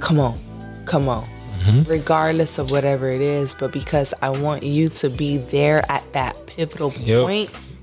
come 0.00 0.20
on, 0.20 0.38
come 0.84 1.08
on. 1.08 1.24
Mm-hmm. 1.24 1.90
Regardless 1.90 2.58
of 2.58 2.70
whatever 2.70 3.08
it 3.10 3.20
is, 3.20 3.52
but 3.52 3.72
because 3.72 4.14
I 4.22 4.30
want 4.30 4.62
you 4.62 4.88
to 4.88 5.10
be 5.10 5.36
there 5.36 5.82
at 5.90 6.10
that 6.14 6.34
pivotal 6.46 6.92
yep. 6.96 7.26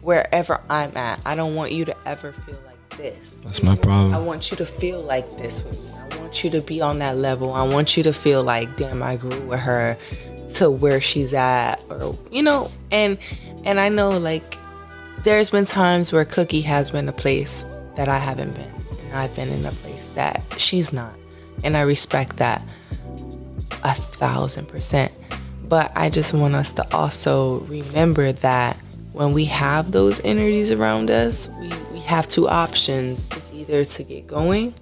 Wherever 0.07 0.61
I'm 0.69 0.95
at. 0.95 1.19
I 1.25 1.35
don't 1.35 1.53
want 1.53 1.73
you 1.73 1.83
to 1.83 1.95
ever 2.07 2.31
feel 2.31 2.57
like 2.65 2.97
this. 2.97 3.41
That's 3.41 3.61
my 3.61 3.75
problem. 3.75 4.13
I 4.13 4.19
want 4.19 4.49
you 4.49 4.55
to 4.55 4.65
feel 4.65 5.01
like 5.01 5.29
this 5.37 5.61
with 5.65 5.83
me. 5.83 6.15
I 6.15 6.17
want 6.19 6.45
you 6.45 6.49
to 6.51 6.61
be 6.61 6.79
on 6.79 6.99
that 6.99 7.17
level. 7.17 7.51
I 7.51 7.67
want 7.67 7.97
you 7.97 8.03
to 8.03 8.13
feel 8.13 8.41
like, 8.41 8.77
damn, 8.77 9.03
I 9.03 9.17
grew 9.17 9.41
with 9.41 9.59
her 9.59 9.97
to 10.55 10.71
where 10.71 11.01
she's 11.01 11.33
at, 11.33 11.81
or 11.89 12.17
you 12.31 12.41
know. 12.41 12.71
And 12.89 13.17
and 13.65 13.81
I 13.81 13.89
know 13.89 14.17
like 14.17 14.57
there's 15.25 15.49
been 15.49 15.65
times 15.65 16.13
where 16.13 16.23
Cookie 16.23 16.61
has 16.61 16.89
been 16.89 17.09
a 17.09 17.13
place 17.13 17.65
that 17.97 18.07
I 18.07 18.17
haven't 18.17 18.53
been, 18.53 18.71
and 19.03 19.13
I've 19.13 19.35
been 19.35 19.49
in 19.49 19.65
a 19.65 19.71
place 19.71 20.07
that 20.15 20.41
she's 20.55 20.93
not, 20.93 21.15
and 21.65 21.75
I 21.75 21.81
respect 21.81 22.37
that 22.37 22.63
a 23.83 23.93
thousand 23.93 24.69
percent. 24.69 25.11
But 25.65 25.91
I 25.97 26.09
just 26.09 26.33
want 26.33 26.55
us 26.55 26.73
to 26.75 26.95
also 26.95 27.59
remember 27.65 28.31
that 28.31 28.77
when 29.17 29.33
we 29.33 29.45
have 29.45 29.91
those 29.91 30.21
energies 30.23 30.69
around 30.71 31.09
us, 31.09 31.49
we, 31.59 31.73
we 31.91 31.99
have 32.01 32.27
two 32.27 32.47
options. 32.47 33.27
It's 33.31 33.51
either 33.51 33.83
to 33.83 34.03
get 34.03 34.27
going 34.27 34.75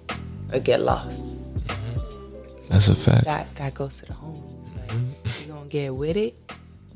or 0.53 0.59
get 0.59 0.81
lost. 0.81 1.41
Mm-hmm. 1.67 2.67
That's 2.67 2.89
a 2.89 2.95
fact. 2.95 3.23
That 3.23 3.55
that 3.55 3.73
goes 3.73 3.97
to 3.97 4.07
the 4.07 4.13
homies. 4.13 4.75
Like 4.75 4.89
mm-hmm. 4.89 5.41
you 5.47 5.53
gonna 5.53 5.69
get 5.69 5.95
with 5.95 6.17
it 6.17 6.35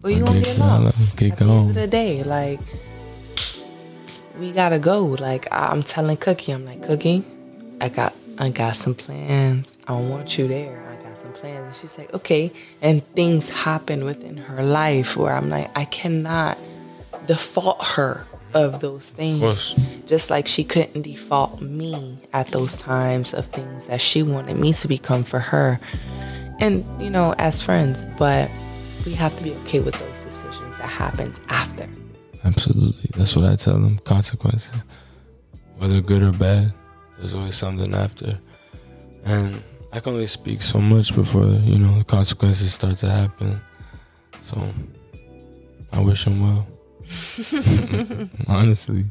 or 0.04 0.10
you 0.12 0.26
gonna 0.26 0.42
get 0.42 0.58
lost. 0.58 1.18
Get 1.18 1.32
At 1.32 1.40
going. 1.40 1.50
the 1.50 1.56
end 1.56 1.70
of 1.70 1.76
the 1.76 1.88
day, 1.88 2.24
like 2.24 2.60
we 4.38 4.52
gotta 4.52 4.80
go. 4.80 5.06
Like 5.06 5.48
I'm 5.50 5.82
telling 5.82 6.18
Cookie, 6.18 6.52
I'm 6.52 6.66
like, 6.66 6.84
Cookie, 6.84 7.24
I 7.80 7.88
got 7.88 8.14
I 8.38 8.50
got 8.50 8.76
some 8.76 8.96
plans. 8.96 9.78
I 9.88 9.94
want 9.94 10.38
you 10.38 10.50
there. 10.50 10.86
I 10.90 11.02
got 11.02 11.18
some 11.18 11.32
plans. 11.32 11.66
And 11.66 11.76
she's 11.76 11.98
like, 11.98 12.14
okay. 12.14 12.52
And 12.82 13.02
things 13.16 13.50
happen 13.50 14.04
within 14.04 14.36
her 14.36 14.62
life 14.62 15.16
where 15.16 15.34
I'm 15.34 15.50
like, 15.50 15.78
I 15.78 15.86
cannot 15.86 16.58
default 17.30 17.84
her 17.84 18.26
of 18.56 18.80
those 18.80 19.08
things. 19.10 19.76
Just 20.08 20.32
like 20.32 20.48
she 20.48 20.64
couldn't 20.64 21.04
default 21.04 21.62
me 21.62 22.18
at 22.34 22.48
those 22.48 22.80
times 22.80 23.36
of 23.36 23.46
things 23.46 23.86
that 23.86 24.02
she 24.02 24.24
wanted 24.24 24.58
me 24.58 24.74
to 24.74 24.88
become 24.88 25.24
for 25.24 25.38
her. 25.38 25.80
And, 26.60 26.84
you 27.00 27.12
know, 27.12 27.36
as 27.38 27.62
friends, 27.62 28.06
but 28.18 28.50
we 29.06 29.14
have 29.14 29.38
to 29.38 29.44
be 29.44 29.52
okay 29.52 29.80
with 29.80 29.94
those 29.94 30.24
decisions 30.24 30.76
that 30.78 30.88
happens 30.90 31.40
after. 31.50 31.88
Absolutely. 32.44 33.12
That's 33.16 33.36
what 33.36 33.46
I 33.46 33.56
tell 33.56 33.76
them. 33.76 34.00
Consequences. 34.00 34.84
Whether 35.78 36.02
good 36.02 36.24
or 36.24 36.32
bad, 36.32 36.74
there's 37.20 37.36
always 37.36 37.56
something 37.56 37.94
after. 37.94 38.40
And 39.24 39.62
I 39.94 40.00
can 40.00 40.14
only 40.14 40.26
speak 40.26 40.64
so 40.64 40.80
much 40.80 41.14
before, 41.14 41.46
you 41.46 41.78
know, 41.78 42.00
the 42.00 42.04
consequences 42.06 42.74
start 42.74 42.96
to 42.98 43.12
happen. 43.12 43.62
So 44.42 44.74
I 45.92 46.00
wish 46.00 46.26
them 46.26 46.42
well. 46.42 46.66
Honestly, 48.48 49.06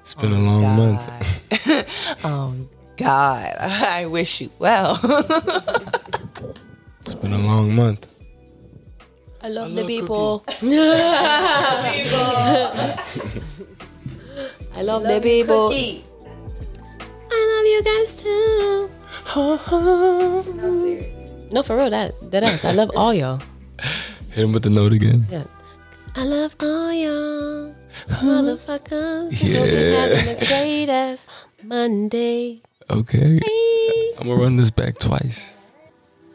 it's 0.00 0.14
been 0.14 0.32
oh 0.32 0.36
a 0.36 0.40
long 0.40 0.62
God. 0.62 0.78
month. 0.78 2.18
oh 2.24 2.54
God, 2.96 3.54
I 3.60 4.06
wish 4.06 4.40
you 4.40 4.50
well. 4.58 4.98
it's 7.00 7.14
been 7.16 7.34
a 7.34 7.38
long 7.38 7.74
month. 7.76 8.06
I 9.42 9.48
love, 9.48 9.68
I 9.70 9.74
the 9.82 9.86
people. 9.86 10.44
I 14.72 14.82
love 14.82 15.02
the 15.02 15.20
people. 15.22 15.70
I 17.30 17.42
love 17.52 17.66
you 17.66 17.82
guys 17.84 18.16
too. 18.16 18.90
no, 19.36 20.72
seriously. 20.72 21.48
No, 21.52 21.62
for 21.62 21.76
real, 21.76 21.90
that 21.90 22.14
that 22.30 22.42
ass. 22.42 22.64
I 22.64 22.72
love 22.72 22.90
all 22.96 23.12
y'all. 23.12 23.42
Hit 24.30 24.44
him 24.44 24.52
with 24.54 24.62
the 24.62 24.70
note 24.70 24.94
again. 24.94 25.26
Yeah. 25.30 25.44
I 26.18 26.24
love 26.24 26.56
all 26.60 26.90
y'all 26.94 27.74
motherfuckers. 28.08 29.32
Yeah. 29.32 29.58
Hope 29.58 29.70
you're 29.70 29.92
having 29.92 30.28
a 30.28 30.46
great 30.46 30.88
ass 30.88 31.26
Monday. 31.62 32.62
Okay. 32.88 33.38
I'm 34.18 34.26
gonna 34.26 34.40
run 34.40 34.56
this 34.56 34.70
back 34.70 34.96
twice. 34.96 35.54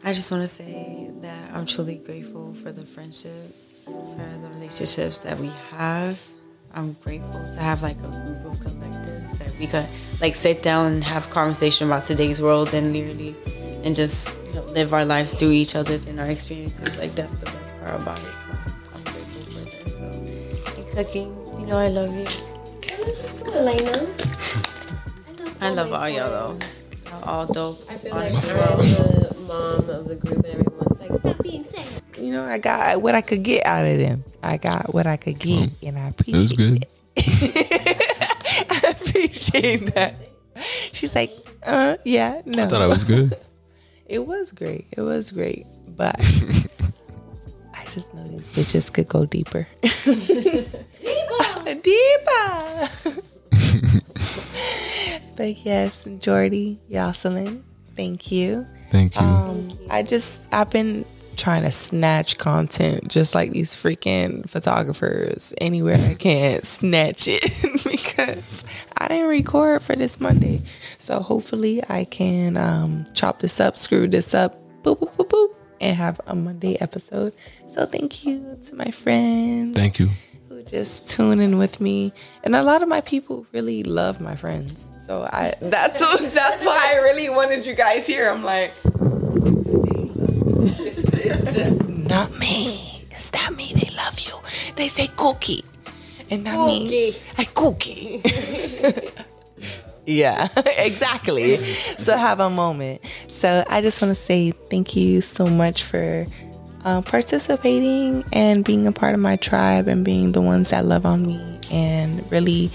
I 0.04 0.12
just 0.12 0.30
want 0.30 0.42
to 0.42 0.48
say 0.48 1.10
that 1.22 1.52
I'm 1.52 1.66
truly 1.66 1.96
grateful 1.96 2.54
for 2.54 2.70
the 2.70 2.86
friendship, 2.86 3.56
for 3.84 3.90
the 3.90 4.50
relationships 4.54 5.18
that 5.18 5.36
we 5.38 5.50
have. 5.72 6.20
I'm 6.74 6.92
grateful 7.02 7.44
to 7.52 7.58
have 7.58 7.82
like 7.82 7.98
a 7.98 8.08
group 8.08 8.52
of 8.52 8.60
collectives 8.60 9.36
that 9.38 9.58
we 9.58 9.66
could 9.66 9.88
like 10.20 10.36
sit 10.36 10.62
down 10.62 10.92
and 10.92 11.02
have 11.02 11.28
conversation 11.30 11.88
about 11.88 12.04
today's 12.04 12.40
world 12.40 12.72
and 12.72 12.92
literally 12.92 13.34
and 13.82 13.96
just 13.96 14.32
you 14.46 14.54
know, 14.54 14.64
live 14.66 14.94
our 14.94 15.04
lives 15.04 15.34
through 15.34 15.50
each 15.50 15.74
other's 15.74 16.06
and 16.06 16.20
our 16.20 16.26
experiences. 16.26 16.96
Like 16.98 17.16
that's 17.16 17.34
the 17.34 17.46
best 17.46 17.76
part 17.80 18.00
about 18.00 18.20
it. 18.20 18.42
So 18.44 18.71
and 20.96 21.06
Cookie, 21.06 21.20
you 21.60 21.66
know 21.66 21.76
I 21.78 21.88
love 21.88 22.14
you. 22.14 22.26
Elena. 23.52 24.06
I 25.60 25.70
love 25.70 25.92
all 25.92 26.08
y'all 26.08 26.30
though. 26.30 26.58
Y'all 27.10 27.22
all 27.24 27.46
dope. 27.46 27.80
I 27.90 27.94
feel 27.94 28.14
like 28.14 28.32
honestly. 28.32 28.50
you're 28.50 28.66
the 29.30 29.36
mom 29.46 29.90
of 29.90 30.08
the 30.08 30.16
group 30.16 30.44
and 30.44 30.46
everyone's 30.46 31.00
like, 31.00 31.14
stop 31.14 31.42
being 31.42 31.64
sad. 31.64 31.86
You 32.18 32.32
know, 32.32 32.44
I 32.44 32.58
got 32.58 33.00
what 33.02 33.14
I 33.14 33.20
could 33.20 33.42
get 33.42 33.64
out 33.66 33.84
of 33.84 33.98
them. 33.98 34.24
I 34.42 34.56
got 34.56 34.92
what 34.92 35.06
I 35.06 35.16
could 35.16 35.38
get, 35.38 35.70
and 35.82 35.98
I 35.98 36.08
It 36.08 36.20
appreciate 36.20 36.40
was 36.42 36.52
good. 36.52 36.86
I 38.70 38.94
appreciate 39.00 39.94
that. 39.94 40.14
She's 40.92 41.14
like, 41.14 41.32
uh, 41.62 41.96
yeah, 42.04 42.42
no. 42.44 42.64
I 42.64 42.66
thought 42.66 42.82
I 42.82 42.86
was 42.86 43.04
good. 43.04 43.36
It 44.04 44.26
was 44.26 44.52
great. 44.52 44.88
It 44.94 45.00
was 45.00 45.30
great. 45.30 45.64
But 45.96 46.16
I 46.20 46.24
just 47.92 48.14
know 48.14 48.26
these 48.26 48.48
bitches 48.48 48.92
could 48.92 49.08
go 49.08 49.26
deeper. 49.26 49.66
deeper. 49.82 51.74
deeper. 51.82 52.88
but 55.36 55.56
yes, 55.64 56.08
Jordy, 56.18 56.80
Jocelyn, 56.90 57.64
thank 57.94 58.32
you. 58.32 58.66
Thank 58.90 59.14
you. 59.16 59.20
Um, 59.20 59.78
I 59.90 60.02
just 60.02 60.40
I've 60.52 60.70
been 60.70 61.04
trying 61.36 61.62
to 61.62 61.72
snatch 61.72 62.38
content 62.38 63.08
just 63.08 63.34
like 63.34 63.50
these 63.52 63.74
freaking 63.74 64.48
photographers 64.48 65.54
anywhere 65.60 65.96
I 65.96 66.14
can 66.14 66.62
snatch 66.62 67.26
it 67.26 67.42
because 67.90 68.64
I 68.98 69.08
didn't 69.08 69.28
record 69.28 69.82
for 69.82 69.96
this 69.96 70.20
Monday. 70.20 70.62
So 70.98 71.20
hopefully 71.20 71.82
I 71.88 72.04
can 72.04 72.56
um, 72.56 73.06
chop 73.14 73.40
this 73.40 73.60
up, 73.60 73.76
screw 73.78 74.06
this 74.08 74.34
up, 74.34 74.58
boop 74.82 74.98
boop 74.98 75.14
boop 75.16 75.28
boop, 75.28 75.54
and 75.82 75.96
have 75.96 76.20
a 76.26 76.34
Monday 76.34 76.76
episode. 76.80 77.34
So 77.68 77.84
thank 77.84 78.24
you 78.24 78.58
to 78.64 78.74
my 78.76 78.90
friends 78.90 79.76
Thank 79.76 79.98
you. 79.98 80.08
who 80.48 80.62
just 80.62 81.10
tune 81.10 81.40
in 81.40 81.58
with 81.58 81.80
me, 81.80 82.12
and 82.44 82.54
a 82.54 82.62
lot 82.62 82.82
of 82.82 82.88
my 82.88 83.00
people 83.02 83.44
really 83.52 83.82
love 83.82 84.20
my 84.20 84.36
friends. 84.36 84.88
So 85.06 85.28
I 85.30 85.54
that's 85.60 86.00
that's 86.34 86.64
why 86.64 86.92
I 86.94 86.96
really 87.02 87.28
wanted 87.28 87.66
you 87.66 87.74
guys 87.74 88.06
here. 88.06 88.30
I'm 88.30 88.44
like, 88.44 88.72
it's, 90.86 91.04
it's 91.12 91.52
just 91.52 91.84
not 91.88 92.38
me. 92.38 93.04
It's 93.10 93.32
not 93.32 93.54
me. 93.56 93.72
They 93.74 93.90
love 93.96 94.20
you. 94.20 94.34
They 94.76 94.88
say 94.88 95.08
cookie, 95.16 95.64
and 96.30 96.46
that 96.46 96.56
means 96.56 97.18
I 97.36 97.44
cookie. 97.44 98.22
Yeah, 100.06 100.48
exactly. 100.78 101.58
So 102.02 102.16
have 102.16 102.40
a 102.40 102.50
moment. 102.50 103.00
So 103.28 103.64
I 103.70 103.80
just 103.80 104.02
want 104.02 104.10
to 104.10 104.20
say 104.20 104.50
thank 104.50 104.96
you 104.96 105.20
so 105.20 105.46
much 105.46 105.84
for 105.84 106.26
uh, 106.84 107.00
participating 107.02 108.24
and 108.32 108.64
being 108.64 108.88
a 108.88 108.92
part 108.92 109.14
of 109.14 109.20
my 109.20 109.36
tribe 109.36 109.86
and 109.86 110.04
being 110.04 110.32
the 110.32 110.40
ones 110.40 110.70
that 110.70 110.84
love 110.84 111.06
on 111.06 111.24
me 111.24 111.60
and 111.70 112.28
really 112.32 112.70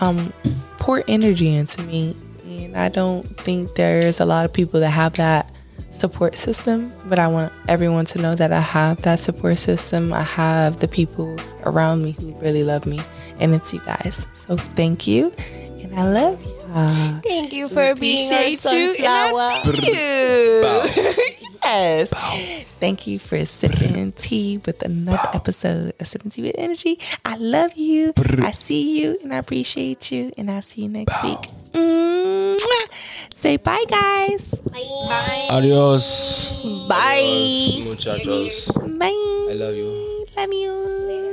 um, 0.00 0.32
pour 0.78 1.04
energy 1.06 1.54
into 1.54 1.82
me. 1.82 2.16
And 2.46 2.76
I 2.76 2.88
don't 2.88 3.22
think 3.44 3.76
there's 3.76 4.18
a 4.18 4.24
lot 4.24 4.44
of 4.44 4.52
people 4.52 4.80
that 4.80 4.90
have 4.90 5.14
that 5.14 5.48
support 5.90 6.36
system, 6.36 6.92
but 7.06 7.20
I 7.20 7.28
want 7.28 7.52
everyone 7.68 8.06
to 8.06 8.20
know 8.20 8.34
that 8.34 8.52
I 8.52 8.60
have 8.60 9.02
that 9.02 9.20
support 9.20 9.58
system. 9.58 10.12
I 10.12 10.22
have 10.22 10.80
the 10.80 10.88
people 10.88 11.38
around 11.64 12.02
me 12.02 12.12
who 12.12 12.32
really 12.40 12.64
love 12.64 12.86
me, 12.86 13.00
and 13.38 13.54
it's 13.54 13.72
you 13.72 13.80
guys. 13.80 14.26
So 14.46 14.56
thank 14.56 15.06
you, 15.06 15.32
and 15.80 15.94
I 15.94 16.10
love 16.10 16.44
you. 16.44 16.53
Uh, 16.74 17.20
Thank 17.22 17.52
you 17.52 17.68
for 17.68 17.94
being 17.94 18.32
our 18.32 18.40
you, 18.42 18.46
and 18.48 18.58
sunflower. 18.58 19.40
I 19.40 19.62
see 19.62 19.86
you. 19.86 21.36
yes. 21.64 22.10
Thank 22.80 23.06
you 23.06 23.20
for 23.20 23.44
sipping 23.46 24.10
tea 24.12 24.58
with 24.66 24.82
another 24.82 25.28
episode 25.32 25.94
of 26.00 26.08
Sipping 26.08 26.32
Tea 26.32 26.42
with 26.42 26.56
Energy. 26.58 26.98
I 27.24 27.36
love 27.36 27.74
you. 27.76 28.12
I 28.42 28.50
see 28.50 29.00
you, 29.00 29.18
and 29.22 29.32
I 29.32 29.38
appreciate 29.38 30.10
you, 30.10 30.32
and 30.36 30.50
I'll 30.50 30.62
see 30.62 30.82
you 30.82 30.88
next 30.88 31.22
week. 31.22 31.38
Mwah. 31.72 32.88
Say 33.32 33.56
bye, 33.56 33.84
guys. 33.88 34.54
Bye. 34.60 35.46
Adios. 35.50 36.58
Bye. 36.88 37.82
Muchachos. 37.84 38.66
Bye. 38.98 39.14
I 39.50 39.54
love 39.54 39.74
you. 39.76 40.26
Love 40.36 40.52
you. 40.52 41.30